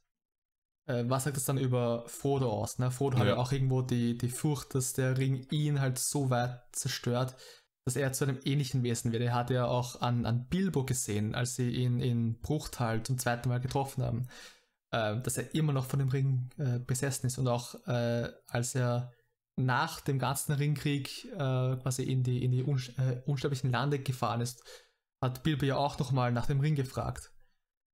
[0.86, 2.78] äh, was sagt es dann über Frodo aus?
[2.78, 2.92] Ne?
[2.92, 3.22] Frodo ja.
[3.22, 7.36] hat ja auch irgendwo die, die Furcht, dass der Ring ihn halt so weit zerstört,
[7.86, 9.24] dass er zu einem ähnlichen Wesen wird.
[9.24, 13.50] Er hat ja auch an, an Bilbo gesehen, als sie ihn in Bruchtal zum zweiten
[13.50, 14.28] Mal getroffen haben,
[14.92, 18.76] äh, dass er immer noch von dem Ring äh, besessen ist und auch äh, als
[18.76, 19.12] er
[19.56, 24.42] nach dem ganzen Ringkrieg äh, quasi in die, in die un äh, unsterblichen Lande gefahren
[24.42, 24.64] ist,
[25.22, 27.32] hat Bilbo ja auch nochmal nach dem Ring gefragt.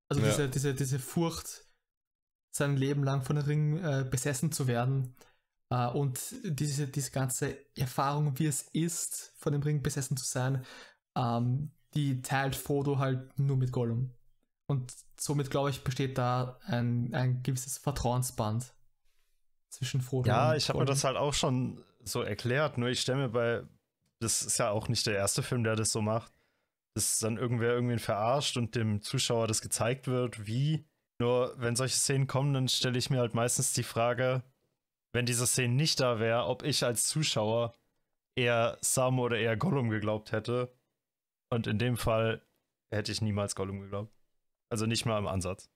[0.10, 0.30] Also ja.
[0.30, 1.66] diese, diese, diese Furcht,
[2.52, 5.16] sein Leben lang von dem Ring äh, besessen zu werden
[5.70, 10.66] äh, und diese, diese ganze Erfahrung, wie es ist, von dem Ring besessen zu sein,
[11.16, 14.16] ähm, die teilt Frodo halt nur mit Gollum.
[14.68, 18.74] Und somit, glaube ich, besteht da ein, ein gewisses Vertrauensband
[19.70, 22.90] zwischen Frodo ja, und Ja, ich habe mir das halt auch schon so erklärt, nur
[22.90, 23.64] ich stelle mir bei,
[24.20, 26.32] das ist ja auch nicht der erste Film, der das so macht,
[26.96, 30.86] dass dann irgendwer irgendwen verarscht und dem Zuschauer das gezeigt wird, wie.
[31.22, 34.42] Nur wenn solche Szenen kommen, dann stelle ich mir halt meistens die Frage,
[35.12, 37.74] wenn diese Szene nicht da wäre, ob ich als Zuschauer
[38.38, 40.74] eher Sam oder eher Gollum geglaubt hätte.
[41.50, 42.42] Und in dem Fall
[42.90, 44.14] hätte ich niemals Gollum geglaubt.
[44.70, 45.70] Also nicht mal im Ansatz.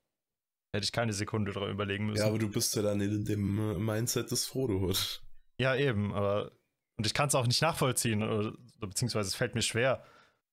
[0.73, 2.21] Hätte ich keine Sekunde darüber überlegen müssen.
[2.21, 5.21] Ja, aber du bist ja dann in dem äh, Mindset des Frodo hat.
[5.59, 6.51] Ja, eben, aber.
[6.97, 10.03] Und ich kann es auch nicht nachvollziehen, oder, beziehungsweise es fällt mir schwer.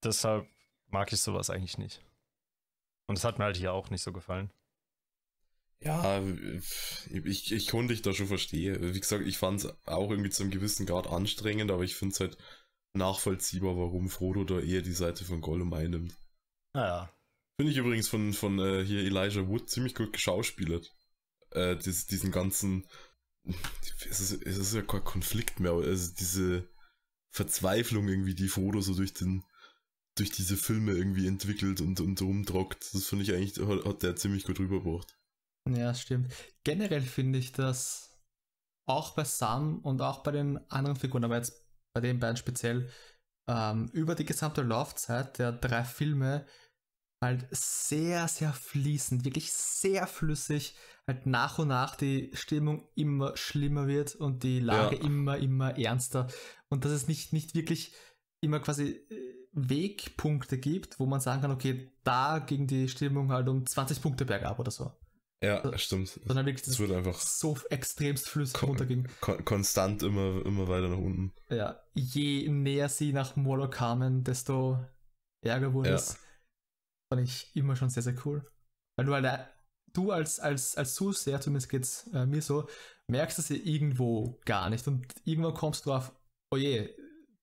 [0.05, 0.47] Deshalb
[0.89, 2.05] mag ich sowas eigentlich nicht.
[3.07, 4.51] Und es hat mir halt hier auch nicht so gefallen.
[5.83, 6.23] Ja,
[7.11, 8.95] ich, ich konnte dich da schon verstehen.
[8.95, 12.13] Wie gesagt, ich fand es auch irgendwie zu einem gewissen Grad anstrengend, aber ich finde
[12.13, 12.37] es halt
[12.93, 16.15] nachvollziehbar, warum Frodo da eher die Seite von Gollum einnimmt.
[16.75, 17.11] Naja,
[17.61, 20.91] Finde ich übrigens von, von äh, hier Elijah Wood ziemlich gut geschauspielert.
[21.51, 22.87] Äh, dies, diesen ganzen.
[24.09, 26.71] Es ist, es ist ja kein Konflikt mehr, also diese
[27.33, 29.45] Verzweiflung irgendwie, die Frodo so durch den
[30.17, 32.95] durch diese Filme irgendwie entwickelt und, und rumtrockt.
[32.95, 35.15] Das finde ich eigentlich, hat, hat der ziemlich gut rübergebracht.
[35.69, 36.33] Ja, stimmt.
[36.65, 38.19] Generell finde ich das
[38.87, 41.63] auch bei Sam und auch bei den anderen Figuren, aber jetzt
[41.93, 42.91] bei den beiden speziell,
[43.49, 46.47] ähm, über die gesamte Laufzeit der drei Filme
[47.21, 50.75] halt sehr, sehr fließend, wirklich sehr flüssig,
[51.07, 55.03] halt nach und nach die Stimmung immer schlimmer wird und die Lage ja.
[55.03, 56.29] immer, immer ernster.
[56.69, 57.93] Und dass es nicht, nicht wirklich
[58.41, 63.49] immer quasi äh, Wegpunkte gibt, wo man sagen kann, okay, da ging die Stimmung halt
[63.49, 64.93] um 20 Punkte bergab oder so.
[65.43, 66.09] Ja, das, stimmt.
[66.09, 69.09] Sondern wirklich, das wird einfach so extremst flüssig kon runterging.
[69.21, 71.33] Kon konstant immer, immer weiter nach unten.
[71.49, 74.79] Ja, je näher sie nach Mordor kamen, desto
[75.43, 75.95] ärger wurde ja.
[75.97, 76.19] es.
[77.13, 78.49] Fand ich immer schon sehr, sehr cool.
[78.97, 79.49] Weil du halt,
[79.93, 82.69] du als, als, als Zuseher, zumindest geht's äh, mir so,
[83.09, 84.87] merkst es ja irgendwo gar nicht.
[84.87, 86.13] Und irgendwann kommst du auf,
[86.53, 86.95] oh je,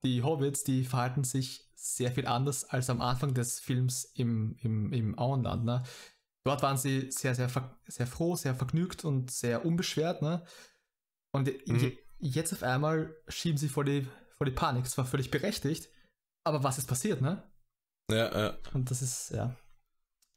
[0.04, 4.94] die Hobbits, die verhalten sich sehr viel anders als am Anfang des Films im, im,
[4.94, 5.66] im Auenland.
[5.66, 5.84] Ne?
[6.46, 7.50] Dort waren sie sehr, sehr,
[7.88, 10.22] sehr froh, sehr vergnügt und sehr unbeschwert.
[10.22, 10.46] Ne?
[11.34, 11.98] Und mhm.
[12.20, 14.08] jetzt auf einmal schieben sie vor die,
[14.38, 14.86] vor die Panik.
[14.86, 15.90] Es war völlig berechtigt.
[16.46, 17.44] Aber was ist passiert, ne?
[18.10, 18.58] Ja, ja.
[18.74, 19.56] Und das ist, ja.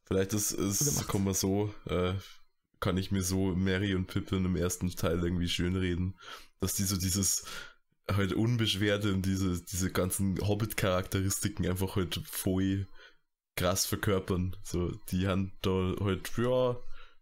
[0.05, 2.15] Vielleicht ist, ist kommen wir so, äh,
[2.81, 6.19] kann ich mir so Mary und Pippin im ersten Teil irgendwie schönreden,
[6.59, 7.45] dass die so dieses
[8.11, 12.89] halt unbeschwerte und diese, diese ganzen Hobbit-Charakteristiken einfach halt voll
[13.57, 14.57] krass verkörpern.
[14.65, 16.77] So, die haben da halt, ja,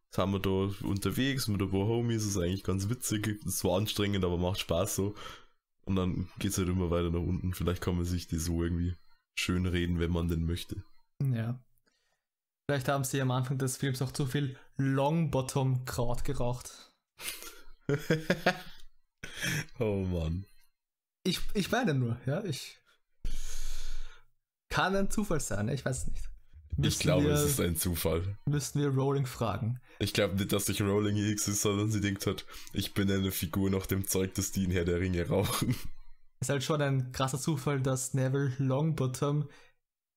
[0.06, 3.76] jetzt haben wir da unterwegs mit ein paar Homies, ist eigentlich ganz witzig, ist zwar
[3.76, 5.14] anstrengend, aber macht Spaß so.
[5.84, 7.54] Und dann geht's halt immer weiter nach unten.
[7.54, 8.94] Vielleicht kann man sich die so irgendwie
[9.38, 10.82] schön reden, wenn man denn möchte.
[11.22, 11.58] Ja.
[12.66, 16.92] Vielleicht haben sie am Anfang des Films auch zu viel Longbottom-Kraut geraucht.
[19.78, 20.44] oh Mann.
[21.24, 22.78] Ich, ich meine nur, ja, ich.
[24.70, 26.28] Kann ein Zufall sein, ich weiß es nicht.
[26.76, 28.36] Müssen ich glaube, wir, es ist ein Zufall.
[28.46, 29.80] Müssten wir Rowling fragen.
[29.98, 33.32] Ich glaube nicht, dass sich Rowling X ist, sondern sie denkt hat, ich bin eine
[33.32, 35.74] Figur nach dem Zeug, das die in Herr der Ringe rauchen.
[36.40, 39.48] Ist halt schon ein krasser Zufall, dass Neville Longbottom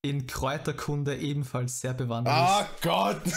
[0.02, 2.40] in Kräuterkunde ebenfalls sehr bewandert ist.
[2.40, 3.22] Ah Gott!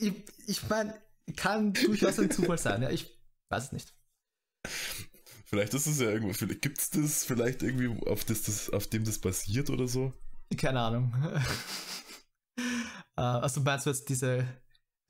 [0.00, 0.12] Ich,
[0.46, 0.92] ich meine,
[1.36, 2.90] kann durchaus ein Zufall sein, ja.
[2.90, 3.18] Ich
[3.48, 3.94] weiß es nicht.
[5.46, 9.04] Vielleicht ist es ja irgendwo, gibt es das vielleicht irgendwie, auf, das, das, auf dem
[9.04, 10.12] das basiert oder so?
[10.58, 11.14] Keine Ahnung.
[12.58, 12.60] uh,
[13.16, 14.46] also meinst du jetzt diese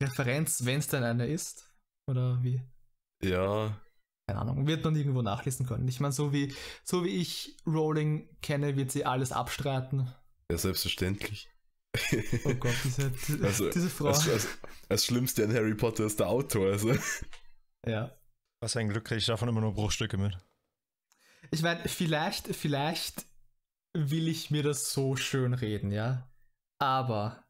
[0.01, 1.69] Referenz, wenn es denn eine ist?
[2.09, 2.63] Oder wie?
[3.25, 3.81] Ja,
[4.27, 5.87] keine Ahnung, wird man irgendwo nachlesen können.
[5.87, 10.11] Ich meine, so wie, so wie ich Rowling kenne, wird sie alles abstreiten.
[10.51, 11.49] Ja, selbstverständlich.
[12.45, 14.07] Oh Gott, diese, Also, diese Frau.
[14.07, 14.49] Das, das,
[14.89, 16.73] das Schlimmste an Harry Potter ist der Autor.
[16.73, 16.95] Also.
[17.87, 18.11] ja.
[18.61, 20.37] Was ein Glück kriege ich davon immer nur Bruchstücke mit.
[21.51, 23.27] Ich meine, vielleicht, vielleicht
[23.93, 26.29] will ich mir das so schön reden, ja.
[26.79, 27.45] Aber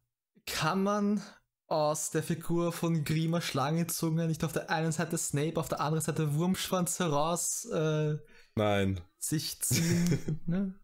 [0.47, 1.23] kann man
[1.67, 6.05] aus der Figur von Grima Schlangenzunge nicht auf der einen Seite Snape, auf der anderen
[6.05, 8.17] Seite Wurmschwanz heraus äh,
[8.55, 9.01] Nein.
[9.19, 10.41] sich ziehen?
[10.47, 10.75] ne?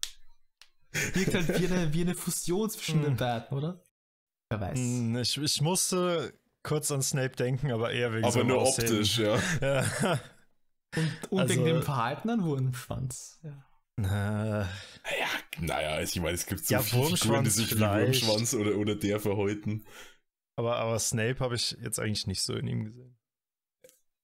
[1.13, 3.17] Wirkt halt wie eine, wie eine Fusion zwischen den Hm.
[3.17, 3.83] beiden, oder?
[4.49, 4.77] Wer weiß.
[4.79, 6.33] Hm, Ich, ich musste
[6.63, 8.89] kurz an Snape denken, aber eher wegen Aber nur Aussehen.
[8.91, 9.39] optisch, ja.
[9.61, 10.19] Ja.
[10.95, 13.39] Und, und also- wegen dem Verhalten an Wurmschwanz.
[13.43, 13.65] Ja.
[13.97, 14.67] Na,
[15.03, 15.27] Naja,
[15.59, 18.25] naja, ich meine, es gibt so Ja, viele Figuren, die Wurmschwanz sich wie vielleicht.
[18.27, 19.85] Wurmschwanz oder, oder der verhäuten.
[20.55, 23.17] Aber, aber Snape habe ich jetzt eigentlich nicht so in ihm gesehen.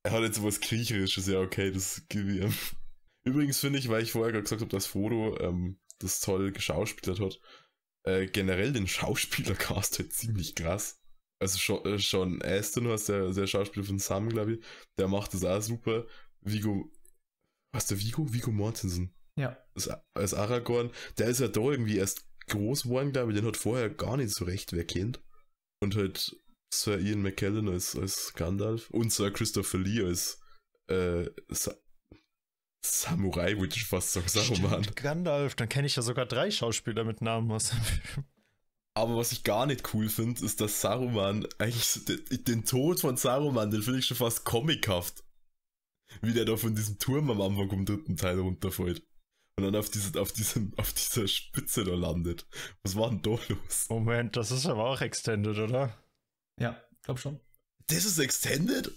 [0.04, 2.76] Er hat jetzt was Kriecherisches, ja, okay, das gebe ich.
[3.26, 7.20] Übrigens finde ich, weil ich vorher gerade gesagt habe, dass Frodo ähm, das toll geschauspielert
[7.20, 7.40] hat,
[8.06, 11.02] äh, generell den Schauspielercast halt ziemlich krass.
[11.40, 14.66] Also Sean, äh, Sean Aston, was der, der Schauspieler von Sam, glaube ich,
[14.98, 16.08] der macht das auch super.
[16.42, 16.92] Vigo,
[17.74, 18.32] was der Vigo?
[18.34, 19.14] Vigo Mortensen.
[19.36, 19.58] ja.
[19.76, 23.58] als, als Aragorn, der ist ja da irgendwie erst groß geworden, glaube ich, den hat
[23.58, 25.22] vorher gar nicht so recht wer kennt.
[25.80, 26.36] Und halt
[26.74, 30.40] Sir Ian McKellen als, als Gandalf und Sir Christopher Lee als
[30.88, 31.76] äh, Sa
[32.84, 34.84] Samurai, würde ich fast sagen, Saruman.
[34.84, 38.26] Stimmt, Gandalf, dann kenne ich ja sogar drei Schauspieler mit Namen aus dem Film.
[38.94, 43.00] Aber was ich gar nicht cool finde, ist, dass Saruman eigentlich so den, den Tod
[43.00, 45.24] von Saruman, den finde ich schon fast comichaft.
[46.22, 49.04] Wie der da von diesem Turm am Anfang vom dritten Teil runterfällt.
[49.58, 52.46] Und dann auf, diese, auf, diesem, auf dieser Spitze da landet.
[52.84, 53.90] Was war denn da los?
[53.90, 55.98] Moment, das ist aber auch Extended, oder?
[56.60, 57.40] Ja, glaub schon.
[57.88, 58.92] Das ist Extended?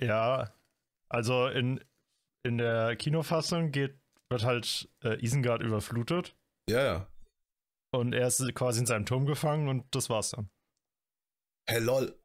[0.00, 0.54] Ja,
[1.08, 1.84] also in,
[2.44, 3.98] in der Kinofassung geht,
[4.28, 6.36] wird halt äh, Isengard überflutet
[6.68, 7.12] Ja, ja.
[7.90, 10.50] und er ist quasi in seinem Turm gefangen und das war's dann.
[11.68, 12.16] Hey, lol.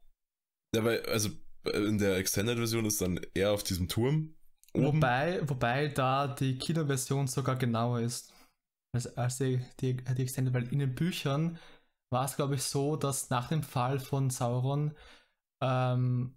[0.75, 1.29] Ja, weil, also
[1.73, 4.35] in der Extended-Version ist dann er auf diesem Turm.
[4.75, 4.97] Oben.
[4.97, 8.33] Wobei, wobei da die Kinoversion sogar genauer ist
[8.93, 11.57] als, als die, die, die Extended, weil in den Büchern
[12.11, 14.93] war es, glaube ich, so, dass nach dem Fall von Sauron
[15.61, 16.35] ähm,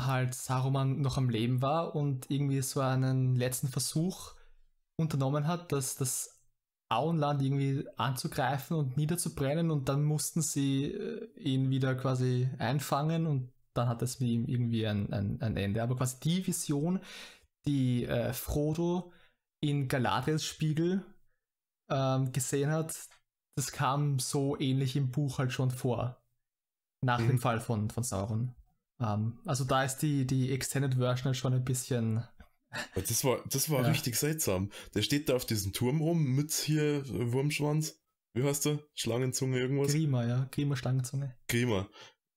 [0.00, 4.34] halt Saruman noch am Leben war und irgendwie so einen letzten Versuch
[4.96, 6.40] unternommen hat, dass das
[6.90, 13.52] Auenland irgendwie anzugreifen und niederzubrennen und dann mussten sie äh, ihn wieder quasi einfangen und
[13.74, 15.82] dann hat es mit ihm irgendwie ein, ein, ein Ende.
[15.82, 17.00] Aber quasi die Vision,
[17.66, 19.12] die äh, Frodo
[19.62, 21.04] in Galadriels Spiegel
[21.90, 23.08] ähm, gesehen hat,
[23.56, 26.22] das kam so ähnlich im Buch halt schon vor.
[27.04, 27.26] Nach Mhm.
[27.28, 28.54] dem Fall von, von Sauron.
[29.00, 32.22] Ähm, also da ist die, die Extended Version halt schon ein bisschen.
[32.94, 33.88] Das war, das war Ja.
[33.88, 34.70] richtig seltsam.
[34.94, 38.00] Der steht da auf diesem Turm rum mit hier Wurmschwanz.
[38.34, 38.78] Wie heißt der?
[38.94, 39.90] Schlangenzunge, irgendwas?
[39.90, 41.36] Grima, ja, Grima Schlangenzunge.
[41.48, 41.88] Grima.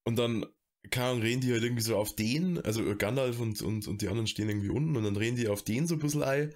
[0.06, 0.46] Und dann
[0.90, 4.28] kann reden die halt irgendwie so auf den, also Gandalf und, und, und die anderen
[4.28, 6.54] stehen irgendwie unten und dann reden die auf den so ein bisschen ein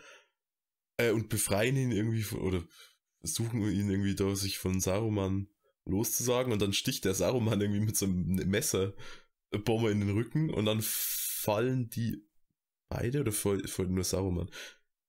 [0.97, 2.63] äh, und befreien ihn irgendwie von, oder
[3.19, 5.47] versuchen ihn irgendwie da sich von Saruman
[5.85, 8.93] loszusagen und dann sticht der Saruman irgendwie mit so einem Messer
[9.51, 12.27] eine Bombe in den Rücken und dann fallen die
[12.89, 14.49] beide oder fällt nur Saruman?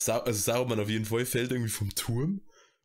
[0.01, 2.43] Sa also Saruman auf jeden Fall fällt irgendwie vom Turm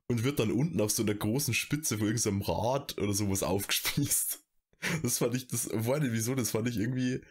[0.07, 4.42] und wird dann unten auf so einer großen Spitze von irgendeinem Rad oder sowas aufgespießt.
[5.01, 7.21] Das fand ich, das war nicht wieso, das fand ich irgendwie,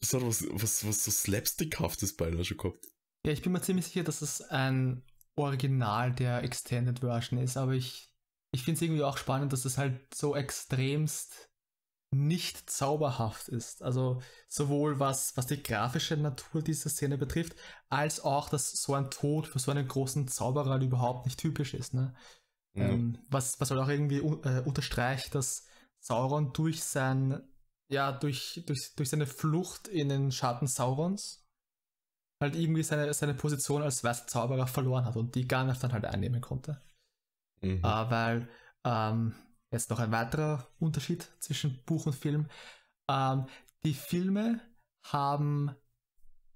[0.00, 2.86] das hat was, was, was so Slapstickhaftes beinahe schon gehabt.
[3.26, 5.02] Ja, ich bin mir ziemlich sicher, dass es ein
[5.34, 8.10] Original der Extended Version ist, aber ich,
[8.52, 11.50] ich finde es irgendwie auch spannend, dass es halt so extremst
[12.10, 13.82] nicht zauberhaft ist.
[13.82, 17.56] Also sowohl was, was die grafische Natur dieser Szene betrifft,
[17.88, 21.94] als auch, dass so ein Tod für so einen großen Zauberer überhaupt nicht typisch ist.
[21.94, 22.14] Ne?
[22.74, 25.66] Ähm, was, was halt auch irgendwie äh, unterstreicht, dass
[26.06, 27.42] Sauron durch sein,
[27.90, 31.44] ja, durch, durch, durch seine Flucht in den Schatten Saurons
[32.40, 36.04] halt irgendwie seine, seine Position als weißer Zauberer verloren hat und die Gandalf dann halt
[36.04, 36.82] einnehmen konnte.
[37.62, 37.78] Mhm.
[37.78, 38.48] Äh, weil
[38.84, 39.34] ähm,
[39.72, 42.48] jetzt noch ein weiterer Unterschied zwischen Buch und Film.
[43.10, 43.46] Ähm,
[43.84, 44.60] die Filme
[45.04, 45.74] haben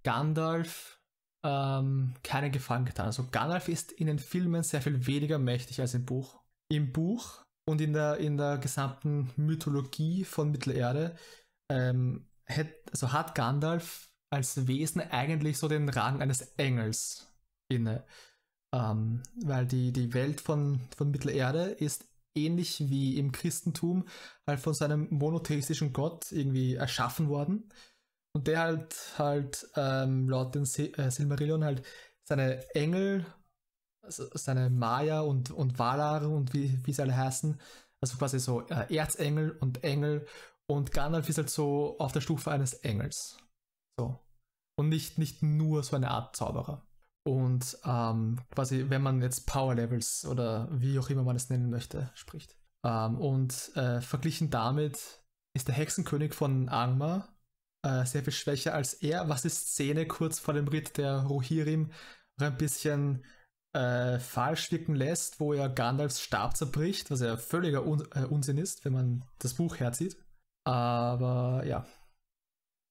[0.04, 1.00] Gandalf
[1.42, 3.06] ähm, keinen Gefallen getan.
[3.06, 6.40] Also Gandalf ist in den Filmen sehr viel weniger mächtig als im Buch.
[6.68, 11.16] Im Buch und in der, in der gesamten Mythologie von Mittelerde
[11.70, 17.28] ähm, hätt, also hat Gandalf als Wesen eigentlich so den Rang eines Engels
[17.68, 18.04] inne.
[18.74, 22.06] Ähm, weil die, die Welt von, von Mittelerde ist
[22.36, 24.06] ähnlich wie im Christentum
[24.46, 27.68] halt von seinem monotheistischen Gott irgendwie erschaffen worden.
[28.32, 31.84] Und der halt halt ähm, laut den äh, Silmarillion halt
[32.24, 33.26] seine Engel,
[34.10, 37.58] seine Maya und, und Valar und wie, wie sie alle heißen,
[38.02, 40.26] also quasi so äh, Erzengel und Engel
[40.70, 43.38] und Gandalf ist halt so auf der Stufe eines Engels.
[43.98, 44.18] So.
[44.78, 46.86] Und nicht, nicht nur so eine Art Zauberer.
[47.26, 51.70] Und ähm, quasi, wenn man jetzt Power Levels oder wie auch immer man es nennen
[51.70, 52.56] möchte, spricht.
[52.86, 55.22] Ähm, und äh, verglichen damit
[55.54, 57.36] ist der Hexenkönig von Angmar
[57.84, 61.92] äh, sehr viel schwächer als er, was die Szene kurz vor dem Ritt der Rohirrim
[62.40, 63.24] ein bisschen
[63.72, 68.58] äh, falsch wirken lässt, wo er Gandalfs Stab zerbricht, was ja völliger Un äh, Unsinn
[68.58, 70.16] ist, wenn man das Buch herzieht.
[70.64, 71.86] Aber ja.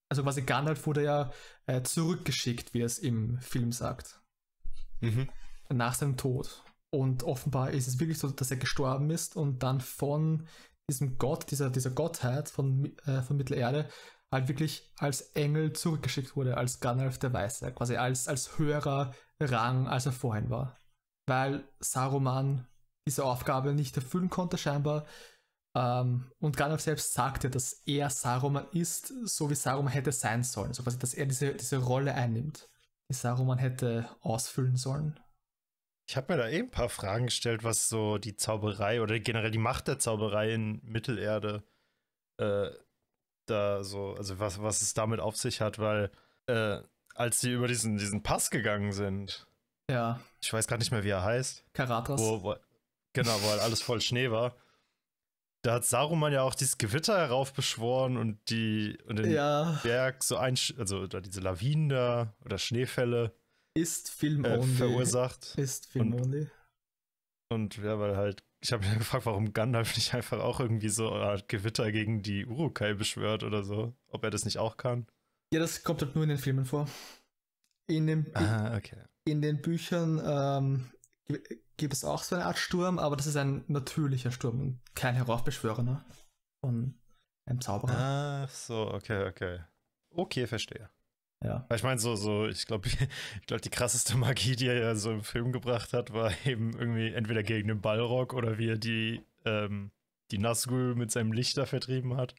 [0.10, 1.32] Also quasi Gandalf wurde ja
[1.68, 4.22] äh, zurückgeschickt, wie es im Film sagt.
[5.02, 5.30] Mhm.
[5.70, 6.64] Nach seinem Tod.
[6.92, 10.48] Und offenbar ist es wirklich so, dass er gestorben ist und dann von
[10.90, 13.88] diesem Gott, dieser, dieser Gottheit von, äh, von Mittelerde,
[14.32, 19.88] halt wirklich als Engel zurückgeschickt wurde, als Gandalf der Weiße, quasi als, als höherer Rang,
[19.88, 20.78] als er vorhin war.
[21.28, 22.68] Weil Saruman
[23.08, 25.06] diese Aufgabe nicht erfüllen konnte, scheinbar.
[25.76, 30.74] Ähm, und Gandalf selbst sagte, dass er Saruman ist, so wie Saruman hätte sein sollen.
[30.74, 32.70] So quasi, dass er diese, diese Rolle einnimmt,
[33.10, 35.20] die Saruman hätte ausfüllen sollen.
[36.08, 39.52] Ich habe mir da eben ein paar Fragen gestellt, was so die Zauberei oder generell
[39.52, 41.64] die Macht der Zauberei in Mittelerde
[42.38, 42.72] äh,
[43.46, 46.12] da so, also was, was es damit auf sich hat, weil
[46.48, 46.82] äh,
[47.20, 49.46] als sie über diesen, diesen Pass gegangen sind,
[49.90, 50.20] ja.
[50.42, 51.66] Ich weiß gar nicht mehr, wie er heißt.
[51.74, 52.22] Karatras.
[52.22, 52.56] Wo, wo,
[53.14, 54.56] genau, wo halt alles voll Schnee war.
[55.64, 59.80] Da hat Saruman ja auch dieses Gewitter heraufbeschworen und die und den ja.
[59.84, 63.36] Berg so ein, also oder diese Lawinen da oder Schneefälle
[63.74, 65.56] ist Film äh, verursacht.
[65.58, 66.48] Ist Film und, only.
[67.50, 71.12] Und ja, weil halt, ich habe mich gefragt, warum Gandalf nicht einfach auch irgendwie so
[71.12, 73.94] eine Art Gewitter gegen die Urukai beschwört oder so.
[74.08, 75.08] Ob er das nicht auch kann.
[75.54, 76.88] Ja, das kommt halt nur in den Filmen vor.
[77.88, 79.04] In den, ah, okay.
[79.26, 80.92] in den Büchern ähm,
[81.78, 85.16] gibt es auch so eine Art Sturm, aber das ist ein natürlicher Sturm und kein
[85.16, 86.06] Heraufbeschwörener
[86.64, 86.94] von
[87.48, 88.46] einem Zauberer.
[88.46, 89.60] Ach so, okay, okay.
[90.12, 90.90] Okay, verstehe.
[91.44, 91.66] Ja.
[91.74, 92.88] Ich meine, so, so, ich glaube,
[93.42, 96.74] ich glaube, die krasseste Magie, die er ja so im Film gebracht hat, war eben
[96.78, 99.92] irgendwie entweder gegen den Ballrock oder wie er die, ähm,
[100.32, 102.36] die Nazgul mit seinem Lichter vertrieben hat.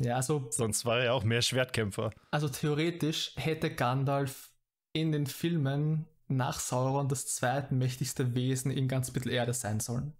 [0.00, 0.48] Ja, also.
[0.50, 2.12] Sonst war er ja auch mehr Schwertkämpfer.
[2.30, 4.50] Also theoretisch hätte Gandalf
[4.94, 10.14] in den Filmen nach Sauron das zweitmächtigste Wesen in ganz Mittelerde sein sollen.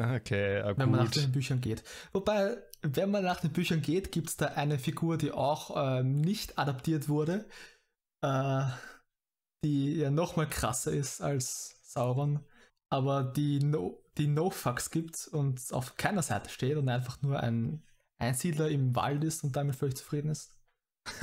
[0.00, 1.84] Okay, ja, Wenn man nach den Büchern geht.
[2.12, 6.02] Wobei, wenn man nach den Büchern geht, gibt es da eine Figur, die auch äh,
[6.02, 7.46] nicht adaptiert wurde,
[8.24, 8.64] äh,
[9.64, 12.40] die ja nochmal krasser ist als Sauron,
[12.90, 17.40] aber die No, die no Fucks gibt und auf keiner Seite steht und einfach nur
[17.40, 17.82] ein
[18.22, 20.50] Einsiedler im Wald ist und damit völlig zufrieden ist.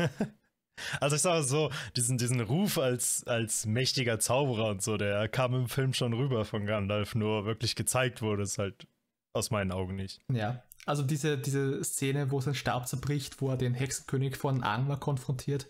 [1.02, 5.54] Also ich sage so, diesen, diesen Ruf als, als mächtiger Zauberer und so, der kam
[5.54, 8.88] im Film schon rüber von Gandalf, nur wirklich gezeigt wurde es halt
[9.34, 10.22] aus meinen Augen nicht.
[10.32, 15.00] Ja, also diese, diese Szene, wo sein Stab zerbricht, wo er den Hexenkönig von Angmar
[15.00, 15.68] konfrontiert,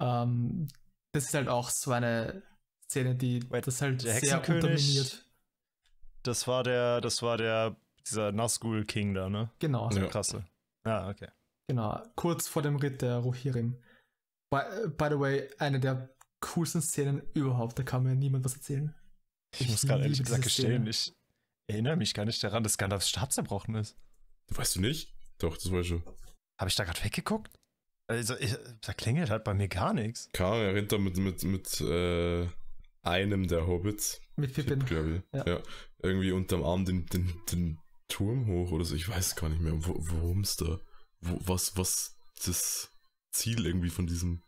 [0.00, 0.68] ähm,
[1.12, 2.42] das ist halt auch so eine
[2.84, 5.24] Szene, die Wait, das halt sehr unterminiert.
[6.22, 7.76] Das war der, das war der,
[8.10, 9.50] dieser Nazgul King da, ne?
[9.58, 9.90] Genau.
[9.90, 10.06] Ja.
[10.06, 10.44] Krasse.
[10.84, 11.28] Ah, okay.
[11.68, 13.76] Genau, kurz vor dem Ritt der Rohirrim.
[14.50, 14.60] By,
[14.96, 16.08] by, the way, eine der
[16.40, 17.78] coolsten Szenen überhaupt.
[17.78, 18.94] Da kann mir niemand was erzählen.
[19.54, 21.14] Ich, ich muss gerade ehrlich gesagt gestehen, ich
[21.66, 23.98] erinnere mich gar nicht daran, dass Gandalfs Stab zerbrochen ist.
[24.48, 25.14] Weißt du nicht?
[25.38, 26.02] Doch, das war schon.
[26.58, 27.54] Habe ich da gerade weggeguckt?
[28.06, 30.30] Also, ich, da klingelt halt bei mir gar nichts.
[30.32, 32.48] Karl erinnert da mit, mit, mit äh,
[33.02, 34.22] einem der Hobbits.
[34.36, 34.84] Mit Pippin.
[34.86, 35.38] Glaube ich.
[35.38, 35.46] Ja.
[35.46, 35.62] ja.
[36.02, 37.78] Irgendwie unterm Arm den, den, den
[38.08, 38.94] Turm hoch oder so.
[38.94, 40.78] Ich weiß gar nicht mehr, worum es da.
[41.20, 42.90] Wo, was, was das
[43.30, 44.42] Ziel irgendwie von diesem.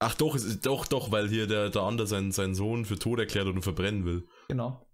[0.00, 2.98] Ach doch, es ist, doch, doch, weil hier der, der andere seinen, seinen Sohn für
[2.98, 4.26] tot erklärt und verbrennen will.
[4.48, 4.86] Genau.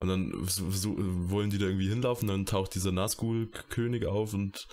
[0.00, 4.66] Und dann so, so, wollen die da irgendwie hinlaufen, dann taucht dieser Nazgul-König auf und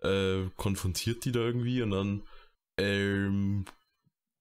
[0.00, 2.22] äh, konfrontiert die da irgendwie und dann
[2.78, 3.64] ähm,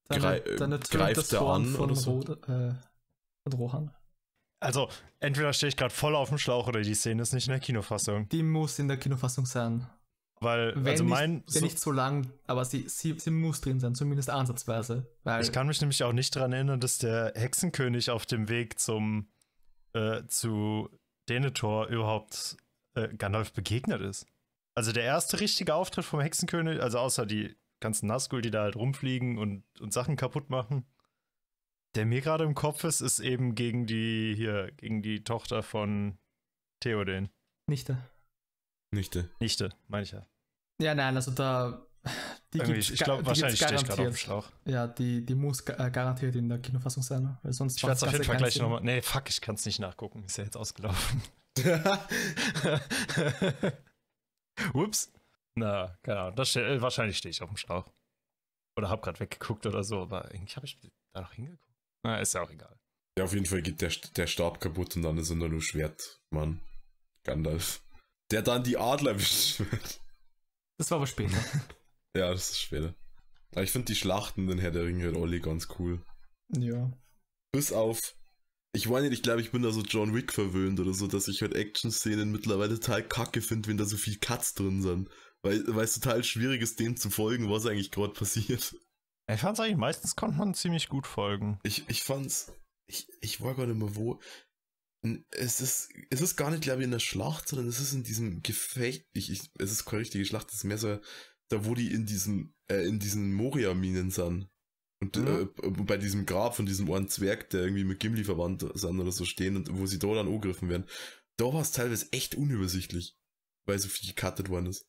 [0.07, 2.11] dann, grei dann greift er an von, oder so.
[2.11, 2.73] Rot, äh,
[3.52, 3.91] Rohan.
[4.60, 7.52] Also, entweder stehe ich gerade voll auf dem Schlauch oder die Szene ist nicht in
[7.52, 8.30] der Kinofassung.
[8.30, 9.88] Die muss in der Kinofassung sein.
[10.40, 11.36] Weil, wenn also mein.
[11.36, 15.07] Nicht, so, nicht so lang, aber sie, sie, sie muss drin sein, zumindest ansatzweise.
[15.41, 19.27] ich kann mich nämlich auch nicht daran erinnern, dass der Hexenkönig auf dem Weg zum
[19.94, 20.90] äh, zu
[21.30, 22.57] Denethor überhaupt
[22.95, 24.27] äh, Gandalf begegnet ist.
[24.76, 28.76] Also der erste richtige Auftritt vom Hexenkönig, also außer die ganzen Nazgul, die da halt
[28.76, 30.86] rumfliegen und, und Sachen kaputt machen,
[31.96, 36.18] der mir gerade im Kopf ist, ist eben gegen die hier, gegen die Tochter von
[36.82, 37.30] Theoden.
[37.70, 37.98] Nichte.
[38.94, 39.30] Nichte.
[39.40, 40.26] Nichte, meine ich ja.
[40.82, 41.86] Ja, nein, also da
[42.54, 44.16] Die Irgendwie, gibt's ich glaube, wahrscheinlich stehe ich gerade auf dem.
[44.16, 44.52] Schlauch.
[44.66, 47.38] Ja, die, die muss ga- äh, garantiert in der Kinofassung sein.
[47.42, 48.82] Weil sonst Ich werde es auf jeden Fall gleich nochmal.
[48.82, 50.24] Nee, fuck, ich kann es nicht nachgucken.
[50.24, 51.22] Ist ja jetzt ausgelaufen.
[54.74, 55.12] Ups.
[55.58, 56.36] Na, keine Ahnung.
[56.36, 57.90] Das ste äh, wahrscheinlich stehe ich auf dem Schlauch.
[58.78, 60.78] Oder hab gerade weggeguckt oder so, aber eigentlich habe ich
[61.14, 61.62] da noch hingeguckt.
[62.06, 62.80] Na, ist ja auch egal.
[63.18, 66.22] Ja, auf jeden Fall geht der, der Stab kaputt und dann ist er nur Schwert,
[66.30, 66.61] Mann.
[67.23, 67.82] Gandalf.
[68.30, 70.02] Der dann die Adler beschwört.
[70.77, 71.38] Das war aber später.
[72.18, 72.95] Ja, das ist schwer.
[73.52, 76.02] Aber ich finde die Schlachten in Herr der Ringe halt alle ganz cool.
[76.57, 76.94] ja.
[77.52, 78.15] Bis auf.
[78.72, 81.27] Ich weiß nicht, ich glaube, ich bin da so John Wick verwöhnt oder so, dass
[81.27, 85.10] ich halt Action-Szenen mittlerweile total kacke finde, wenn da so viel Cuts drin sind.
[85.41, 88.76] Weil, weil es total schwierig ist, dem zu folgen, was eigentlich gerade passiert.
[89.27, 91.60] Ich fand's eigentlich, meistens konnte man ziemlich gut folgen.
[91.64, 92.53] Ich, ich fand's.
[92.88, 94.19] Ich, ich war gar nicht mehr wo.
[95.31, 98.03] Es ist, es ist gar nicht, glaube ich, in der Schlacht, sondern es ist in
[98.03, 99.06] diesem Gefecht.
[99.14, 100.99] Ich, ich, es ist keine richtige Schlacht, es ist mehr so,
[101.49, 104.47] da wo die in diesem, äh, in diesen Moria-Minen sind.
[105.02, 105.52] Und Mhm.
[105.61, 109.11] äh, bei diesem Grab von diesem einen Zwerg, der irgendwie mit Gimli verwandt sind oder
[109.11, 110.88] so stehen und wo sie da dann angegriffen werden.
[111.38, 113.15] Da war es teilweise echt unübersichtlich,
[113.68, 114.88] weil so viel gecuttet worden ist.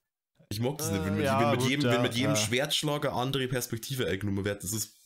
[0.48, 2.14] Ich mag das nicht, wenn, Äh, mit, ja, wenn mit gut, jedem, ja, wenn mit
[2.14, 2.36] jedem ja.
[2.36, 4.62] Schwertschlag eine andere Perspektive eingenommen wird.
[4.62, 4.96] Das ist.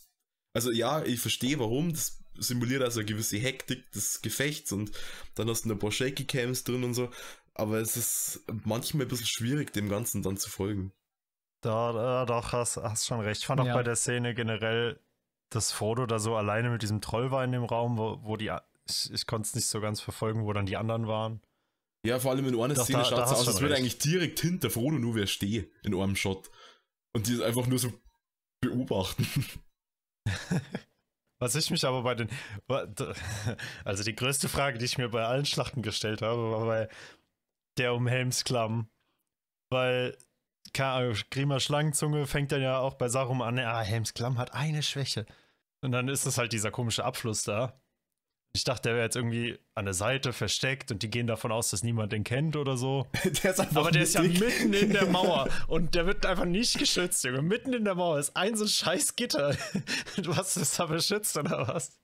[0.53, 1.93] Also ja, ich verstehe warum.
[1.93, 4.91] Das simuliert also eine gewisse Hektik des Gefechts und
[5.35, 7.11] dann hast du ein paar Shaky Cams drin und so.
[7.55, 10.93] Aber es ist manchmal ein bisschen schwierig, dem Ganzen dann zu folgen.
[11.63, 13.43] Da, da doch, hast, hast schon recht.
[13.43, 14.99] Ich fand auch bei der Szene generell,
[15.51, 18.51] dass Frodo da so alleine mit diesem Troll war in dem Raum, wo, wo die.
[18.89, 21.43] Ich, ich konnte es nicht so ganz verfolgen, wo dann die anderen waren.
[22.07, 24.71] Ja, vor allem in einer Doch, Szene schaut es aus, als würde eigentlich direkt hinter
[24.71, 26.51] Frodo nur wer stehe in einem Shot.
[27.15, 27.93] Und die ist einfach nur so
[28.63, 29.27] beobachten.
[31.41, 32.29] Was ich mich aber bei den.
[33.85, 36.89] Also die größte Frage, die ich mir bei allen Schlachten gestellt habe, war bei
[37.79, 38.91] der um Helmsklamm.
[39.71, 40.17] Weil
[40.73, 44.83] keine Ahnung, Grima Schlangenzunge fängt dann ja auch bei Sarum an, ah, Helmsklamm hat eine
[44.83, 45.27] Schwäche.
[45.83, 47.81] Und dann ist es halt dieser komische Abfluss da.
[48.53, 51.71] Ich dachte, der wäre jetzt irgendwie an der Seite versteckt und die gehen davon aus,
[51.71, 53.07] dass niemand den kennt oder so.
[53.25, 54.41] der ist einfach Aber der ist ja mittig.
[54.41, 57.43] mitten in der Mauer und der wird einfach nicht geschützt, Junge.
[57.43, 59.57] Mitten in der Mauer ist ein so scheiß Gitter.
[60.17, 62.01] Du hast es da beschützt oder was?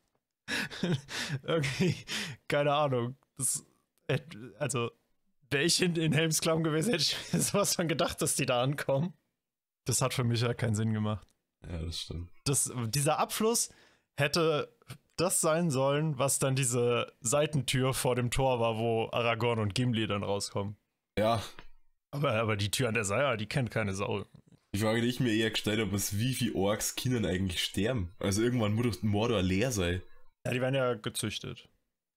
[1.43, 1.97] Irgendwie,
[2.49, 3.17] keine Ahnung.
[3.37, 3.65] Das,
[4.09, 4.91] hätt- also,
[5.51, 8.63] wäre ich in, in Helmsklamm gewesen, hätte ich mir sowas von gedacht, dass die da
[8.63, 9.15] ankommen.
[9.85, 11.27] Das hat für mich ja keinen Sinn gemacht.
[11.69, 12.31] Ja, das stimmt.
[12.45, 13.71] Das, dieser Abfluss
[14.17, 14.73] hätte
[15.17, 20.07] das sein sollen, was dann diese Seitentür vor dem Tor war, wo Aragorn und Gimli
[20.07, 20.77] dann rauskommen.
[21.19, 21.43] Ja,
[22.11, 24.25] Aber, aber die Tür an der Seite, die kennt keine Sau.
[24.75, 28.15] Die Frage, die ich mir eher gestellt habe, ist, wie viele Orks können eigentlich sterben?
[28.19, 30.03] Also irgendwann muss doch Mordor leer sein.
[30.45, 31.69] Ja, die werden ja gezüchtet.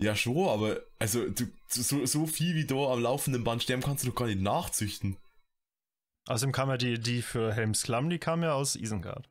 [0.01, 4.03] Ja, schon, aber also du, so, so viel wie da am laufenden Band sterben kannst
[4.03, 5.17] du doch gar nicht nachzüchten.
[6.27, 9.29] Außerdem kam ja die, die für Helmsklamm, die kam ja aus Isengard.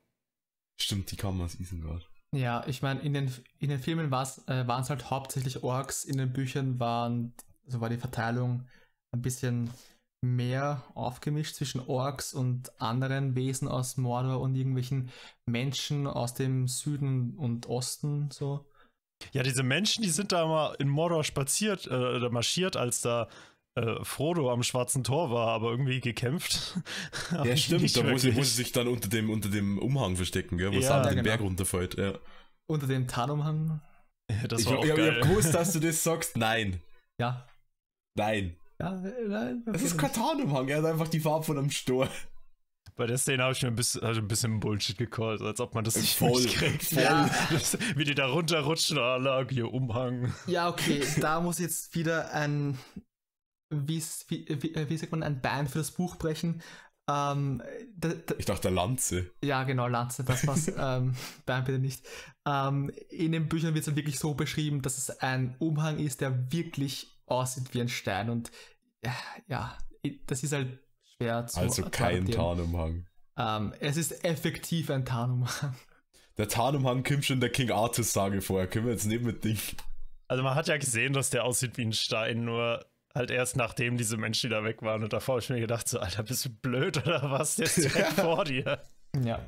[0.80, 2.08] Stimmt, die kamen aus Isengard.
[2.34, 6.18] Ja, ich meine, in den, in den Filmen äh, waren es halt hauptsächlich Orks, in
[6.18, 7.32] den Büchern waren,
[7.66, 8.66] so war die Verteilung
[9.14, 9.70] ein bisschen
[10.20, 15.10] mehr aufgemischt zwischen Orks und anderen Wesen aus Mordor und irgendwelchen
[15.46, 18.66] Menschen aus dem Süden und Osten, so.
[19.32, 23.28] Ja, diese Menschen, die sind da mal in Mordor spaziert äh, oder marschiert, als da
[23.78, 26.78] äh, Frodo am Schwarzen Tor war, aber irgendwie gekämpft.
[27.44, 30.76] Ja, stimmt, da wo sie, sich dann unter dem, unter dem Umhang verstecken, gell, wo
[30.76, 31.22] Ja, Sam ja, den genau.
[31.24, 31.96] Berg runterfällt.
[31.98, 32.14] Ja.
[32.66, 33.80] Unter dem Tarnumhang.
[34.30, 35.14] Ja, das ich war auch ich, ich geil.
[35.20, 36.36] hab gewusst, dass du das sagst.
[36.36, 36.80] Nein.
[37.20, 37.46] Ja.
[38.16, 38.56] Nein.
[38.80, 39.62] Ja, äh, nein.
[39.66, 42.08] Das ist kein Tarnumhang, er hat einfach die Farbe von einem Stor.
[42.96, 45.72] Bei der Szene habe ich mir ein bisschen, ich ein bisschen Bullshit gecallt, als ob
[45.74, 46.82] man das nicht Voll, mitkriegt.
[46.82, 47.30] voll.
[47.50, 50.34] Das, wie die da runterrutschen, ah, lag hier Umhang.
[50.48, 52.76] Ja, okay, da muss jetzt wieder ein,
[53.70, 56.62] wie, wie, äh, wie sagt man, ein Bein für das Buch brechen.
[57.08, 57.62] Ähm,
[57.96, 59.30] da, da, Ich dachte, Lanze.
[59.42, 60.68] ja, genau, Lanze, das war's.
[60.78, 61.14] ähm,
[61.46, 62.06] Bein bitte nicht.
[62.46, 66.20] Ähm, in den Büchern wird es dann wirklich so beschrieben, dass es ein Umhang ist,
[66.20, 68.28] der wirklich aussieht wie ein Stein.
[68.28, 68.50] Und
[69.04, 69.14] ja,
[69.46, 69.78] ja
[70.26, 70.78] das ist halt
[71.16, 72.26] schwer zu Also kein.
[72.26, 73.06] Tarnumhang.
[73.38, 75.74] Ähm, es ist effektiv ein Tarnumhang.
[76.36, 78.64] Der Tarnumhang kommt schon in der King Artus Sage vor.
[78.68, 79.58] Können wir jetzt nicht mit Ding.
[80.28, 82.86] Also man hat ja gesehen, dass der aussieht wie ein Stein, nur
[83.18, 85.02] halt erst nachdem diese Menschen wieder weg waren.
[85.02, 87.56] Und davor habe ich mir gedacht, so, Alter, bist du blöd oder was?
[87.56, 88.82] Der ist direkt vor dir.
[89.22, 89.44] Ja.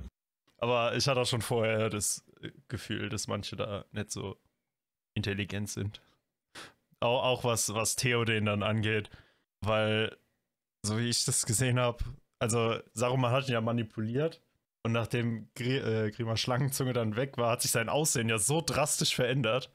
[0.59, 2.23] Aber ich hatte auch schon vorher das
[2.69, 4.37] Gefühl, dass manche da nicht so
[5.15, 6.03] intelligent sind.
[7.01, 9.09] Auch, auch was, was Theoden dann angeht.
[9.63, 10.17] Weil,
[10.85, 12.05] so wie ich das gesehen habe,
[12.39, 14.43] also Saruman hat ihn ja manipuliert.
[14.83, 18.63] Und nachdem Gri äh, Grima Schlangenzunge dann weg war, hat sich sein Aussehen ja so
[18.65, 19.71] drastisch verändert,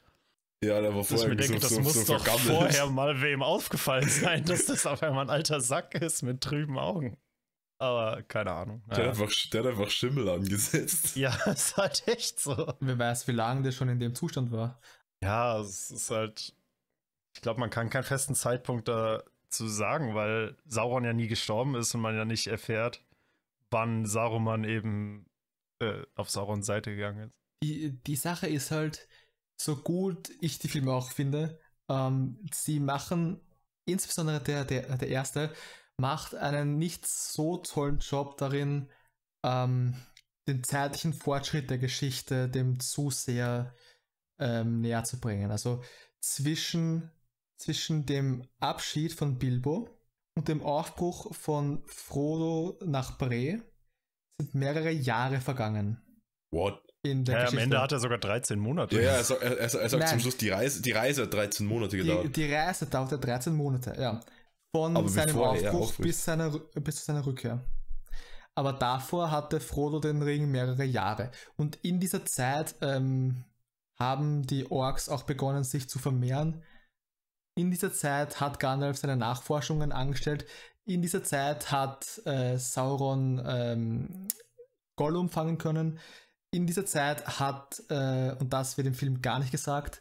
[0.64, 2.86] Ja, der war dass ich vorher mir denke, so, das so, muss so doch vorher
[2.90, 7.18] mal wem aufgefallen sein, dass das auf einmal ein alter Sack ist mit trüben Augen.
[7.78, 8.82] Aber keine Ahnung.
[8.88, 11.16] Der, Ja, hat einfach, der hat einfach Schimmel angesetzt.
[11.16, 12.74] ja ist halt echt so.
[12.80, 14.80] Wer weiß, wie lange der schon in dem Zustand war.
[15.22, 16.54] Ja, es ist halt.
[17.34, 21.94] Ich glaube, man kann keinen festen Zeitpunkt dazu sagen, weil Sauron ja nie gestorben ist
[21.94, 23.04] und man ja nicht erfährt,
[23.70, 25.26] wann Saruman eben
[25.82, 27.34] äh, auf Saurons Seite gegangen ist.
[27.62, 29.06] Die, die Sache ist halt,
[29.56, 31.58] so gut ich die Filme auch finde,
[31.88, 33.40] ähm, sie machen,
[33.84, 35.52] insbesondere der, der, der erste,
[35.98, 38.90] macht einen nicht so tollen Job darin,
[39.44, 39.94] ähm,
[40.46, 43.74] den zeitlichen Fortschritt der Geschichte dem Zuseher
[44.38, 45.50] ähm, näher zu bringen.
[45.50, 45.82] Also
[46.20, 47.10] zwischen,
[47.56, 49.88] zwischen dem Abschied von Bilbo
[50.36, 53.62] und dem Aufbruch von Frodo nach Bre
[54.38, 56.02] sind mehrere Jahre vergangen.
[56.50, 56.85] What?
[57.10, 57.62] In der Ja, am Geschichte.
[57.64, 58.96] Ende hat er sogar 13 Monate.
[58.96, 60.08] Ja, ja, er, sa- er, er, er sagt Nein.
[60.08, 62.36] zum Schluss, die Reise, die Reise hat 13 Monate die, gedauert.
[62.36, 64.20] die Reise dauerte 13 Monate, ja.
[64.74, 67.60] Von Aber seinem Aufbruch bis, seiner, bis zu seiner Rückkehr.
[68.54, 71.30] Aber davor hatte Frodo den Ring mehrere Jahre.
[71.56, 73.44] Und in dieser Zeit ähm,
[73.98, 76.62] haben die Orks auch begonnen, sich zu vermehren.
[77.54, 80.46] In dieser Zeit hat Gandalf seine Nachforschungen angestellt.
[80.84, 84.28] In dieser Zeit hat äh, Sauron ähm,
[84.96, 85.98] Gollum fangen können.
[86.56, 90.00] In dieser Zeit hat, äh, und das wird im Film gar nicht gesagt,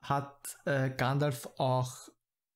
[0.00, 2.08] hat äh, Gandalf auch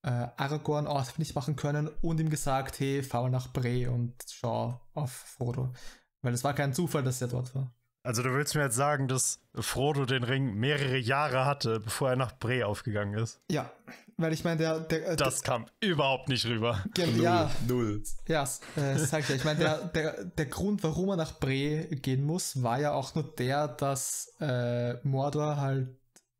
[0.03, 5.11] äh, Aragorn ausfindig machen können und ihm gesagt, hey, fahr nach Bre und schau auf
[5.11, 5.73] Frodo.
[6.21, 7.75] Weil es war kein Zufall, dass er dort war.
[8.03, 12.15] Also du willst mir jetzt sagen, dass Frodo den Ring mehrere Jahre hatte, bevor er
[12.15, 13.41] nach Bre aufgegangen ist?
[13.51, 13.69] Ja,
[14.17, 16.83] weil ich meine, der, der, Das kam überhaupt nicht rüber.
[16.97, 17.21] Null.
[17.21, 18.03] ja, Null.
[18.27, 18.43] ja,
[18.75, 19.35] äh, sag ich ja.
[19.35, 23.13] Ich meine, der, der, der Grund, warum er nach Bre gehen muss, war ja auch
[23.15, 25.89] nur der, dass äh, Mordor halt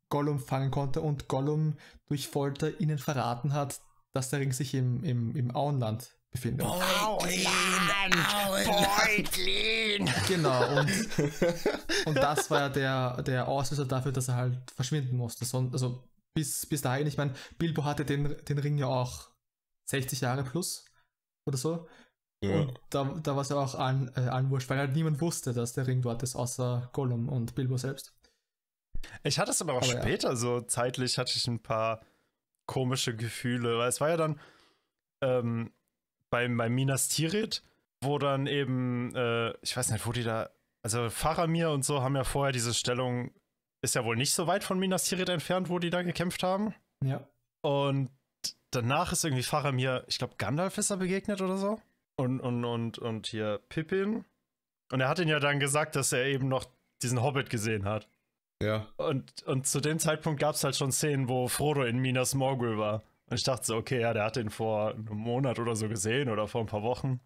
[0.08, 1.76] Gollum fangen konnte und Gollum
[2.08, 3.80] durch Folter ihnen verraten hat,
[4.12, 6.66] dass der Ring sich im, im, im Auenland befindet.
[9.06, 10.10] Beutlin!
[10.28, 10.90] Genau, und,
[12.06, 15.44] und das war ja der, der Auslöser dafür, dass er halt verschwinden musste.
[15.72, 16.04] Also
[16.36, 19.30] bis, bis dahin, ich meine, Bilbo hatte den, den Ring ja auch
[19.88, 20.84] 60 Jahre plus
[21.46, 21.88] oder so.
[22.44, 22.60] Ja.
[22.60, 25.54] Und da, da war es ja auch allen, äh, allen wurscht, weil halt niemand wusste,
[25.54, 28.14] dass der Ring dort ist, außer Gollum und Bilbo selbst.
[29.22, 30.02] Ich hatte es aber auch Aber ja.
[30.02, 32.04] später so zeitlich hatte ich ein paar
[32.66, 34.38] komische Gefühle, weil es war ja dann
[35.22, 35.72] ähm,
[36.28, 37.62] beim, bei Minas Tirith,
[38.02, 40.50] wo dann eben, äh, ich weiß nicht, wo die da,
[40.82, 43.32] also Faramir und so haben ja vorher diese Stellung,
[43.86, 46.74] ist ja wohl nicht so weit von Minas Tirith entfernt, wo die da gekämpft haben.
[47.02, 47.26] Ja.
[47.62, 48.10] Und
[48.70, 51.80] danach ist irgendwie Faramir, ich glaube, Gandalf ist er begegnet oder so.
[52.16, 54.24] Und, und, und, und hier Pippin.
[54.92, 56.66] Und er hat ihn ja dann gesagt, dass er eben noch
[57.02, 58.08] diesen Hobbit gesehen hat.
[58.62, 58.86] Ja.
[58.96, 62.78] Und, und zu dem Zeitpunkt gab es halt schon Szenen, wo Frodo in Minas Morgul
[62.78, 63.02] war.
[63.28, 66.28] Und ich dachte so, okay, ja, der hat den vor einem Monat oder so gesehen
[66.28, 67.20] oder vor ein paar Wochen.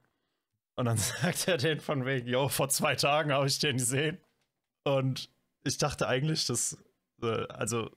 [0.77, 4.19] Und dann sagt er den von wegen, yo, vor zwei Tagen habe ich den gesehen.
[4.85, 5.31] Und
[5.65, 6.83] ich dachte eigentlich, dass,
[7.23, 7.91] äh, also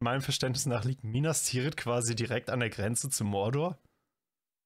[0.00, 3.78] meinem Verständnis nach liegt Minas Tirith quasi direkt an der Grenze zu Mordor.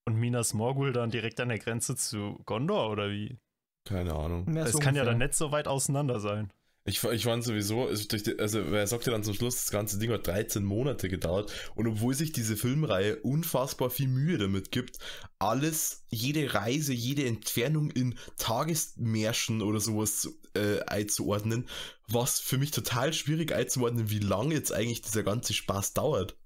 [0.06, 3.38] Und Minas Morgul dann direkt an der Grenze zu Gondor oder wie?
[3.86, 4.44] Keine Ahnung.
[4.46, 6.52] Mehr Es so kann ja dann nicht so weit auseinander sein.
[6.86, 9.70] Ich, ich fand sowieso, also, durch die, also er sagt ja dann zum Schluss, das
[9.70, 11.52] ganze Ding hat 13 Monate gedauert.
[11.74, 14.98] Und obwohl sich diese Filmreihe unfassbar viel Mühe damit gibt,
[15.38, 21.68] alles, jede Reise, jede Entfernung in Tagesmärschen oder sowas äh, einzuordnen,
[22.08, 26.38] was für mich total schwierig einzuordnen, wie lange jetzt eigentlich dieser ganze Spaß dauert.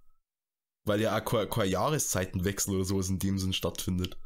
[0.84, 4.18] Weil ja auch kein, kein Jahreszeitenwechsel oder sowas in dem Sinn stattfindet.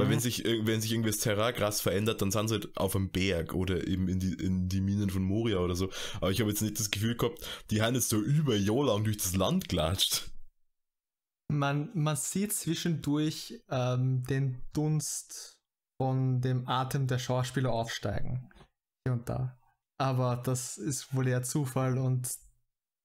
[0.00, 0.10] Weil Mhm.
[0.12, 3.10] wenn sich, wenn sich irgendwie das Terrain krass verändert, dann sind sie halt auf einem
[3.10, 5.90] Berg oder eben in die, in die Minen von Moria oder so.
[6.16, 9.04] Aber ich habe jetzt nicht das Gefühl gehabt, die haben jetzt so über Jahr lang
[9.04, 10.30] durch das Land gelatscht.
[11.52, 15.58] Man, man sieht zwischendurch ähm, den Dunst
[16.00, 18.48] von dem Atem der Schauspieler aufsteigen.
[19.06, 19.58] Hier und da.
[20.00, 22.26] Aber das ist wohl eher Zufall und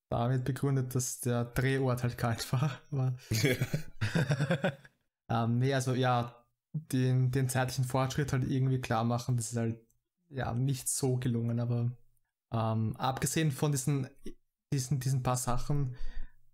[0.09, 2.79] damit begründet, dass der Drehort halt kalt war.
[2.89, 3.17] Aber,
[5.29, 6.44] ähm, nee, also ja,
[6.91, 9.79] den, den zeitlichen Fortschritt halt irgendwie klar machen, das ist halt
[10.29, 11.91] ja nicht so gelungen, aber
[12.51, 14.07] ähm, abgesehen von diesen,
[14.73, 15.95] diesen, diesen paar Sachen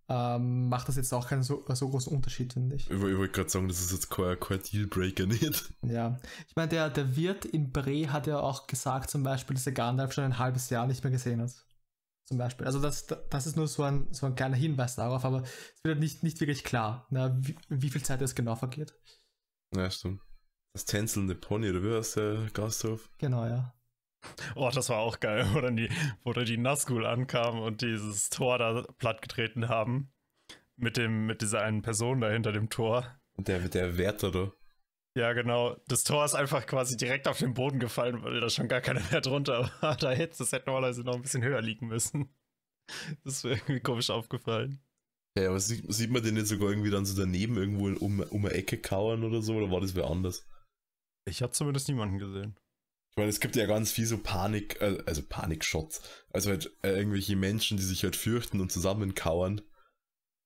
[0.08, 2.90] ähm, macht das jetzt auch keinen so, so großen Unterschied, finde ich.
[2.90, 5.72] Ich, ich wollte gerade sagen, das ist jetzt kein, kein Dealbreaker nicht.
[5.82, 9.66] Ja, ich meine, der, der Wirt in Bre hat ja auch gesagt, zum Beispiel, dass
[9.66, 11.52] er Gandalf schon ein halbes Jahr nicht mehr gesehen hat.
[12.26, 12.66] Zum Beispiel.
[12.66, 15.98] Also, das, das ist nur so ein, so ein kleiner Hinweis darauf, aber es wird
[15.98, 18.94] nicht, nicht wirklich klar, na, wie, wie viel Zeit es genau vergeht.
[19.74, 20.20] Ja, stimmt.
[20.74, 23.10] Das tänzelnde Pony, oder wie heißt der Gasthof?
[23.18, 23.74] Genau, ja.
[24.54, 25.90] Oh, das war auch geil, wo dann die,
[26.22, 30.12] wo dann die Nazgul ankamen und dieses Tor da plattgetreten haben.
[30.76, 33.20] Mit dem, mit dieser einen Person da hinter dem Tor.
[33.36, 34.52] Der, der Wärter da.
[35.14, 35.76] Ja, genau.
[35.88, 39.02] Das Tor ist einfach quasi direkt auf den Boden gefallen, weil da schon gar keiner
[39.10, 39.96] mehr drunter war.
[40.00, 42.34] Da hätte das hätte normalerweise noch ein bisschen höher liegen müssen.
[43.24, 44.80] Das ist mir irgendwie komisch aufgefallen.
[45.36, 48.44] Ja, aber sieht, sieht man den nicht sogar irgendwie dann so daneben irgendwo um, um
[48.44, 50.46] eine Ecke kauern oder so, oder war das wer anders?
[51.24, 52.56] Ich habe zumindest niemanden gesehen.
[53.12, 56.00] Ich meine, es gibt ja ganz viel so Panik, äh, also Panikshots.
[56.30, 59.60] Also halt äh, irgendwelche Menschen, die sich halt fürchten und zusammenkauern.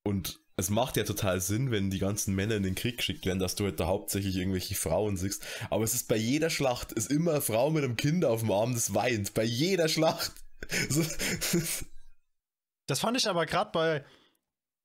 [0.04, 3.38] Und es macht ja total Sinn, wenn die ganzen Männer in den Krieg geschickt werden,
[3.38, 5.46] dass du halt da hauptsächlich irgendwelche Frauen siehst.
[5.70, 8.50] Aber es ist bei jeder Schlacht, ist immer eine Frau mit einem Kind auf dem
[8.50, 9.34] Arm, das weint.
[9.34, 10.32] Bei jeder Schlacht.
[12.86, 14.04] das fand ich aber gerade bei,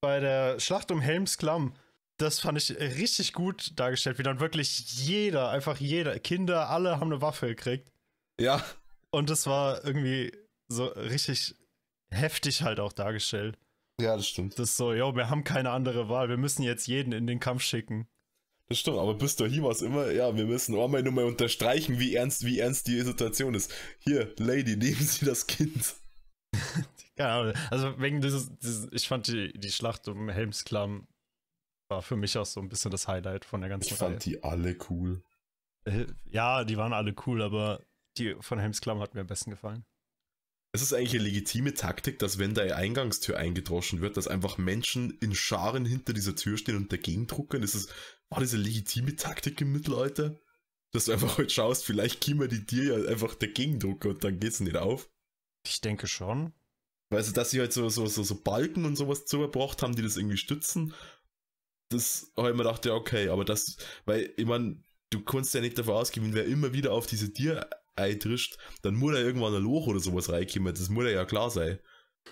[0.02, 1.74] bei der Schlacht um Helmsklamm,
[2.18, 7.12] das fand ich richtig gut dargestellt, wie dann wirklich jeder, einfach jeder, Kinder, alle haben
[7.12, 7.90] eine Waffe gekriegt.
[8.40, 8.64] Ja.
[9.12, 10.32] Und das war irgendwie
[10.68, 11.56] so richtig
[12.10, 13.58] heftig halt auch dargestellt.
[14.00, 14.58] Ja, das stimmt.
[14.58, 17.40] Das ist so, jo, wir haben keine andere Wahl, wir müssen jetzt jeden in den
[17.40, 18.08] Kampf schicken.
[18.70, 22.00] Das stimmt, aber bis dahin war es immer, ja, wir müssen einmal nur mal unterstreichen,
[22.00, 23.72] wie ernst, wie ernst die Situation ist.
[24.00, 25.96] Hier, Lady, nehmen Sie das Kind.
[27.22, 31.08] Ja, also wegen dieses, dieses, ich fand die, die Schlacht um Helmsklamm
[31.90, 34.20] war für mich auch so ein bisschen das Highlight von der ganzen Ich fand Reihe.
[34.20, 35.24] die alle cool.
[35.84, 37.84] Äh, ja, die waren alle cool, aber
[38.18, 39.86] die von Helmsklamm hat mir am besten gefallen.
[40.74, 44.58] Es ist eigentlich eine legitime Taktik, dass wenn da eine Eingangstür eingedroschen wird, dass einfach
[44.58, 47.62] Menschen in Scharen hinter dieser Tür stehen und dagegen drucken.
[47.62, 47.90] Ist es,
[48.30, 50.40] war das eine legitime Taktik im Mittelalter?
[50.94, 54.40] Dass du einfach halt schaust, vielleicht kommen die dir ja einfach dagegen drucken und dann
[54.40, 55.10] geht's nicht auf.
[55.66, 56.54] Ich denke schon.
[57.12, 60.02] Weißt du, dass sie halt so, so, so, so Balken und sowas zugebracht haben, die
[60.02, 60.94] das irgendwie stützen.
[61.90, 63.76] Das habe ich mir gedacht, ja, okay, aber das,
[64.06, 67.70] weil, ich meine, du kannst ja nicht davon ausgehen, wer immer wieder auf diese Tier
[67.98, 70.74] eintrischt, dann muss da irgendwann ein Loch oder sowas reinkommen.
[70.74, 71.80] Das muss ja klar sein.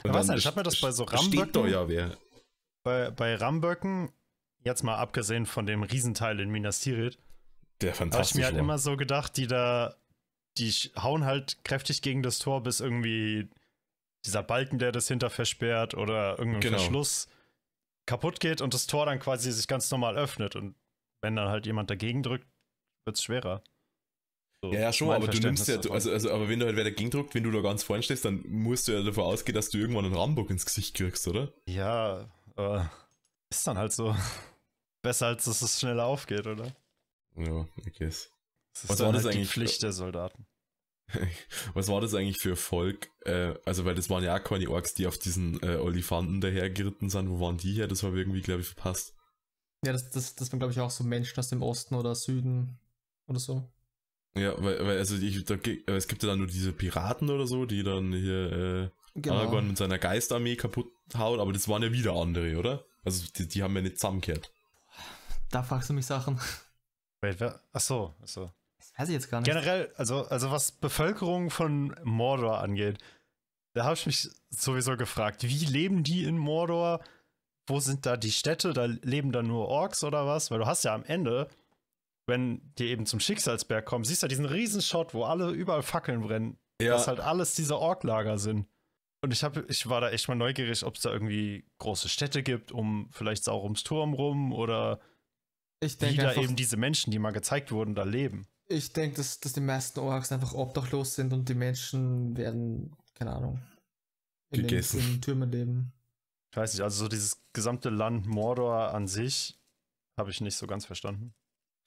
[0.04, 1.70] Und ja, was ich habe mir das bei so Ramböcken.
[1.70, 2.18] ja wer.
[2.84, 4.14] Bei, bei Ramböcken,
[4.64, 7.20] jetzt mal abgesehen von dem Riesenteil in Minas Tirith,
[7.82, 8.30] der fantastisch.
[8.30, 8.62] Habe ich mir halt war.
[8.62, 9.98] immer so gedacht, die da,
[10.58, 13.50] die hauen halt kräftig gegen das Tor, bis irgendwie
[14.26, 16.78] dieser Balken, der das hinter versperrt oder irgendein genau.
[16.78, 17.28] Verschluss
[18.06, 20.56] kaputt geht und das Tor dann quasi sich ganz normal öffnet.
[20.56, 20.76] Und
[21.22, 22.48] wenn dann halt jemand dagegen drückt,
[23.06, 23.64] wird es schwerer.
[24.62, 26.84] So, ja, ja, schon, aber du nimmst ja, also, also, aber wenn du halt wer
[26.84, 29.70] dagegen drückt, wenn du da ganz vorne stehst, dann musst du ja davon ausgehen, dass
[29.70, 31.54] du irgendwann einen Rambock ins Gesicht kriegst, oder?
[31.66, 32.92] Ja, aber
[33.50, 34.16] ist dann halt so.
[35.02, 36.76] Besser, als dass es schneller aufgeht, oder?
[37.38, 38.30] Ja, I guess.
[38.74, 39.48] Das ist Was war das halt eigentlich?
[39.48, 40.46] Die Pflicht der Soldaten.
[41.74, 43.10] Was war das eigentlich für Volk?
[43.22, 47.10] Äh, also, weil das waren ja auch keine Orks, die auf diesen äh, Olifanten dahergeritten
[47.10, 47.30] sind.
[47.30, 47.88] Wo waren die her?
[47.88, 49.14] Das habe ich irgendwie, glaube ich, verpasst.
[49.86, 52.80] Ja, das, das, das waren, glaube ich, auch so Menschen aus dem Osten oder Süden
[53.28, 53.72] oder so.
[54.36, 55.56] Ja, weil, weil also ich, da,
[55.88, 59.38] es gibt ja dann nur diese Piraten oder so, die dann hier äh, genau.
[59.38, 62.86] Aragorn mit seiner Geistarmee kaputt hauen, aber das waren ja wieder andere, oder?
[63.04, 64.52] Also die, die haben ja nicht zusammengekehrt.
[65.50, 66.40] Da fragst du mich Sachen.
[67.22, 67.62] Wait, wer?
[67.74, 68.52] Achso, achso.
[69.00, 69.48] Das weiß ich jetzt gar nicht.
[69.48, 72.98] Generell, also, also was Bevölkerung von Mordor angeht,
[73.74, 77.02] da habe ich mich sowieso gefragt, wie leben die in Mordor?
[77.68, 78.74] Wo sind da die Städte?
[78.74, 80.52] Da leben da nur Orks oder was?
[80.52, 81.48] Weil du hast ja am Ende
[82.30, 85.84] wenn die eben zum Schicksalsberg kommen, siehst du ja diesen riesen Shot, wo alle überall
[85.84, 86.58] Fackeln brennen.
[86.82, 86.94] Ja.
[86.94, 88.68] Was halt alles diese Orklager sind.
[89.22, 92.42] Und ich, hab, ich war da echt mal neugierig, ob es da irgendwie große Städte
[92.42, 95.02] gibt, um vielleicht Saurums Turm rum oder
[95.82, 98.48] ich wie da eben diese Menschen, die mal gezeigt wurden, da leben.
[98.70, 103.34] Ich denke, dass, dass die meisten Orks einfach obdachlos sind und die Menschen werden, keine
[103.34, 103.60] Ahnung,
[104.52, 105.00] in Gegessen.
[105.00, 105.92] den, Türmen leben.
[106.52, 109.60] Ich weiß nicht, also so dieses gesamte Land Mordor an sich
[110.18, 111.34] habe ich nicht so ganz verstanden.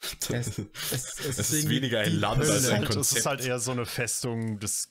[0.30, 0.58] Es, es,
[0.90, 3.04] es, es ist weniger ein Land als ein Konzept.
[3.04, 4.90] Es ist halt eher so eine Festung des,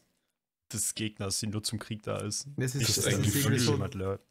[0.72, 2.48] des Gegners, die nur zum Krieg da ist.
[2.56, 3.76] Es ist, es ist, Gefühl, so,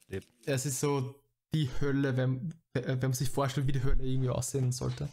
[0.09, 0.29] lebt.
[0.47, 1.15] es ist so
[1.53, 5.11] die Hölle, wenn, wenn man sich vorstellt, wie die Hölle irgendwie aussehen sollte.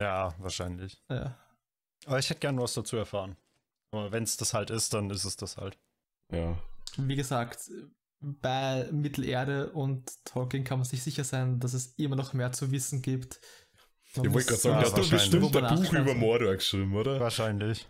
[0.00, 1.00] Ja, wahrscheinlich.
[1.08, 1.34] Ja.
[2.06, 3.36] Aber ich hätte gern was dazu erfahren.
[3.90, 5.76] Aber wenn es das halt ist, dann ist es das halt.
[6.32, 6.58] Ja.
[6.96, 7.70] Wie gesagt,
[8.20, 12.70] bei Mittelerde und Tolkien kann man sich sicher sein, dass es immer noch mehr zu
[12.70, 13.40] wissen gibt
[14.24, 17.20] ich wollte gerade sagen, du hast doch bestimmt ein Buch über Mordor geschrieben, oder?
[17.20, 17.86] Wahrscheinlich.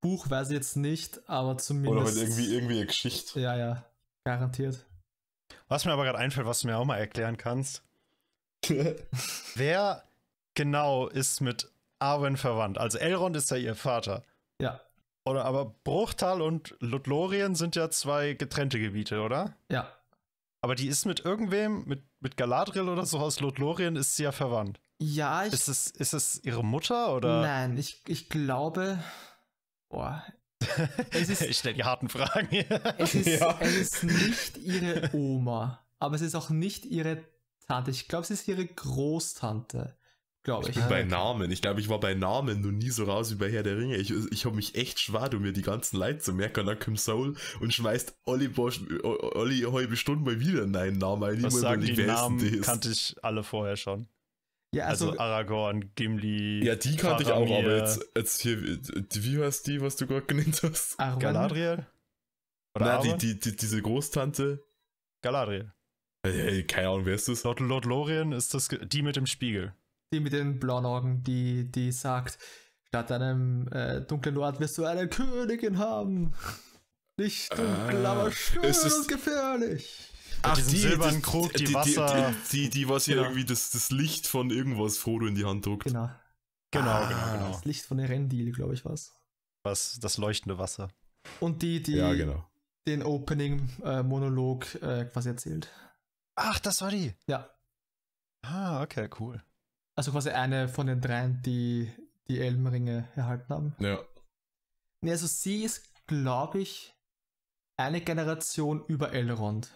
[0.00, 1.92] Buch weiß ich jetzt nicht, aber zumindest.
[1.92, 3.40] Oder halt irgendwie, irgendwie eine Geschichte.
[3.40, 3.86] Ja, ja.
[4.24, 4.84] Garantiert.
[5.68, 7.82] Was mir aber gerade einfällt, was du mir auch mal erklären kannst.
[9.54, 10.04] Wer
[10.54, 11.70] genau ist mit
[12.02, 12.78] Arwen verwandt?
[12.78, 14.22] Also Elrond ist ja ihr Vater.
[14.60, 14.80] Ja.
[15.24, 19.56] Oder aber Bruchtal und Lothlorien sind ja zwei getrennte Gebiete, oder?
[19.70, 19.88] Ja.
[20.60, 24.32] Aber die ist mit irgendwem, mit, mit Galadriel oder so aus Lothlorien, ist sie ja
[24.32, 24.80] verwandt.
[25.00, 25.52] Ja, ich.
[25.52, 27.40] Ist es, ist es ihre Mutter oder?
[27.40, 28.98] Nein, ich, ich glaube.
[29.88, 30.24] Boah.
[31.10, 32.48] Es ist, ich stelle die harten Fragen.
[32.98, 33.58] es, ist, ja.
[33.60, 37.24] es ist nicht ihre Oma, aber es ist auch nicht ihre
[37.66, 37.90] Tante.
[37.90, 39.96] Ich glaube, es ist ihre Großtante.
[40.42, 40.74] Glaube Ich ich.
[40.82, 41.02] bin bei.
[41.04, 41.50] Namen.
[41.50, 43.96] Ich glaube, ich war bei Namen noch nie so raus wie bei Herr der Ringe.
[43.96, 46.66] Ich, ich habe mich echt schwer, um mir die ganzen Leute zu merken.
[46.66, 48.72] Dann kommt Soul und schmeißt alle, paar,
[49.36, 51.36] alle halbe Stunde mal wieder einen neuen Namen ein.
[51.38, 52.56] Ich Was muss sagen die wer ist denn Namen?
[52.58, 52.66] das?
[52.66, 54.08] Kannte ich alle vorher schon.
[54.74, 56.64] Ja, Also, also, Aragorn, Gimli.
[56.64, 59.96] Ja, die kannte ich auch, Faramir, aber jetzt, jetzt hier, die- wie heißt die, was
[59.96, 60.98] du gerade genannt hast?
[60.98, 61.86] Arwen, Galadriel?
[62.74, 63.18] Oder Nein, die, Arwen?
[63.18, 64.64] die, die, diese Großtante.
[65.22, 65.72] Galadriel.
[66.26, 67.42] Hey, keine Ahnung, wer ist das?
[67.44, 69.74] Lord, Lord Lorien ist das die mit dem Spiegel.
[70.12, 72.38] Die mit den blauen Augen, die, die sagt,
[72.88, 76.34] statt einem äh, dunklen Lord wirst du eine Königin haben.
[77.18, 80.08] Nicht dunkel, Ah, aber schön es ist- und gefährlich.
[80.44, 83.26] Mit diesem silbernen Krug, die die, Wasser- Die, die, die, was hier Genau.
[83.28, 85.84] irgendwie das, das Licht von irgendwas Frodo in die Hand druckt.
[85.84, 86.10] Genau.
[86.72, 87.08] Genau, Ah.
[87.08, 87.52] genau, genau.
[87.52, 89.12] Das Licht von Erendil, glaube ich, was.
[89.62, 90.88] Was, das leuchtende Wasser.
[91.38, 92.44] Und die, die Ja, genau.
[92.88, 95.68] den Opening-Monolog äh, quasi erzählt.
[96.34, 97.14] Ach, das war die.
[97.26, 97.48] Ja.
[98.44, 99.40] Ah, okay, cool.
[99.96, 101.90] Also quasi eine von den dreien, die
[102.28, 103.76] die Elbenringe erhalten haben.
[103.78, 103.98] Ja.
[105.02, 106.94] Nee, also sie ist, glaube ich,
[107.76, 109.70] eine Generation über Elrond.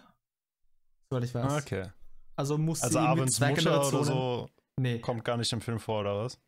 [1.09, 1.63] Soweit ich weiß.
[1.63, 1.91] Okay.
[2.35, 4.01] Also muss Also sie irgendwie Arwens zwei Mutter Generationen.
[4.03, 4.49] oder so
[4.79, 6.39] Nee, kommt gar nicht im Film vor, oder was?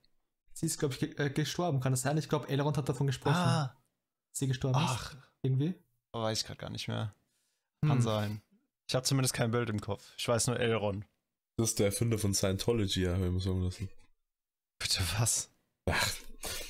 [0.54, 1.80] sie ist, glaube ich, ge äh, gestorben.
[1.80, 2.18] Kann das sein?
[2.18, 3.36] Ich glaube, Elrond hat davon gesprochen.
[3.36, 3.76] Ah.
[4.34, 5.20] Sie gestorben Ach, ist.
[5.42, 5.74] Irgendwie.
[6.12, 7.16] weiß ich gerade gar nicht mehr.
[7.82, 8.02] Kann Hm.
[8.02, 8.42] sein.
[8.88, 10.14] Ich habe zumindest kein Bild im Kopf.
[10.18, 11.06] Ich weiß nur Elrond.
[11.60, 13.90] Das ist der Erfinder von Scientology, ja, wir sagen lassen.
[14.82, 15.52] Bitte was?
[15.92, 16.14] Ach,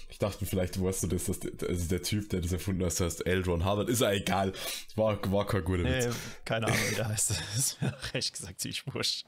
[0.09, 2.87] ich dachte vielleicht, weißt du das, dass der, also der Typ, der das erfunden hat,
[2.93, 4.51] das heißt Eldron Harvard, ist ja egal.
[4.95, 6.15] War, war kein guter Nee, Witz.
[6.43, 7.29] keine Ahnung, wie der heißt.
[7.55, 9.27] ist mir recht gesagt ziemlich wurscht.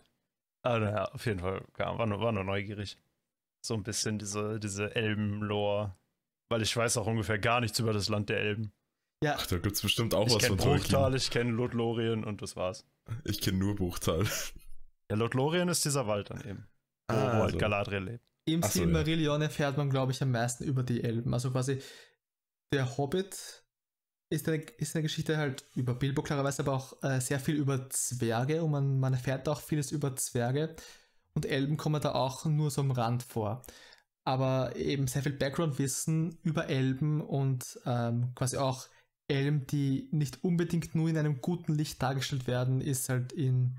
[0.63, 2.97] Aber naja, auf jeden Fall, ja, war, nur, war nur neugierig.
[3.63, 5.95] So ein bisschen diese, diese Elben-Lore.
[6.49, 8.71] Weil ich weiß auch ungefähr gar nichts über das Land der Elben.
[9.23, 11.17] Ja, Ach, da gibt's bestimmt auch ich was kenne von Bruchtal, Tolkien.
[11.17, 12.83] ich kenne Lothlorien und das war's.
[13.25, 14.25] Ich kenne nur Buchtal.
[15.11, 16.67] Ja, Lothlorien ist dieser Wald dann eben.
[17.09, 17.57] Wo, Ah, wo halt also.
[17.57, 18.23] Galadriel lebt.
[18.45, 21.33] im Ach so, Silmarillion erfährt man, glaube ich, am meisten über die Elben.
[21.33, 21.81] Also quasi
[22.73, 23.63] der Hobbit
[24.29, 27.89] ist eine, ist eine Geschichte halt über Bilbo klarerweise, aber auch äh, sehr viel über
[27.89, 30.75] Zwerge und man, man erfährt auch vieles über Zwerge
[31.33, 33.63] und Elben kommen da auch nur so am Rand vor.
[34.23, 38.87] Aber eben sehr viel Background-Wissen über Elben und ähm, quasi auch
[39.27, 43.77] Elben, die nicht unbedingt nur in einem guten Licht dargestellt werden, ist halt in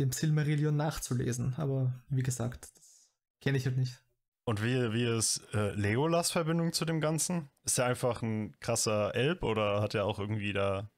[0.00, 1.54] dem Silmarillion nachzulesen.
[1.56, 3.08] Aber wie gesagt, das
[3.40, 4.02] kenne ich halt nicht.
[4.44, 7.50] Und wie, wie ist äh, Legolas Verbindung zu dem Ganzen?
[7.64, 10.90] Ist er einfach ein krasser Elb oder hat er auch irgendwie da.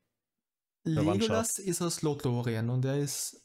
[0.85, 3.45] Legolas ist aus Lothlorien und er ist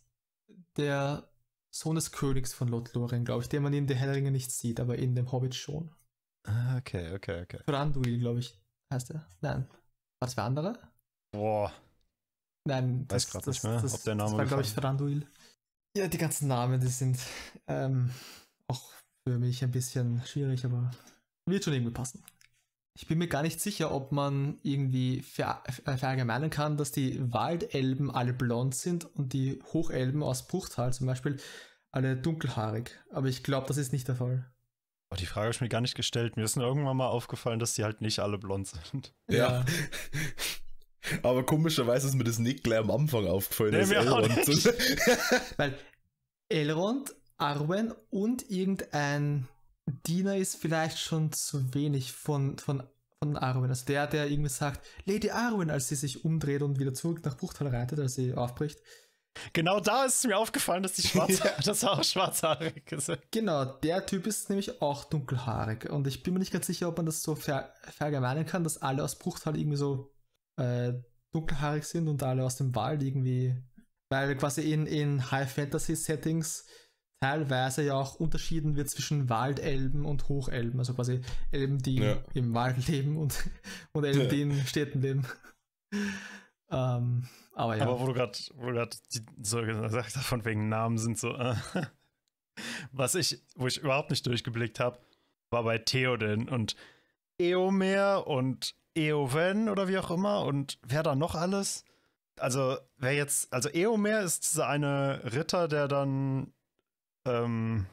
[0.78, 1.28] der
[1.72, 4.52] Sohn des Königs von Lothlorien, glaube ich, den man in der Herr der Ringe nicht
[4.52, 5.92] sieht, aber in dem Hobbit schon.
[6.44, 7.60] Ah, okay, okay, okay.
[7.66, 8.58] Thranduil, glaube ich,
[8.94, 9.28] heißt er.
[9.42, 9.68] Nein.
[10.20, 10.80] War das wer andere?
[11.32, 11.74] Boah.
[12.66, 14.74] Nein, Weiß das, grad das, nicht mehr, das, ob der Name das war, glaube ich,
[14.74, 15.28] Thranduil.
[15.98, 17.18] Ja, die ganzen Namen, die sind
[17.68, 18.12] ähm,
[18.68, 18.92] auch
[19.26, 20.92] für mich ein bisschen schwierig, aber
[21.46, 22.24] wird schon irgendwie passen.
[22.98, 27.32] Ich bin mir gar nicht sicher, ob man irgendwie ver äh, verallgemeinern kann, dass die
[27.32, 31.38] Waldelben alle blond sind und die Hochelben aus Bruchtal zum Beispiel
[31.92, 32.92] alle dunkelhaarig.
[33.12, 34.52] Aber ich glaube, das ist nicht der Fall.
[35.12, 36.36] Oh, die Frage habe ich mir gar nicht gestellt.
[36.36, 39.14] Mir ist nur irgendwann mal aufgefallen, dass die halt nicht alle blond sind.
[39.30, 39.64] Ja.
[41.24, 43.72] Aber komischerweise ist mir das nicht gleich am Anfang aufgefallen.
[43.72, 44.66] Nee, auch Elrond- nicht.
[45.58, 45.78] Weil
[46.50, 49.48] Elrond, Arwen und irgendein
[50.08, 52.84] Diener ist vielleicht schon zu wenig von, von,
[53.22, 53.70] von Arwen.
[53.70, 57.38] Also der, der irgendwie sagt, Lady Arwen, als sie sich umdreht und wieder zurück nach
[57.38, 58.80] Bruchtal reitet, als sie aufbricht.
[59.52, 63.12] Genau da ist es mir aufgefallen, dass die schwarz, dass er auch schwarzhaarig ist.
[63.32, 65.90] Genau, der Typ ist nämlich auch dunkelhaarig.
[65.90, 68.82] Und ich bin mir nicht ganz sicher, ob man das so ver verallgemeinern kann, dass
[68.82, 70.15] alle aus Bruchtal irgendwie so
[70.58, 70.94] äh,
[71.32, 73.56] dunkelhaarig sind und alle aus dem Wald irgendwie.
[74.10, 76.66] Weil quasi in, in High-Fantasy-Settings
[77.22, 80.80] teilweise ja auch unterschieden wird zwischen Waldelben und Hochelben.
[80.80, 81.22] Also quasi
[81.52, 82.24] Elben, die Ja.
[82.34, 83.50] im Wald leben und,
[83.94, 84.28] und Elben, Ja.
[84.28, 85.26] die in Städten leben.
[86.70, 87.84] ähm, aber ja.
[87.84, 88.38] Aber wo du gerade
[89.42, 91.36] so gesagt hast, von wegen Namen sind so.
[91.36, 91.56] Äh,
[92.92, 95.00] was ich, wo ich überhaupt nicht durchgeblickt habe,
[95.52, 96.76] war bei Theoden und
[97.40, 101.84] Eomer und Eowen oder wie auch immer und wer da noch alles.
[102.38, 106.54] Also, wer jetzt, also Eomer ist dieser eine Ritter, der dann
[107.26, 107.86] ähm,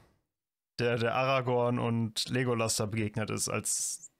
[0.79, 4.11] der, der Aragorn und Legolas da begegnet ist, als,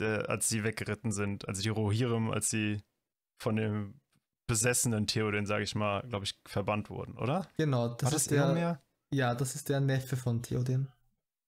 [0.00, 1.48] der, als sie weggeritten sind.
[1.48, 2.82] Also die Rohirrim, als sie
[3.38, 4.00] von dem
[4.46, 7.48] besessenen Theoden, sage ich mal, glaube ich, verbannt wurden, oder?
[7.56, 8.46] genau, das, das ist der.
[8.46, 8.82] Eomer?
[9.12, 10.90] Ja, das ist der Neffe von Theoden.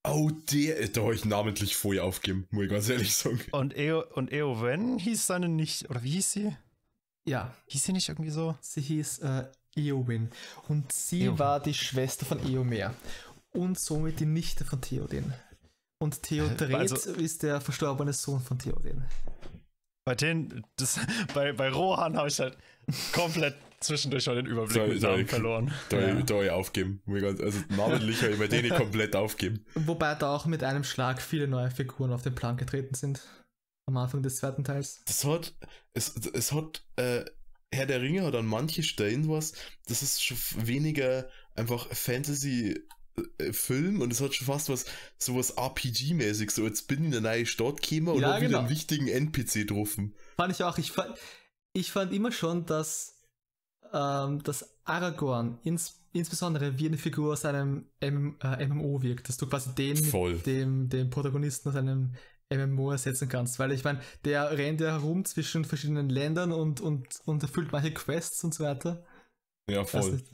[0.06, 3.40] Oh, der, da habe ich namentlich vorher aufgegeben, muss ich ganz ehrlich sagen.
[3.52, 6.56] Und, Eo, und Eowen hieß seine nicht, oder wie hieß sie?
[7.26, 8.54] Ja, Hieß sie nicht irgendwie so?
[8.60, 9.44] Sie hieß äh,
[9.76, 10.30] Eowyn
[10.68, 11.38] und sie Eowyn.
[11.38, 12.94] war die Schwester von Eomer.
[13.52, 15.32] und somit die Nichte von Theoden.
[15.98, 19.04] Und Theodred also, ist der verstorbene Sohn von Theoden.
[20.04, 21.00] Bei denen, das,
[21.34, 22.58] bei, bei Rohan habe ich halt
[23.12, 25.72] komplett zwischendurch schon den Überblick soll, soll verloren.
[25.88, 26.14] Da, ja.
[26.22, 27.02] da ich aufgeben.
[27.06, 29.64] Also namentlich habe ich bei denen komplett aufgeben.
[29.74, 33.20] Wobei da auch mit einem Schlag viele neue Figuren auf den Plan getreten sind.
[33.86, 35.02] Am Anfang des zweiten Teils.
[35.06, 35.54] Das hat,
[35.92, 37.24] es, es hat, äh,
[37.70, 39.52] Herr der Ringe hat an manche Stellen was,
[39.86, 42.80] das ist schon weniger einfach Fantasy
[43.38, 44.86] äh, Film und es hat schon fast was
[45.18, 48.48] sowas RPG-mäßig, so jetzt bin ich in eine neue Stadt gekommen und ja, hab genau.
[48.48, 50.14] wieder einen wichtigen NPC getroffen.
[50.36, 50.78] Fand ich auch.
[50.78, 51.14] Ich fand,
[51.72, 53.13] ich fand immer schon, dass,
[53.94, 59.36] ähm, dass Aragorn ins, insbesondere wie eine Figur aus einem M äh, MMO wirkt, dass
[59.36, 60.38] du quasi den Voll.
[60.38, 62.14] dem, dem Protagonisten aus einem
[62.52, 67.20] MMO ersetzen kannst, weil ich meine, der rennt ja herum zwischen verschiedenen Ländern und, und,
[67.24, 69.04] und erfüllt manche Quests und so weiter.
[69.70, 70.22] Ja, voll.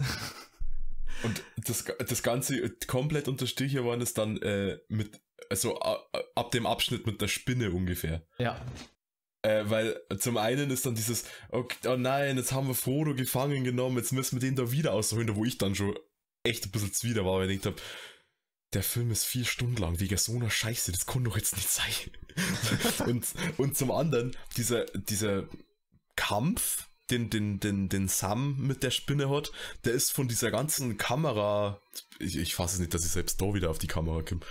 [1.23, 5.21] Und das, das Ganze komplett unterstrichen worden ist dann äh, mit,
[5.51, 8.23] also ab dem Abschnitt mit der Spinne ungefähr.
[8.39, 8.59] Ja.
[9.43, 13.65] Äh, weil zum einen ist dann dieses, okay, oh nein, jetzt haben wir Frodo gefangen
[13.65, 15.99] genommen, jetzt müssen wir den da wieder ausholen, wo ich dann schon
[16.43, 17.91] echt ein bisschen zwider war, weil ich gedacht habe,
[18.75, 21.69] der Film ist vier Stunden lang, wegen so einer Scheiße, das kann doch jetzt nicht
[21.69, 21.93] sein.
[23.07, 23.27] und,
[23.57, 25.49] und zum anderen, dieser, dieser
[26.17, 29.51] Kampf, den, den, den, den Sam mit der Spinne hat,
[29.85, 31.81] der ist von dieser ganzen Kamera,
[32.19, 34.43] ich, ich fasse es nicht, dass ich selbst da wieder auf die Kamera komme,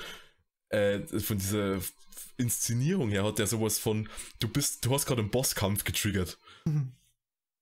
[0.69, 1.79] äh, von dieser
[2.39, 4.09] Inszenierung her hat der sowas von,
[4.39, 6.37] du bist, du hast gerade einen Bosskampf getriggert.
[6.65, 6.93] Mhm.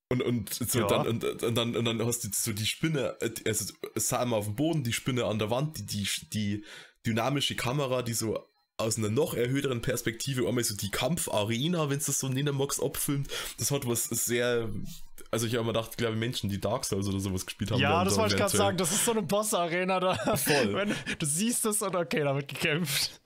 [0.10, 0.88] Und, und, so ja.
[0.88, 4.56] dann, und, und, dann, und dann hast du so die Spinne, also Sam auf dem
[4.56, 6.66] Boden, die Spinne an der Wand, die, die, die
[7.06, 8.48] dynamische Kamera, die so
[8.78, 12.82] aus einer noch erhöhteren Perspektive einmal so die Kampfarena, wenn es das so nennen magst,
[12.82, 13.28] abfilmt.
[13.58, 14.70] Das hat was sehr.
[15.32, 17.82] Also ich habe mir gedacht, glaube Menschen, die Dark Souls oder sowas gespielt haben.
[17.82, 18.78] Ja, das wollte ich gerade sagen.
[18.78, 20.38] Das ist so eine Boss-Arena da.
[20.38, 20.74] Voll.
[20.76, 23.20] Wenn, du siehst es und okay, da wird gekämpft.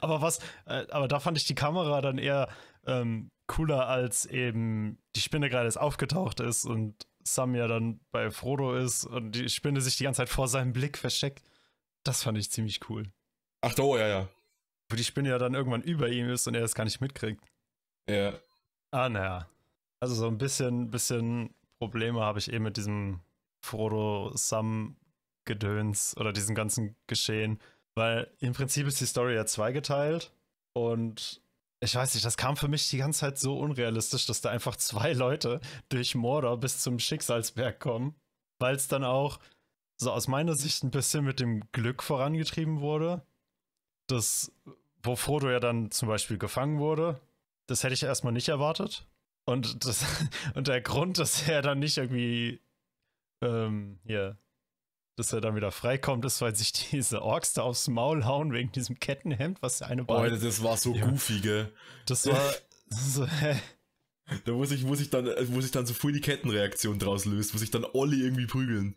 [0.00, 2.48] Aber was, äh, aber da fand ich die Kamera dann eher
[2.86, 8.30] ähm, cooler, als eben die Spinne gerade erst aufgetaucht ist und Sam ja dann bei
[8.30, 11.42] Frodo ist und die Spinne sich die ganze Zeit vor seinem Blick versteckt.
[12.04, 13.10] Das fand ich ziemlich cool.
[13.62, 14.28] Ach, oh, ja, ja.
[14.88, 17.42] Wo die Spinne ja dann irgendwann über ihm ist und er das gar nicht mitkriegt.
[18.08, 18.34] Ja.
[18.92, 19.48] Ah, naja.
[19.98, 23.20] Also so ein bisschen, bisschen Probleme habe ich eben mit diesem
[23.60, 27.58] Frodo-Sam-Gedöns oder diesem ganzen Geschehen.
[27.96, 30.32] Weil im Prinzip ist die Story ja zweigeteilt
[30.74, 31.40] und
[31.80, 34.76] ich weiß nicht, das kam für mich die ganze Zeit so unrealistisch, dass da einfach
[34.76, 38.14] zwei Leute durch Mordor bis zum Schicksalsberg kommen,
[38.58, 39.40] weil es dann auch
[39.98, 43.22] so aus meiner Sicht ein bisschen mit dem Glück vorangetrieben wurde.
[44.08, 44.52] Das,
[45.02, 47.20] wo Frodo ja dann zum Beispiel gefangen wurde,
[47.66, 49.06] das hätte ich erstmal nicht erwartet.
[49.46, 50.04] Und, das,
[50.54, 52.60] und der Grund, dass er dann nicht irgendwie
[53.42, 54.38] ähm, hier
[55.16, 58.70] dass er dann wieder freikommt, ist, weil sich diese Orks da aufs Maul hauen wegen
[58.72, 61.06] diesem Kettenhemd, was der eine Oh, das war so ja.
[61.06, 61.72] goofy, gell?
[62.06, 62.54] Das war
[62.88, 63.56] so, hä?
[64.44, 67.52] Da muss ich, muss ich dann, muss ich dann so voll die Kettenreaktion draus löst,
[67.54, 68.96] muss ich dann Olli irgendwie prügeln.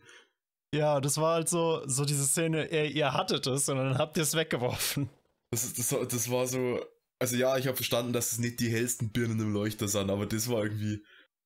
[0.73, 4.17] Ja, das war halt so, so diese Szene, ihr, ihr hattet es und dann habt
[4.17, 5.09] ihr es weggeworfen.
[5.51, 6.79] Das, das, das war so,
[7.17, 10.25] also ja, ich habe verstanden, dass es nicht die hellsten Birnen im Leuchter sind, aber
[10.25, 11.03] das war irgendwie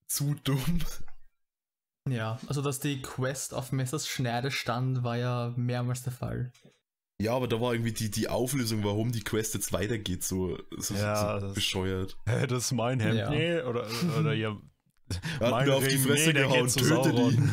[0.07, 0.79] zu dumm.
[2.09, 6.51] Ja, also dass die Quest auf Messers Schneide stand, war ja mehrmals der Fall.
[7.21, 10.93] Ja, aber da war irgendwie die, die Auflösung, warum die Quest jetzt weitergeht, so, so,
[10.95, 12.17] ja, so bescheuert.
[12.25, 13.29] Hä, das ist mein Hemd, ja.
[13.29, 13.87] nee, oder,
[14.19, 14.57] oder ja.
[15.39, 17.51] Er hat mir auf die Fresse nee, gehauen, töte ihn.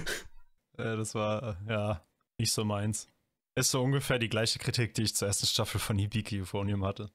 [0.78, 2.06] ja, das war, ja,
[2.38, 3.08] nicht so meins.
[3.56, 7.10] Ist so ungefähr die gleiche Kritik, die ich zur ersten Staffel von Hibiki Euphonium hatte.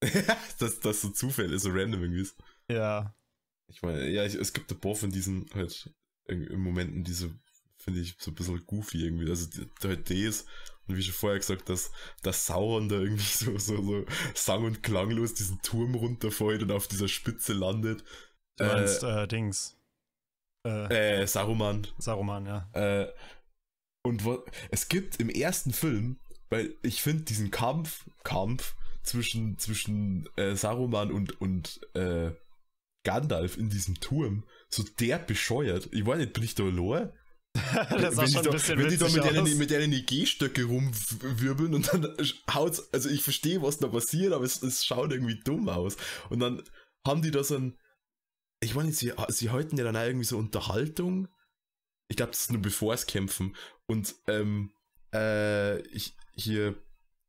[0.58, 2.36] dass das so Zufall so random irgendwie ist.
[2.70, 3.14] Ja.
[3.70, 5.90] Ich meine, ja, ich, es gibt ein paar von diesen halt
[6.28, 7.30] im Momenten diese,
[7.76, 9.28] finde ich, so ein bisschen goofy irgendwie.
[9.28, 9.48] Also
[9.82, 10.44] halt das
[10.88, 11.92] und wie schon vorher gesagt, dass,
[12.22, 16.88] dass Sauron da irgendwie so, so, so sang- und klanglos diesen Turm runterfällt und auf
[16.88, 18.02] dieser Spitze landet.
[18.56, 19.76] Du meinst, äh, äh Dings.
[20.66, 21.86] Äh, äh, Saruman.
[21.98, 22.68] Saruman, ja.
[22.72, 23.12] Äh,
[24.02, 26.18] und wo, es gibt im ersten Film,
[26.48, 32.32] weil ich finde diesen Kampf, Kampf zwischen, zwischen äh, Saruman und, und äh,
[33.04, 35.88] Gandalf in diesem Turm so der bescheuert.
[35.92, 37.12] Ich weiß nicht, bin ich da allein?
[37.54, 41.74] das wenn, schon da, ein bisschen wenn die da mit denen, mit denen G-Stöcke rumwirbeln
[41.74, 42.14] und dann
[42.52, 45.96] haut's, also ich verstehe, was da passiert, aber es, es schaut irgendwie dumm aus.
[46.28, 46.62] Und dann
[47.06, 47.78] haben die da so ein,
[48.60, 51.28] ich meine, sie, sie halten ja dann auch irgendwie so Unterhaltung.
[52.08, 53.56] Ich glaube, das ist nur bevor es kämpfen.
[53.86, 54.72] Und ähm,
[55.14, 56.74] äh, ich, hier,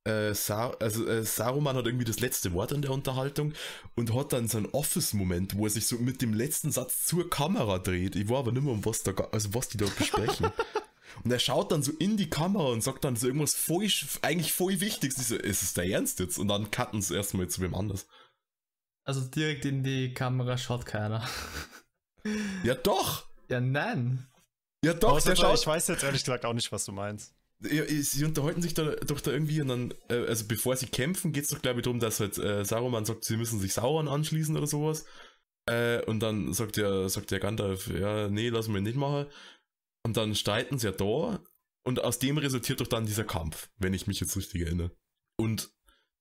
[0.05, 3.53] äh, Sar also äh, Saruman hat irgendwie das letzte Wort in der Unterhaltung
[3.95, 7.29] und hat dann so einen Office-Moment, wo er sich so mit dem letzten Satz zur
[7.29, 8.15] Kamera dreht.
[8.15, 10.51] Ich war aber nicht mehr, um was, da, also was die da besprechen.
[11.23, 13.89] Und er schaut dann so in die Kamera und sagt dann so irgendwas voll,
[14.21, 15.17] eigentlich voll Wichtiges.
[15.17, 16.37] Ich so, ist es der Ernst jetzt?
[16.37, 18.07] Und dann cutten sie erstmal zu wem anders.
[19.03, 21.27] Also direkt in die Kamera schaut keiner.
[22.63, 23.25] Ja, doch!
[23.49, 24.27] Ja, nein.
[24.83, 25.59] Ja, doch, Außer der schaut.
[25.59, 27.33] Ich weiß jetzt ehrlich gesagt auch nicht, was du meinst.
[27.61, 31.43] Sie unterhalten sich da doch da irgendwie und dann, äh, also bevor sie kämpfen, geht
[31.43, 34.55] es doch glaube ich darum, dass halt äh, Saruman sagt, sie müssen sich Sauron anschließen
[34.55, 35.05] oder sowas.
[35.65, 39.27] Äh, und dann sagt der, sagt der Gandalf, ja, nee, lassen wir nicht machen.
[40.05, 41.43] Und dann streiten sie ja da
[41.85, 44.91] und aus dem resultiert doch dann dieser Kampf, wenn ich mich jetzt richtig erinnere.
[45.37, 45.71] Und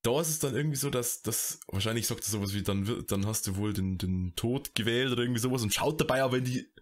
[0.03, 3.27] da ist es dann irgendwie so, dass, dass wahrscheinlich sagt er sowas wie, dann, dann
[3.27, 6.45] hast du wohl den, den Tod gewählt oder irgendwie sowas und schaut dabei aber in
[6.45, 6.73] die,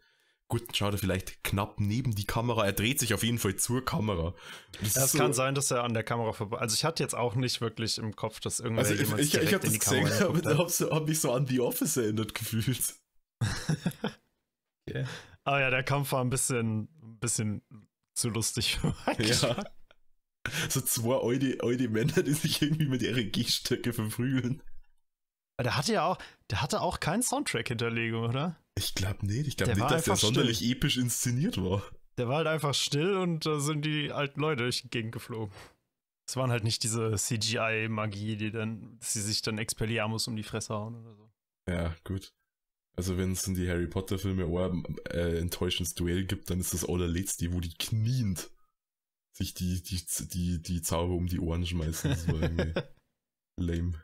[0.49, 3.85] gut, schaut er vielleicht knapp neben die Kamera, er dreht sich auf jeden Fall zur
[3.85, 4.35] Kamera.
[4.81, 6.59] Das Ja, es kann sein, dass er an der Kamera vorbei.
[6.59, 9.27] Also ich hatte jetzt auch nicht wirklich im Kopf, dass irgendwer Also ich, jemals ich,
[9.27, 11.33] ich direkt habe in das die Kamera gesehen, aber da hab, so, hab mich so
[11.33, 12.95] an The Office erinnert gefühlt.
[14.89, 15.05] Okay.
[15.43, 17.63] Ah ja, der Kampf war ein bisschen, ein bisschen
[18.15, 19.57] zu lustig für meinen Geschmack.
[19.59, 19.73] Ja.
[20.69, 24.63] So zwei alte, alte Männer, die sich irgendwie mit ihren Gehstöcke verprügeln.
[25.57, 26.19] Aber Der hatte ja auch,
[26.51, 28.57] der hatte auch keinen Soundtrack-Hinterlegung, oder?
[28.77, 29.47] Ich glaube nicht.
[29.47, 31.83] Ich glaube nicht, dass der sonderlich episch inszeniert war.
[32.19, 35.55] Der war halt einfach still und da sind die alten Leute durch die Gegend geflogen.
[36.29, 40.43] Es waren halt nicht diese CGI-Magie, die dann, dass sie sich dann Expelliarmus um die
[40.43, 41.31] Fresse hauen oder so.
[41.69, 42.33] Ja, gut.
[42.97, 46.73] Also wenn es in die Harry Potter Filme ein äh, enttäuschendes Duell gibt, dann ist
[46.73, 48.51] das allerletzte, wo die kniend
[49.37, 52.11] sich die, die, die, die Zauber um die Ohren schmeißen.
[52.11, 52.73] Das war irgendwie
[53.61, 54.03] lame.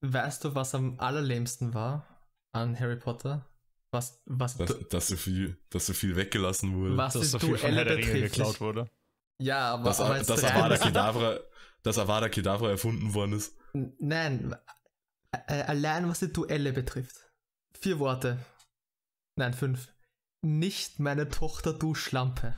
[0.00, 2.13] Weißt du, was am allerlämsten war
[2.54, 3.46] an Harry Potter?
[3.90, 6.96] Was, was, Dass, dass, so viel, dass so viel weggelassen wurde.
[6.96, 8.90] was Dass so viel von Herr der Ringe geklaut wurde.
[9.38, 11.38] Ja, aber, dass, aber dass, Avada Kedavra,
[11.82, 13.56] dass Avada Kedavra erfunden worden ist.
[13.72, 14.56] Nein,
[15.32, 17.16] äh, allein was die Duelle betrifft.
[17.78, 18.44] Vier Worte.
[19.36, 19.92] Nein, fünf.
[20.42, 22.54] Nicht meine Tochter, du Schlampe.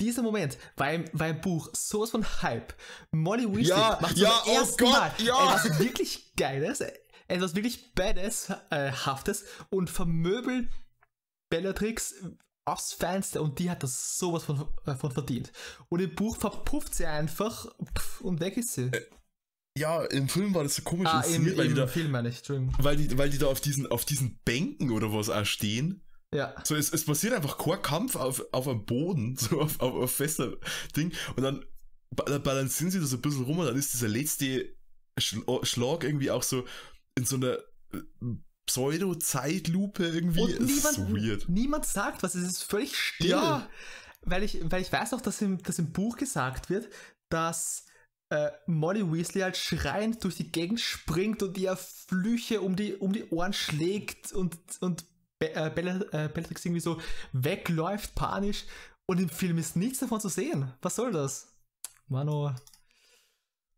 [0.00, 2.74] Dieser Moment war im, war im Buch sowas von Hype.
[3.12, 5.54] Molly Weasley Ja, macht ja, zum oh ersten Gott, Mal ja.
[5.54, 6.82] etwas wirklich Geiles,
[7.28, 10.68] etwas wirklich Badass-haftes und vermöbelt
[11.50, 12.14] Bellatrix
[12.64, 15.52] aufs Feinste und die hat das sowas von, äh, von verdient.
[15.88, 17.66] Und im Buch verpufft sie einfach
[17.96, 18.90] pff, und weg ist sie.
[19.78, 22.10] Ja, im Film war das so komisch ah, im, inszeniert, weil, die im da, Film
[22.10, 25.44] meine ich, weil, die, weil die da auf diesen, auf diesen Bänken oder was auch
[25.44, 26.02] stehen.
[26.34, 26.54] Ja.
[26.64, 30.10] So, es, es passiert einfach kein Kampf auf, auf einem Boden, so auf, auf, auf
[30.12, 30.56] fester
[30.96, 31.12] Ding.
[31.36, 31.64] Und dann
[32.10, 34.74] ba- balancieren sie da so ein bisschen rum und dann ist dieser letzte
[35.20, 36.64] Schla- Schlag irgendwie auch so
[37.16, 37.58] in so einer
[37.92, 38.00] äh,
[38.66, 40.40] Pseudo-Zeitlupe irgendwie.
[40.40, 41.48] Und niemand, so weird.
[41.48, 43.30] niemand sagt was, es ist völlig still.
[43.30, 43.68] Ja.
[44.22, 46.88] Weil ich, weil ich weiß auch, dass im, dass im Buch gesagt wird,
[47.28, 47.86] dass
[48.30, 53.12] äh, Molly Weasley halt schreiend durch die Gegend springt und ihr Flüche um die, um
[53.12, 55.04] die Ohren schlägt und, und
[55.38, 57.00] Be äh, Bella, äh, Bellatrix irgendwie so
[57.32, 58.64] wegläuft, panisch.
[59.08, 60.72] Und im Film ist nichts davon zu sehen.
[60.82, 61.54] Was soll das?
[62.08, 62.52] Mano,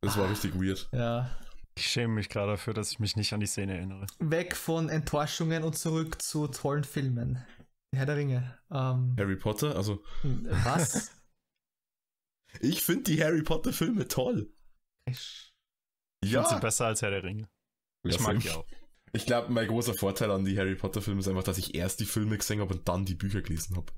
[0.00, 0.88] Das war richtig weird.
[0.92, 1.30] ja.
[1.78, 4.06] Ich schäme mich gerade dafür, dass ich mich nicht an die Szene erinnere.
[4.18, 7.46] Weg von Enttäuschungen und zurück zu tollen Filmen.
[7.94, 8.58] Herr der Ringe.
[8.68, 11.12] Ähm, Harry Potter, also was?
[12.60, 14.52] ich finde die Harry Potter Filme toll.
[15.06, 15.52] Ich
[16.24, 17.48] finde sie besser als Herr der Ringe.
[18.04, 18.66] Ich Ja, mag die auch.
[19.12, 22.00] Ich glaube, mein großer Vorteil an die Harry Potter Filme ist einfach, dass ich erst
[22.00, 23.92] die Filme gesehen habe und dann die Bücher gelesen habe.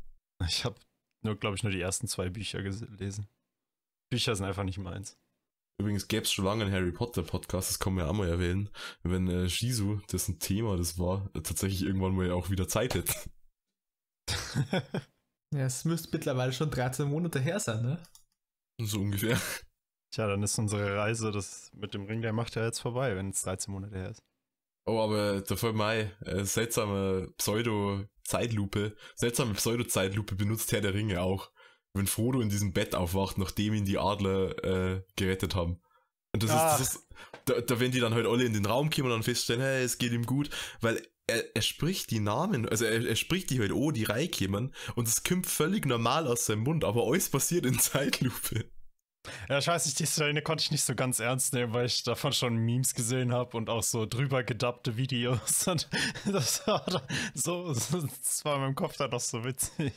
[0.47, 0.79] Ich habe
[1.23, 3.27] nur, glaube ich, nur die ersten zwei Bücher gelesen.
[4.11, 5.19] Bücher sind einfach nicht meins.
[5.79, 8.29] Übrigens gäbe es schon lange einen Harry Potter Podcast, das kann man ja auch mal
[8.29, 8.69] erwähnen,
[9.03, 13.15] wenn äh, Shizu, dessen Thema das war, äh, tatsächlich irgendwann mal auch wieder Zeit hätte.
[15.53, 18.01] Ja, es müsste mittlerweile schon 13 Monate her sein, ne?
[18.81, 19.37] So ungefähr.
[20.15, 23.31] Tja, dann ist unsere Reise das mit dem Ring der Macht ja jetzt vorbei, wenn
[23.31, 24.23] es 13 Monate her ist.
[24.87, 31.21] Oh, aber da fällt mir ein, äh, seltsame Pseudo-Zeitlupe, seltsame Pseudo-Zeitlupe benutzt Herr der Ringe
[31.21, 31.51] auch.
[31.95, 35.81] Wenn Frodo in diesem Bett aufwacht, nachdem ihn die Adler äh, gerettet haben.
[36.33, 36.73] Und das Ah.
[36.75, 37.07] ist, das ist
[37.47, 39.83] da, da, wenn die dann halt alle in den Raum kommen und dann feststellen, hey,
[39.83, 40.51] es geht ihm gut,
[40.81, 44.73] weil er, er spricht die Namen, also er, er spricht die halt, oh, die reinkommen
[44.95, 48.71] und es kommt völlig normal aus seinem Mund, aber alles passiert in Zeitlupe.
[49.49, 52.05] Ja, ich weiß nicht, die Szene konnte ich nicht so ganz ernst nehmen, weil ich
[52.05, 55.67] davon schon Memes gesehen habe und auch so drüber gedappte Videos.
[55.69, 55.89] Und
[56.25, 56.85] das war
[57.35, 59.93] so, das war in meinem Kopf dann noch so witzig.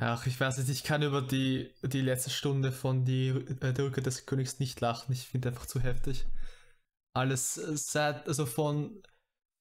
[0.00, 3.84] Ach, ich weiß nicht, ich kann über die, die letzte Stunde von die, äh, der
[3.84, 5.12] Rückkehr des Königs nicht lachen.
[5.12, 6.26] Ich finde einfach zu heftig.
[7.14, 9.02] Alles äh, seit, also von,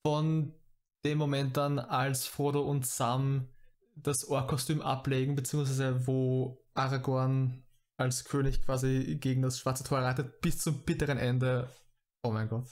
[0.05, 0.53] von
[1.05, 3.49] dem Moment an, als Frodo und Sam
[3.95, 7.63] das Ohrkostüm ablegen, beziehungsweise wo Aragorn
[7.97, 11.69] als König quasi gegen das schwarze Tor reitet, bis zum bitteren Ende.
[12.23, 12.67] Oh mein Gott.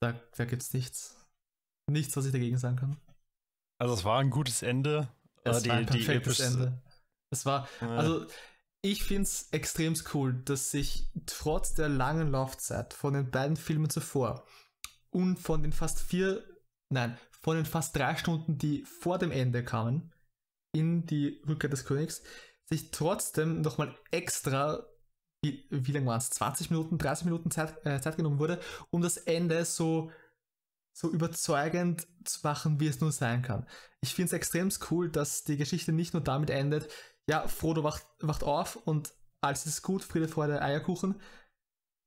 [0.00, 1.16] Da, da gibt's nichts.
[1.90, 2.96] Nichts, was ich dagegen sagen kann.
[3.78, 5.08] Also es war ein gutes Ende.
[5.42, 6.82] Es aber war ein die, die perfektes epischste, Ende.
[7.30, 8.26] Es war, also
[8.82, 13.90] ich finde es extrem cool, dass sich trotz der langen Laufzeit von den beiden Filmen
[13.90, 14.46] zuvor
[15.10, 16.42] und von den fast vier,
[16.88, 20.12] nein, von den fast drei Stunden, die vor dem Ende kamen,
[20.72, 22.22] in die Rückkehr des Königs,
[22.68, 24.86] sich trotzdem nochmal extra,
[25.42, 29.02] wie, wie lange waren es, 20 Minuten, 30 Minuten Zeit, äh, Zeit genommen wurde, um
[29.02, 30.10] das Ende so,
[30.96, 33.66] so überzeugend zu machen, wie es nur sein kann.
[34.00, 36.92] Ich finde es extrem cool, dass die Geschichte nicht nur damit endet,
[37.28, 41.20] ja, Frodo wacht, wacht auf und alles ist gut, Friede, Freude, Eierkuchen.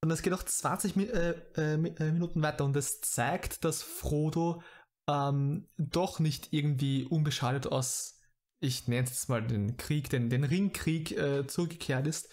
[0.03, 4.61] Und es geht auch 20 äh, äh, äh, Minuten weiter und es zeigt, dass Frodo
[5.10, 8.19] ähm, doch nicht irgendwie unbeschadet aus,
[8.61, 12.30] ich nenne es jetzt mal den Krieg, den, den Ringkrieg äh, zurückgekehrt ist,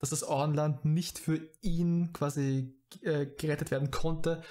[0.00, 4.42] dass das Auenland nicht für ihn quasi äh, gerettet werden konnte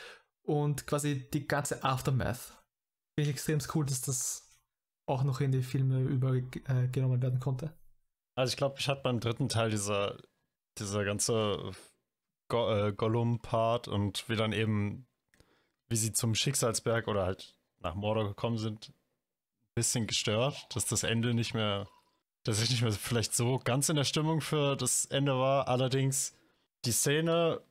[0.44, 2.64] und quasi die ganze Aftermath.
[3.18, 4.47] Finde ich extrem cool, dass das
[5.08, 7.74] auch noch in die Filme übergenommen werden konnte.
[8.36, 10.18] Also ich glaube, ich hatte beim dritten Teil dieser,
[10.78, 11.72] dieser ganze
[12.50, 15.08] Go äh, Gollum-Part und wie dann eben,
[15.90, 21.04] wie sie zum Schicksalsberg oder halt nach Mordor gekommen sind, ein bisschen gestört, dass das
[21.04, 21.88] Ende nicht mehr,
[22.44, 25.68] dass ich nicht mehr vielleicht so ganz in der Stimmung für das Ende war.
[25.68, 26.36] Allerdings
[26.86, 27.62] die Szene,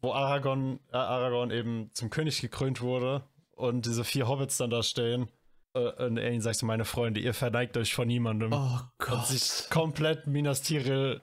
[0.00, 4.82] wo Aragorn, äh, Aragorn eben zum König gekrönt wurde und diese vier Hobbits dann da
[4.82, 5.28] stehen
[5.74, 8.52] äh, und ihn sagt so, meine Freunde, ihr verneigt euch vor niemandem.
[8.52, 9.12] Oh Gott.
[9.12, 11.20] Und sich komplett Minas Tirith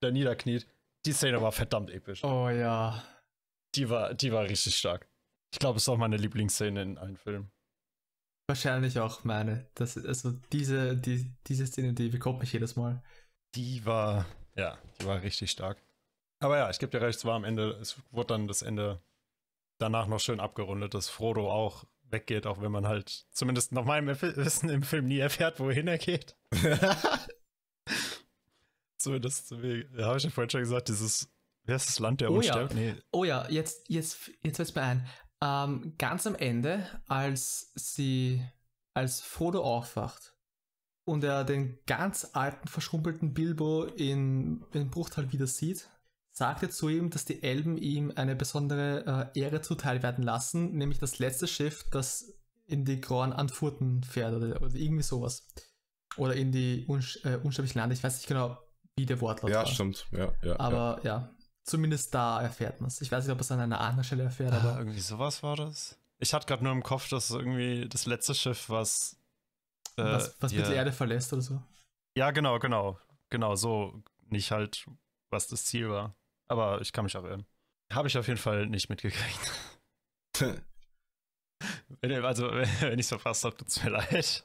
[0.00, 0.66] da niederkniet.
[1.06, 2.24] Die Szene war verdammt episch.
[2.24, 3.02] Oh ja.
[3.74, 5.08] Die war, die war richtig stark.
[5.52, 7.50] Ich glaube, es ist auch meine Lieblingsszene in allen Filmen.
[8.48, 9.68] Wahrscheinlich auch meine.
[9.74, 13.02] Das, also diese, die, diese Szene, die bekommt mich jedes Mal.
[13.54, 15.80] Die war, ja, die war richtig stark.
[16.42, 19.00] Aber ja, ich gebe dir recht, es war am Ende, es wurde dann das Ende
[19.78, 24.08] danach noch schön abgerundet, dass Frodo auch weggeht, auch wenn man halt zumindest nach meinem
[24.20, 26.36] Wissen im Film nie erfährt, wohin er geht.
[28.96, 31.28] so, das habe ich ja vorhin schon gesagt, dieses,
[31.64, 32.40] wer ist das Land der oh?
[32.40, 32.68] Ja.
[32.72, 32.94] Nee.
[33.12, 35.06] Oh ja, jetzt, jetzt, jetzt fällt es mir ein.
[35.42, 38.44] Ähm, ganz am Ende, als sie,
[38.94, 40.34] als Frodo aufwacht
[41.04, 45.88] und er den ganz alten, verschrumpelten Bilbo in, in Bruchtal wieder sieht,
[46.40, 50.72] sagt er zu ihm, dass die Elben ihm eine besondere äh, Ehre zuteil werden lassen,
[50.74, 52.32] nämlich das letzte Schiff, das
[52.66, 55.46] in die grauen Antfurten fährt oder, oder irgendwie sowas.
[56.16, 57.94] Oder in die unsch äh, unsterblichen Lande.
[57.94, 58.56] Ich weiß nicht genau,
[58.96, 59.66] wie der Wortlaut ja, war.
[59.66, 60.06] Ja, stimmt.
[60.12, 61.18] Ja, ja, aber ja.
[61.18, 61.34] ja.
[61.62, 63.02] zumindest da erfährt man es.
[63.02, 64.78] Ich weiß nicht, ob es an einer anderen Stelle erfährt, ah, aber.
[64.78, 65.98] Irgendwie sowas war das.
[66.20, 69.18] Ich hatte gerade nur im Kopf, dass irgendwie das letzte Schiff, was.
[69.98, 70.72] Äh, was was yeah.
[70.72, 71.62] Erde verlässt oder so.
[72.16, 72.98] Ja, genau, genau.
[73.28, 74.02] Genau, so.
[74.30, 74.86] Nicht halt,
[75.28, 76.16] was das Ziel war.
[76.50, 77.46] Aber ich kann mich auch irren.
[77.92, 79.52] Habe ich auf jeden Fall nicht mitgekriegt.
[82.02, 82.50] also,
[82.80, 84.44] wenn ich es verpasst habe, tut es mir leid.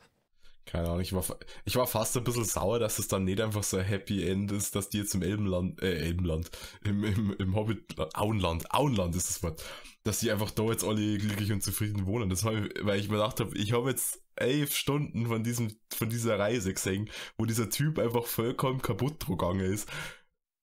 [0.68, 1.23] Keine Ahnung, ich war,
[1.64, 4.52] ich war fast ein bisschen sauer, dass es dann nicht einfach so ein Happy End
[4.52, 6.52] ist, dass die jetzt im Elbenland, äh, Elbenland,
[6.84, 9.64] im, im, im Hobbit, Auenland, Auenland ist das Wort,
[10.03, 12.30] dass die einfach da jetzt alle glücklich und zufrieden wohnen.
[12.30, 16.10] Das war, weil ich mir gedacht habe, ich habe jetzt elf Stunden von diesem, von
[16.10, 19.90] dieser Reise gesehen, wo dieser Typ einfach vollkommen kaputt gegangen ist.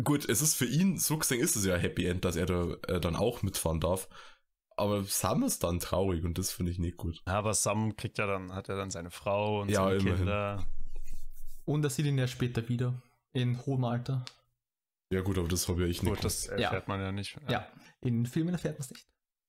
[0.02, 2.46] Gut, es ist für ihn, so gesehen ist es ja ein Happy End, dass er
[2.46, 4.08] da äh, dann auch mitfahren darf.
[4.76, 7.22] Aber Sam ist dann traurig und das finde ich nicht gut.
[7.26, 10.16] Ja, aber Sam kriegt ja dann, hat er dann seine Frau und ja, seine immerhin.
[10.16, 10.66] Kinder.
[11.64, 13.00] Und er sieht ihn ja später wieder.
[13.32, 14.24] In hohem Alter.
[15.10, 16.14] Ja, gut, aber das habe ja ich nicht.
[16.14, 16.82] Gut, das erfährt ja.
[16.86, 17.38] man ja nicht.
[17.44, 17.50] Ja.
[17.50, 19.06] ja, in Filmen erfährt man es nicht.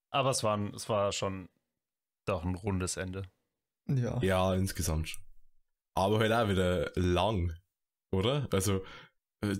[0.09, 1.49] Aber es war, es war schon
[2.25, 3.23] doch ein rundes Ende.
[3.87, 4.21] Ja.
[4.21, 5.17] Ja, insgesamt.
[5.95, 7.53] Aber halt auch wieder lang,
[8.11, 8.47] oder?
[8.51, 8.83] Also,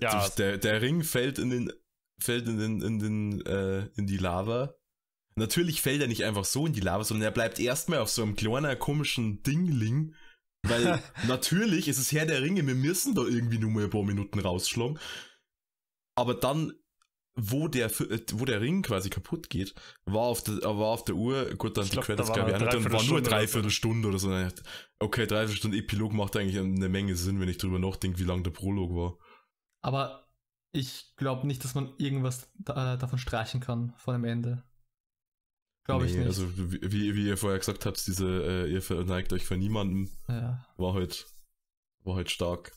[0.00, 0.28] ja.
[0.38, 1.72] der, der Ring fällt in den,
[2.20, 4.74] fällt in den, in den, äh, in die Lava
[5.36, 8.22] Natürlich fällt er nicht einfach so in die Lava, sondern er bleibt erstmal auf so
[8.22, 10.14] einem kleinen komischen Dingling.
[10.62, 14.04] Weil natürlich ist es Herr der Ringe, wir müssen da irgendwie nur mal ein paar
[14.04, 14.98] Minuten rausschlagen.
[16.16, 16.72] Aber dann,
[17.36, 19.74] wo der, wo der Ring quasi kaputt geht,
[20.06, 22.92] war auf der, war auf der Uhr, gut, dann ich die Credits, glaube ich, dann
[22.92, 24.30] war nur dreiviertel Stunde oder so.
[25.00, 28.44] Okay, dreiviertel Stunde Epilog macht eigentlich eine Menge Sinn, wenn ich drüber nachdenke, wie lang
[28.44, 29.18] der Prolog war.
[29.84, 30.26] Aber
[30.72, 34.64] ich glaube nicht, dass man irgendwas da, davon streichen kann von dem Ende.
[35.84, 36.26] Glaube nee, ich nicht.
[36.26, 40.66] Also wie, wie ihr vorher gesagt habt, diese äh, ihr verneigt euch vor niemandem, ja.
[40.78, 41.26] war halt
[42.02, 42.72] war halt stark.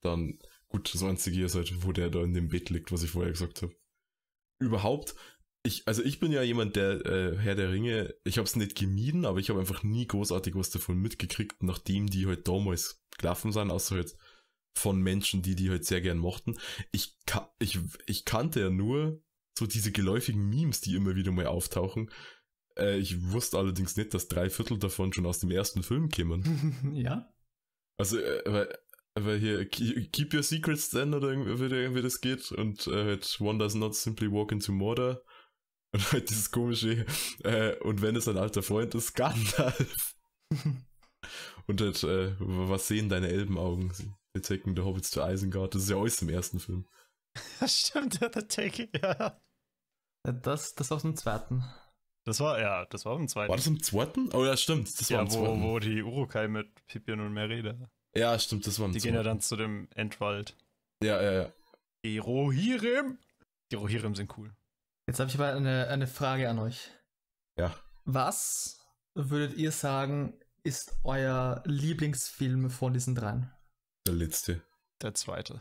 [0.00, 3.12] Dann gut, das einzige ist halt, wo der da in dem Bett liegt, was ich
[3.12, 3.76] vorher gesagt habe.
[4.58, 5.14] Überhaupt,
[5.62, 8.74] ich also ich bin ja jemand, der äh, Herr der Ringe, ich habe es nicht
[8.74, 13.52] gemieden, aber ich habe einfach nie großartig was davon mitgekriegt, nachdem die halt damals gelaufen
[13.52, 14.16] sind, außer halt
[14.78, 16.56] von Menschen, die die halt sehr gern mochten.
[16.92, 17.16] Ich
[17.58, 19.22] ich ich kannte ja nur
[19.58, 22.10] so diese geläufigen Memes, die immer wieder mal auftauchen
[22.78, 26.92] äh, ich wusste allerdings nicht, dass drei Viertel davon schon aus dem ersten Film kämen.
[26.94, 27.28] ja.
[27.98, 28.68] Also, äh,
[29.14, 33.58] weil hier Keep Your Secrets then oder irgendwie, irgendwie das geht und äh, halt One
[33.58, 35.22] does not simply walk into Mordor
[35.92, 37.04] und halt dieses komische
[37.42, 40.14] äh, und wenn es ein alter Freund ist, Gandalf
[41.66, 43.92] und halt äh, was sehen deine Elbenaugen?
[44.42, 46.86] The Taking the Hobbits to Isengard, das ist ja alles im ersten Film.
[47.66, 49.40] Stimmt, The Taking, ja.
[50.22, 51.64] Das, das war aus dem zweiten.
[52.24, 53.48] Das war, ja, das war im zweiten.
[53.48, 54.30] War das im zweiten?
[54.34, 54.88] Oh ja, stimmt.
[55.00, 55.62] Das ja, war im wo, zweiten.
[55.62, 57.74] wo die Urukai mit Pippin und Merry da.
[58.14, 59.12] Ja, stimmt, das war im Die zweiten.
[59.12, 60.56] gehen ja dann zu dem Endwald.
[61.02, 61.52] Ja, ja, ja.
[62.04, 63.18] Die Rohirrim.
[63.70, 64.54] Die Rohirrim sind cool.
[65.06, 66.90] Jetzt habe ich aber eine, eine Frage an euch.
[67.56, 67.74] Ja.
[68.04, 68.80] Was
[69.14, 73.50] würdet ihr sagen, ist euer Lieblingsfilm von diesen dreien?
[74.08, 74.62] Der letzte.
[75.02, 75.60] Der zweite.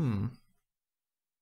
[0.00, 0.30] Hm.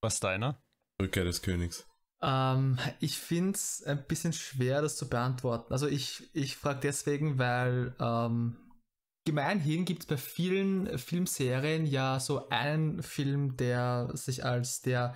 [0.03, 0.61] Was deiner?
[1.01, 1.87] Rückkehr des Königs.
[2.21, 5.73] Ähm, ich finde es ein bisschen schwer, das zu beantworten.
[5.73, 8.57] Also ich, ich frage deswegen, weil ähm,
[9.25, 15.15] gemeinhin gibt es bei vielen Filmserien ja so einen Film, der sich als der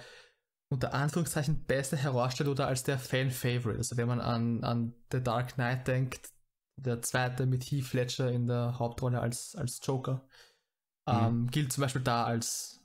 [0.73, 3.78] unter Anführungszeichen beste herausstellt oder als der Fan-Favorite.
[3.78, 6.31] Also wenn man an, an The Dark Knight denkt,
[6.77, 10.24] der zweite mit Heath Ledger in der Hauptrolle als, als Joker,
[11.06, 11.12] mhm.
[11.12, 12.80] ähm, gilt zum Beispiel da als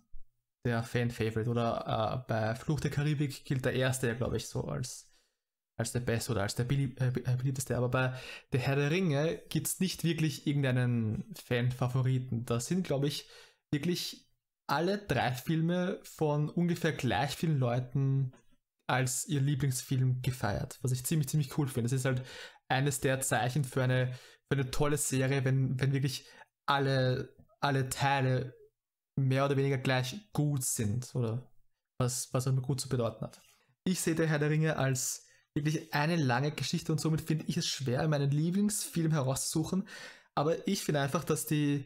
[0.66, 1.50] der Fan-Favorite.
[1.50, 5.10] Oder äh, bei Fluch der Karibik gilt der erste glaube ich, so als,
[5.78, 7.78] als der beste oder als der belieb äh, äh, beliebteste.
[7.78, 8.14] Aber bei
[8.52, 12.46] Der Herr der Ringe gibt es nicht wirklich irgendeinen Fan-Favoriten.
[12.46, 13.28] Da sind, glaube ich,
[13.74, 14.28] wirklich
[14.68, 18.34] alle drei Filme von ungefähr gleich vielen Leuten
[18.88, 20.80] als ihr Lieblingsfilm gefeiert.
[20.82, 21.88] Was ich ziemlich, ziemlich cool finde.
[21.88, 22.24] Es ist halt
[22.70, 24.14] eines der Zeichen für eine,
[24.50, 26.26] für eine tolle Serie, wenn, wenn wirklich
[26.66, 28.56] alle, alle Teile
[29.16, 31.52] mehr oder weniger gleich gut sind oder
[32.00, 33.42] was, was auch immer gut zu bedeuten hat.
[33.84, 37.58] Ich sehe der Herr der Ringe als wirklich eine lange Geschichte und somit finde ich
[37.58, 39.88] es schwer, meinen Lieblingsfilm herauszusuchen.
[40.36, 41.86] Aber ich finde einfach, dass die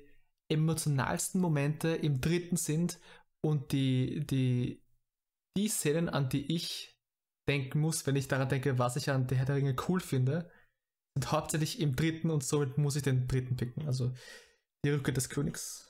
[0.52, 2.99] emotionalsten Momente im dritten sind
[3.43, 4.84] und die, die,
[5.57, 6.95] die Szenen, an die ich
[7.47, 10.52] denken muss, wenn ich daran denke, was ich an der Herr der Ringe cool finde,
[11.15, 13.88] sind hauptsächlich im dritten und somit muss ich den dritten picken.
[13.88, 14.14] Also
[14.85, 15.85] die Rückkehr des Königs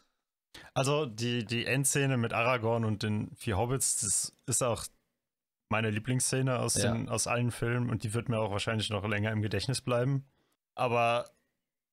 [0.74, 4.86] also die, die Endszene mit Aragorn und den vier Hobbits, das ist auch
[5.70, 6.92] meine Lieblingsszene aus, ja.
[6.92, 10.26] den, aus allen Filmen und die wird mir auch wahrscheinlich noch länger im Gedächtnis bleiben.
[10.76, 11.32] Aber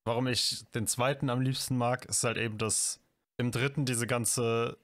[0.05, 3.01] warum ich den zweiten am liebsten mag, ist halt eben, dass
[3.39, 4.79] im dritten diese ganze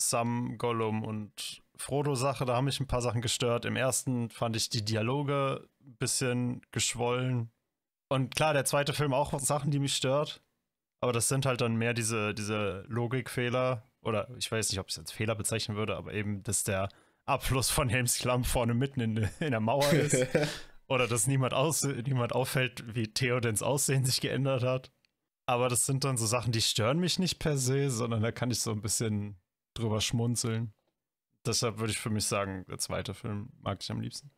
[0.00, 3.64] Sam, Gollum und Frodo-Sache, da haben mich ein paar Sachen gestört.
[3.64, 7.50] Im ersten fand ich die Dialoge ein bisschen geschwollen.
[8.08, 10.43] Und klar, der zweite Film auch Sachen, die mich stört.
[11.04, 13.86] Aber das sind halt dann mehr diese, diese Logikfehler.
[14.00, 16.88] Oder ich weiß nicht, ob ich es als Fehler bezeichnen würde, aber eben, dass der
[17.26, 20.26] Abfluss von Helmsklamm vorne mitten in, in der Mauer ist.
[20.86, 24.92] oder dass niemand, aus, niemand auffällt, wie Theodens Aussehen sich geändert hat.
[25.44, 28.50] Aber das sind dann so Sachen, die stören mich nicht per se, sondern da kann
[28.50, 29.36] ich so ein bisschen
[29.74, 30.72] drüber schmunzeln.
[31.44, 34.30] Deshalb würde ich für mich sagen, der zweite Film mag ich am liebsten.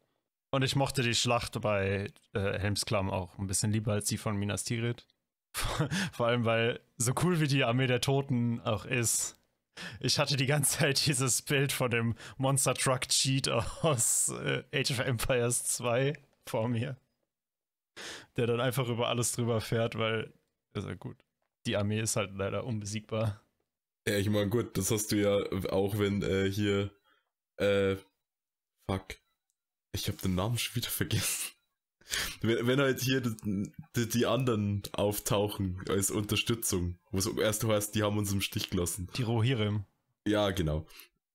[0.51, 4.37] Und ich mochte die Schlacht bei äh, Helmsklamm auch ein bisschen lieber als die von
[4.37, 5.07] Minas Tirith.
[6.13, 9.37] Vor allem, weil so cool wie die Armee der Toten auch ist,
[10.01, 14.93] ich hatte die ganze Zeit dieses Bild von dem Monster Truck Cheat aus äh, Age
[14.93, 16.15] of Empires 2
[16.47, 16.97] vor mir.
[18.37, 20.33] Der dann einfach über alles drüber fährt, weil,
[20.77, 21.17] ja gut.
[21.67, 23.43] Die Armee ist halt leider unbesiegbar.
[24.07, 25.35] Ja, ich meine, gut, das hast du ja
[25.71, 26.93] auch, wenn äh, hier,
[27.57, 27.97] äh,
[28.89, 29.17] fuck.
[29.93, 31.56] Ich habe den Namen schon wieder vergessen.
[32.41, 38.03] Wenn, halt hier die, die, die, anderen auftauchen als Unterstützung, wo es erst heißt, die
[38.03, 39.09] haben uns im Stich gelassen.
[39.17, 39.85] Die Rohirrim.
[40.27, 40.87] Ja, genau.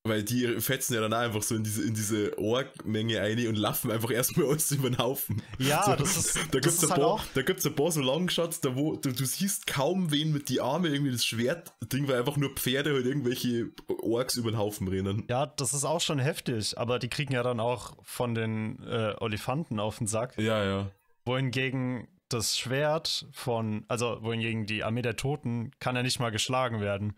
[0.04, 3.92] Weil die fetzen ja dann einfach so in diese, in diese Org-Menge ein und laufen
[3.92, 5.44] einfach erstmal alles über den Haufen.
[5.60, 6.38] Ja, so, das ist.
[6.38, 10.12] Da gibt es ein, halt ein paar so Longshots, da wo du, du siehst kaum
[10.12, 13.70] wen mit die Arme irgendwie das Schwert-Ding, weil einfach nur Pferde halt irgendwelche
[14.02, 15.24] Orks über den Haufen rennen.
[15.30, 19.14] Ja, das ist auch schon heftig, aber die kriegen ja dann auch von den äh,
[19.20, 20.36] Olifanten auf den Sack.
[20.40, 20.92] Ja, ja.
[21.26, 26.82] Wohingegen das Schwert von, also wohingegen die Armee der Toten kann ja nicht mal geschlagen
[26.82, 27.16] werden.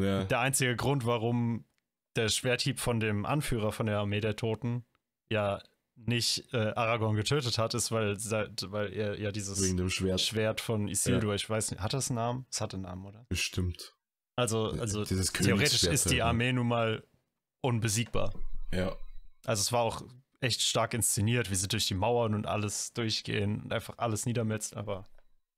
[0.00, 0.24] Ja.
[0.24, 1.64] Der einzige Grund, warum
[2.16, 4.84] der Schwerthieb von dem Anführer von der Armee der Toten
[5.30, 5.62] ja
[5.96, 9.58] nicht äh, Aragorn getötet hat, ist, weil, weil er ja dieses
[9.92, 10.20] Schwert.
[10.20, 10.60] Schwert.
[10.60, 11.36] von Isildur, ja.
[11.36, 12.46] ich weiß nicht, hat das einen Namen?
[12.50, 13.24] Es hat einen Namen, oder?
[13.28, 13.94] Bestimmt.
[14.36, 17.02] Also, also theoretisch ist die Armee nun mal
[17.62, 18.34] unbesiegbar.
[18.72, 18.94] Ja.
[19.46, 20.02] Also es war auch
[20.40, 24.76] echt stark inszeniert, wie sie durch die Mauern und alles durchgehen und einfach alles niedermetzt,
[24.76, 25.06] aber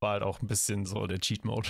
[0.00, 1.68] war halt auch ein bisschen so der Cheat-Mode.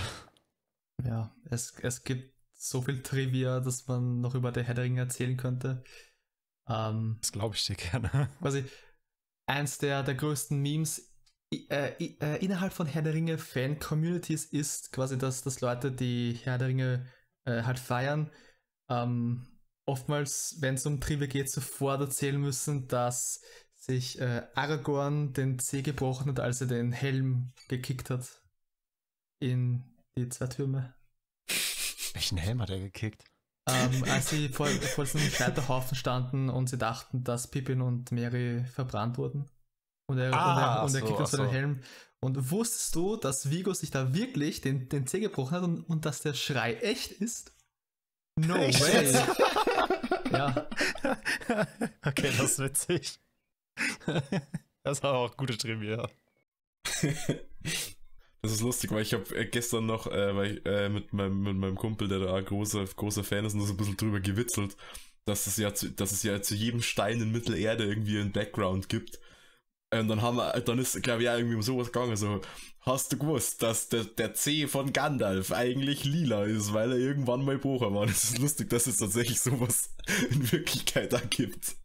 [1.03, 5.01] Ja, es, es gibt so viel Trivia, dass man noch über der Herr der Ringe
[5.01, 5.83] erzählen könnte.
[6.67, 8.29] Ähm, das glaube ich dir gerne.
[8.39, 8.65] Quasi
[9.47, 11.09] eins der, der größten Memes
[11.51, 16.57] äh, äh, innerhalb von Herr der Ringe Fan-Communities ist quasi, dass, dass Leute die Herr
[16.57, 17.07] der Ringe
[17.45, 18.29] äh, halt feiern,
[18.89, 19.47] ähm,
[19.85, 23.41] oftmals, wenn es um Trivia geht, sofort erzählen müssen, dass
[23.75, 28.43] sich äh, Aragorn den Zeh gebrochen hat, als er den Helm gekickt hat
[29.39, 30.98] in die zwei Türme.
[32.19, 33.23] Welchen Helm hat er gekickt?
[33.69, 38.65] Ähm, als sie vor, vor diesem Scheiterhaufen standen und sie dachten, dass Pippin und Mary
[38.65, 39.49] verbrannt wurden.
[40.05, 41.53] Und er, Ah, und er, und er so, kickt uns vor den so.
[41.53, 41.81] Helm.
[42.19, 46.05] Und wusstest du, dass Vigo sich da wirklich den, den Zeh gebrochen hat und, und
[46.05, 47.53] dass der Schrei echt ist?
[48.35, 49.13] No Echt way.
[50.33, 50.67] ja.
[52.05, 53.21] okay, das ist witzig.
[54.83, 56.09] das war auch gute Trivia.
[58.41, 61.41] Das ist lustig, weil ich habe äh, gestern noch äh, weil ich, äh, mit, meinem,
[61.41, 64.77] mit meinem Kumpel, der da großer, großer Fan ist, noch so ein bisschen drüber gewitzelt,
[65.25, 68.87] dass es ja zu, dass es ja zu jedem Stein in Mittelerde irgendwie einen Background
[68.87, 69.19] gibt.
[69.91, 72.41] Und dann haben wir, dann ist, glaube ich, auch irgendwie um sowas gegangen, so,
[72.81, 77.43] hast du gewusst, dass der, der C von Gandalf eigentlich lila ist, weil er irgendwann
[77.43, 78.05] mal Bocher war.
[78.05, 79.95] Das ist lustig, dass es tatsächlich sowas
[80.29, 81.75] in Wirklichkeit da gibt.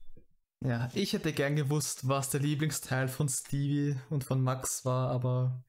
[0.61, 5.65] ja, ich hätte gern gewusst, was der Lieblingsteil von Stevie und von Max war, aber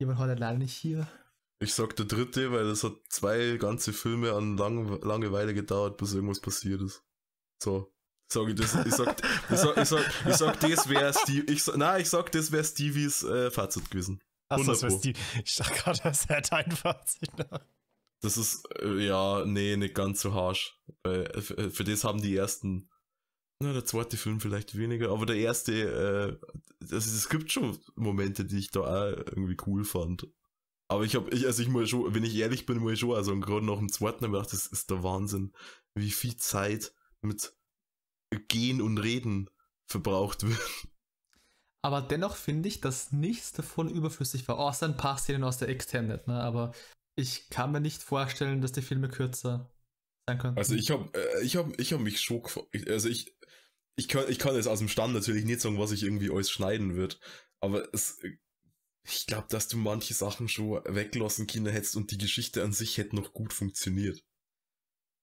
[0.00, 1.08] die waren heute leider nicht hier.
[1.58, 6.12] Ich sag der dritte, weil es hat zwei ganze Filme an Lang Langeweile gedauert, bis
[6.12, 7.02] irgendwas passiert ist.
[7.62, 7.92] So.
[8.28, 11.62] Sag ich das, ich sag, ich sag, ich sag, ich sag das wäre Steve, ich
[11.62, 14.20] sag, nein, ich sag, das wäre Stevies äh, Fazit gewesen.
[14.48, 15.42] Achso, das 100 wär's die.
[15.44, 17.30] Ich dachte gerade, das wäre dein Fazit.
[18.22, 20.76] Das ist, äh, ja, nee, nicht ganz so harsch.
[21.04, 22.90] Äh, für, für das haben die ersten,
[23.62, 26.48] na, der zweite Film vielleicht weniger, aber der erste, äh,
[26.80, 30.28] das, es gibt schon Momente, die ich da auch irgendwie cool fand.
[30.88, 33.14] Aber ich hab, ich, also ich muss schon, wenn ich ehrlich bin, muss ich schon,
[33.14, 35.52] also gerade nach dem zweiten habe ich gedacht, das ist der Wahnsinn,
[35.94, 36.92] wie viel Zeit
[37.22, 37.56] mit
[38.48, 39.50] Gehen und Reden
[39.90, 40.60] verbraucht wird.
[41.82, 45.68] Aber dennoch finde ich, dass nichts davon überflüssig war, außer ein paar Szenen aus der
[45.68, 46.40] Extended, ne?
[46.40, 46.72] Aber
[47.16, 49.70] ich kann mir nicht vorstellen, dass die Filme kürzer
[50.28, 50.58] sein könnten.
[50.58, 53.35] Also ich habe äh, ich hab, ich hab mich schon gefragt, also ich,
[53.96, 56.50] ich kann, ich kann jetzt aus dem Stand natürlich nicht sagen, was ich irgendwie alles
[56.50, 57.18] schneiden wird,
[57.60, 58.20] aber es,
[59.08, 62.98] ich glaube, dass du manche Sachen schon weglassen können hättest und die Geschichte an sich
[62.98, 64.22] hätte noch gut funktioniert.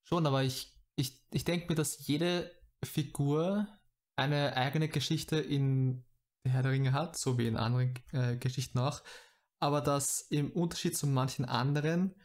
[0.08, 2.52] Schon, aber ich, ich, ich denke mir, dass jede
[2.84, 3.68] Figur
[4.16, 6.06] eine eigene Geschichte in
[6.48, 9.02] Herr der Ringe hat, so wie in anderen äh, Geschichten auch,
[9.62, 12.16] aber dass im Unterschied zu manchen anderen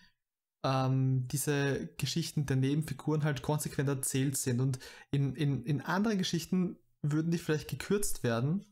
[0.65, 4.79] ähm, diese Geschichten der Nebenfiguren halt konsequent erzählt sind und
[5.11, 8.65] in, in, in anderen Geschichten würden die vielleicht gekürzt werden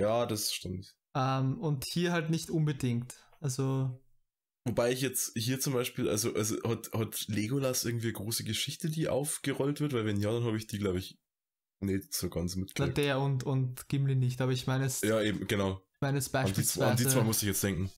[0.00, 0.96] Ja, das stimmt.
[1.16, 3.16] ähm, und hier halt nicht unbedingt.
[3.40, 3.98] Also
[4.64, 8.88] Wobei ich jetzt hier zum Beispiel, also, also hat, hat Legolas irgendwie eine große Geschichte,
[8.90, 11.18] die aufgerollt wird, weil wenn ja, dann habe ich die, glaube ich,
[11.80, 12.96] nicht so ganz mitgekriegt.
[12.96, 15.82] der und, und Gimli nicht, aber ich meine es, Ja, eben, genau.
[15.94, 17.90] ich meine es An die, zwei- an die zwei beispielsweise muss ich jetzt denken.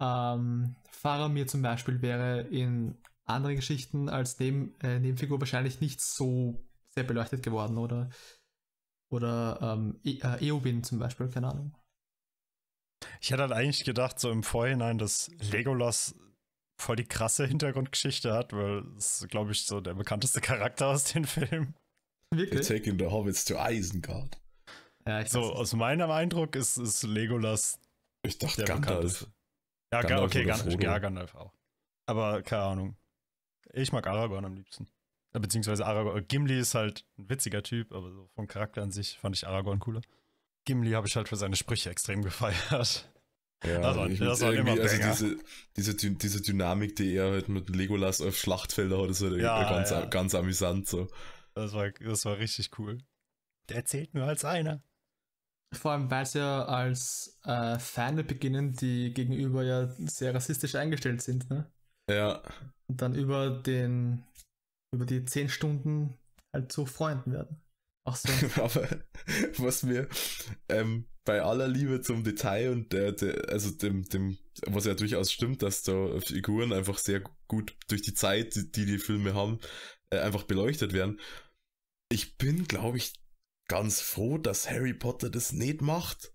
[0.00, 2.96] Ähm, Faramir zum Beispiel wäre in
[3.26, 8.10] anderen Geschichten als Neben, äh, Nebenfigur wahrscheinlich nicht so sehr beleuchtet geworden oder
[9.12, 11.76] oder ähm, E- äh, Eowyn zum Beispiel, keine Ahnung.
[13.20, 16.14] Ich hätte halt eigentlich gedacht, so im Vorhinein, dass Legolas
[16.80, 21.24] voll die krasse Hintergrundgeschichte hat, weil es, glaube ich, so der bekannteste Charakter aus den
[21.24, 21.74] Filmen.
[22.32, 22.66] Wirklich?
[22.66, 24.40] taking the hobbits to Isengard.
[25.06, 27.80] Ja, ich So, aus meinem Eindruck ist, ist Legolas
[28.24, 29.26] Ich dachte der Gandalf.
[29.92, 30.82] Ja, Ga Gandalf okay, Frodo.
[30.84, 31.52] ja, Gandalf auch.
[32.06, 32.96] Aber keine Ahnung.
[33.72, 34.88] Ich mag Aragorn am liebsten.
[35.32, 36.26] Äh, Beziehungsweise Aragorn.
[36.28, 39.78] Gimli ist halt ein witziger Typ, aber so vom Charakter an sich fand ich Aragorn
[39.80, 40.00] cooler.
[40.64, 43.08] Gimli habe ich halt für seine Sprüche extrem gefeiert.
[43.64, 45.38] Ja, Das waren- ich das irgendwie, immer also diese,
[45.76, 49.90] diese, diese Dynamik, die er halt mit Legolas auf Schlachtfelder hat, ist halt Ja, ganz,
[49.90, 50.06] ja.
[50.06, 51.08] ganz amüsant so.
[51.54, 52.98] Das war, das war richtig cool.
[53.68, 54.82] Der erzählt nur als einer.
[55.72, 61.22] Vor allem, weil sie ja als äh, Feinde beginnen, die gegenüber ja sehr rassistisch eingestellt
[61.22, 61.70] sind, ne?
[62.10, 62.42] Ja,
[62.88, 64.24] Und dann über den,
[64.92, 66.18] über die zehn Stunden
[66.52, 67.62] halt zu Freunden werden.
[68.04, 68.28] Auch so.
[68.62, 68.88] aber
[69.58, 70.08] was mir
[70.68, 75.30] ähm, bei aller Liebe zum Detail und der, der, also dem, dem, was ja durchaus
[75.32, 79.60] stimmt, dass da Figuren einfach sehr gut durch die Zeit, die die, die Filme haben,
[80.12, 81.20] äh, einfach beleuchtet werden.
[82.10, 83.19] Ich bin, glaube ich,
[83.70, 86.34] ganz froh, dass Harry Potter das nicht macht.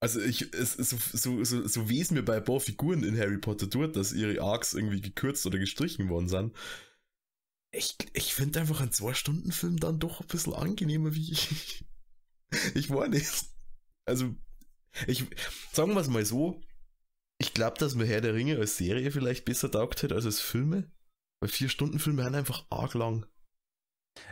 [0.00, 3.18] Also ich, es, so, so, so, so wie es mir bei ein paar Figuren in
[3.18, 6.56] Harry Potter tut, dass ihre Arcs irgendwie gekürzt oder gestrichen worden sind.
[7.72, 11.84] Ich, ich finde einfach einen Zwei-Stunden-Film dann doch ein bisschen angenehmer, wie ich.
[12.74, 13.44] Ich war nicht.
[14.06, 14.34] Also,
[15.06, 15.24] ich,
[15.72, 16.60] sagen wir es mal so,
[17.38, 20.40] ich glaube, dass mir Herr der Ringe als Serie vielleicht besser taugt hätte als als
[20.40, 20.90] Filme.
[21.40, 23.24] Weil Vier-Stunden-Filme sind einfach arg lang.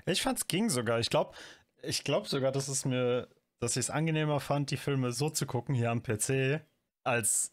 [0.06, 0.98] Ich fand's ging sogar.
[0.98, 1.36] Ich glaube
[1.82, 3.28] ich glaub sogar, dass es mir,
[3.60, 6.60] dass ich es angenehmer fand, die Filme so zu gucken hier am PC,
[7.04, 7.52] als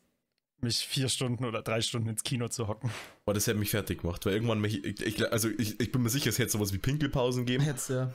[0.62, 2.92] mich vier Stunden oder drei Stunden ins Kino zu hocken.
[3.26, 6.02] Boah, das hätte mich fertig gemacht, weil irgendwann mich, ich, ich, also ich, ich bin
[6.02, 7.64] mir sicher, es hätte sowas wie Pinkelpausen geben.
[7.64, 8.12] Jetzt, ja.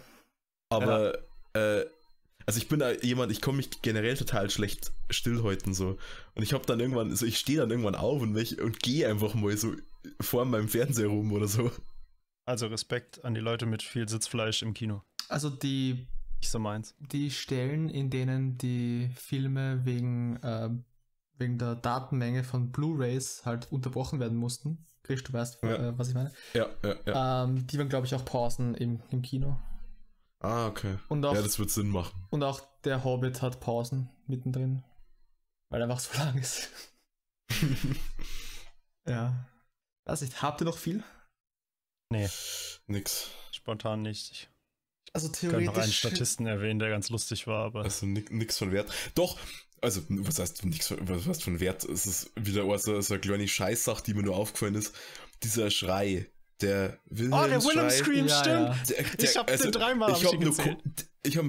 [0.70, 1.19] Aber,
[1.53, 1.85] äh,
[2.47, 5.99] also ich bin da jemand, ich komme mich generell total schlecht stillhäuten so.
[6.35, 9.09] Und ich habe dann irgendwann, also ich stehe dann irgendwann auf und, mich, und gehe
[9.09, 9.74] einfach mal so
[10.20, 11.70] vor meinem Fernseher rum oder so.
[12.47, 15.03] Also Respekt an die Leute mit viel Sitzfleisch im Kino.
[15.31, 16.09] Also die,
[16.40, 16.94] Nicht so meins.
[16.98, 20.70] die Stellen, in denen die Filme wegen, äh,
[21.39, 24.86] wegen der Datenmenge von Blu-Rays halt unterbrochen werden mussten.
[25.02, 25.74] Chris, du weißt, Ja.
[25.90, 26.32] äh, was ich meine.
[26.55, 27.44] Ja, ja, ja.
[27.44, 29.59] Ähm, die waren, glaube ich, auch Pausen im, im Kino.
[30.40, 30.98] ah, okay.
[31.09, 32.27] Und auch, Ja, das wird Sinn machen.
[32.31, 34.82] und auch der Hobbit hat Pausen mittendrin.
[35.70, 36.69] Weil er einfach so lang ist.
[39.07, 39.47] ja.
[40.07, 41.05] Weiß nicht, habt ihr noch viel?
[42.12, 42.28] Nee,
[42.89, 43.31] Nix.
[43.52, 44.49] spontan nicht.
[45.12, 45.99] Ich Also könnte noch einen theoretisch.
[45.99, 48.91] Statisten erwähnen, der ganz lustig war, aber Also ni- nix von Wert.
[49.15, 49.39] Doch,
[49.81, 51.85] also, was heißt nix von, was heißt von Wert?
[51.85, 54.95] Es ist wieder so, so eine kleine Scheißsache, die mir nur aufgefallen ist.
[55.43, 56.27] Dieser Schrei,
[56.61, 58.69] der Wilhelm Oh, der Willem Scream, Ja, stimmt!
[58.89, 59.05] ja.
[59.16, 60.55] Der, Ich hab den dreimal, ich ich hab ihn nur
[61.24, 61.47] ich hab,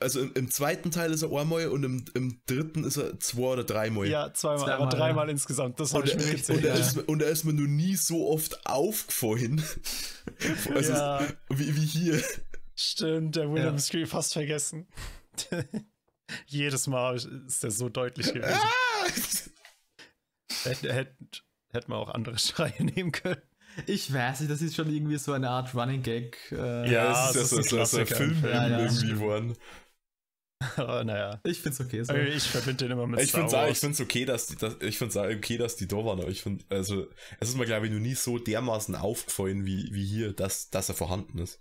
[0.00, 3.42] also im, im zweiten Teil ist er einmal und im, im dritten ist er zwei
[3.52, 4.06] oder dreimal.
[4.06, 5.32] Ja, zweimal, Zweimal, aber dreimal ja.
[5.32, 5.78] insgesamt.
[5.80, 6.64] Das habe Und ich er, mir und, gezählt.
[6.64, 6.80] er ja.
[6.80, 9.62] ist, und er ist mir noch nie so oft aufgefallen.
[10.74, 11.26] also Ja.
[11.50, 12.22] wie, wie hier.
[12.76, 13.78] Stimmt, der Willem Ja.
[13.78, 14.86] Scream fast vergessen.
[16.46, 18.58] Jedes Mal ist der so deutlich gewesen.
[20.64, 21.16] Hätte hätte-
[21.72, 23.40] hätte man auch andere Schreie nehmen können.
[23.86, 26.38] Ich weiß nicht, das ist schon irgendwie so eine Art Running Gag.
[26.50, 28.06] Äh, Ja, es das ist ist ein so, so, so ein.
[28.06, 28.78] Film Ja, ja.
[28.80, 29.56] irgendwie geworden.
[30.76, 31.40] Aber naja.
[31.44, 32.14] Ich find's okay so.
[32.14, 33.70] Ich verbinde den immer mit Ich Star finde es Wars.
[33.72, 36.42] ich find's okay, dass die, dass, ich find's okay, dass die da waren, aber ich
[36.42, 37.06] finde, also,
[37.40, 40.88] es ist mir, glaube ich, noch nie so dermaßen aufgefallen wie, wie hier, dass, dass
[40.88, 41.60] er vorhanden ist.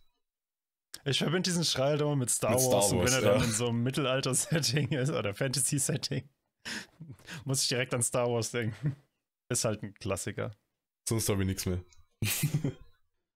[1.04, 3.32] Ich verbinde diesen Schrei halt immer mit Star, Mit Star Wars, und Wars, wenn er
[3.32, 3.46] dann ja.
[3.46, 6.30] in so einem Mittelalter-Setting ist oder Fantasy-Setting,
[7.46, 8.96] muss ich direkt an Star Wars denken.
[9.50, 10.56] Ist halt ein Klassiker.
[11.08, 11.84] Sonst habe ich nichts mehr.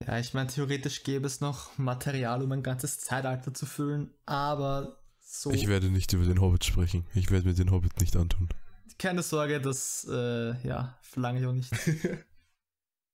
[0.07, 5.03] Ja, ich meine, theoretisch gäbe es noch Material, um ein ganzes Zeitalter zu füllen, aber
[5.19, 5.51] so.
[5.51, 7.05] Ich werde nicht über den Hobbit sprechen.
[7.13, 8.47] Ich werde mir den Hobbit nicht antun.
[8.97, 11.71] Keine Sorge, das, äh, ja, verlange ich auch nicht.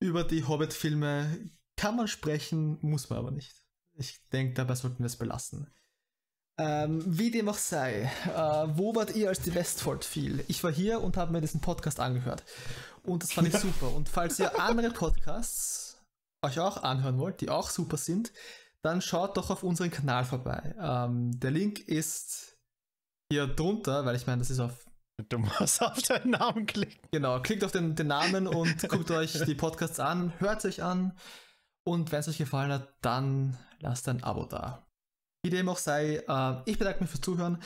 [0.00, 3.65] Über die Hobbit-Filme kann man sprechen, muss man aber nicht.
[3.98, 5.70] Ich denke, dabei sollten wir es belassen.
[6.58, 10.42] Ähm, wie dem auch sei, äh, wo wart ihr, als die Westfold fiel?
[10.48, 12.44] Ich war hier und habe mir diesen Podcast angehört.
[13.02, 13.92] Und das fand ich super.
[13.94, 16.02] Und falls ihr andere Podcasts
[16.42, 18.32] euch auch anhören wollt, die auch super sind,
[18.82, 20.74] dann schaut doch auf unseren Kanal vorbei.
[20.80, 22.56] Ähm, der Link ist
[23.30, 24.86] hier drunter, weil ich meine, das ist auf
[25.30, 27.08] Du musst auf deinen Namen klicken.
[27.10, 31.16] Genau, klickt auf den, den Namen und guckt euch die Podcasts an, hört sich an
[31.86, 34.84] und wenn es euch gefallen hat, dann lasst ein Abo da.
[35.42, 37.62] Wie dem auch sei, äh, ich bedanke mich fürs Zuhören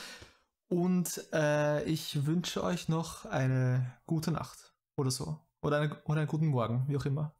[0.69, 5.39] und äh, ich wünsche euch noch eine gute Nacht oder so.
[5.63, 7.33] Oder, eine, oder einen guten Morgen, wie auch immer.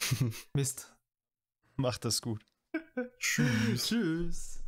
[0.54, 0.96] Mist.
[1.76, 2.44] Macht das gut.
[3.18, 3.86] Tschüss.
[3.86, 4.63] Tschüss.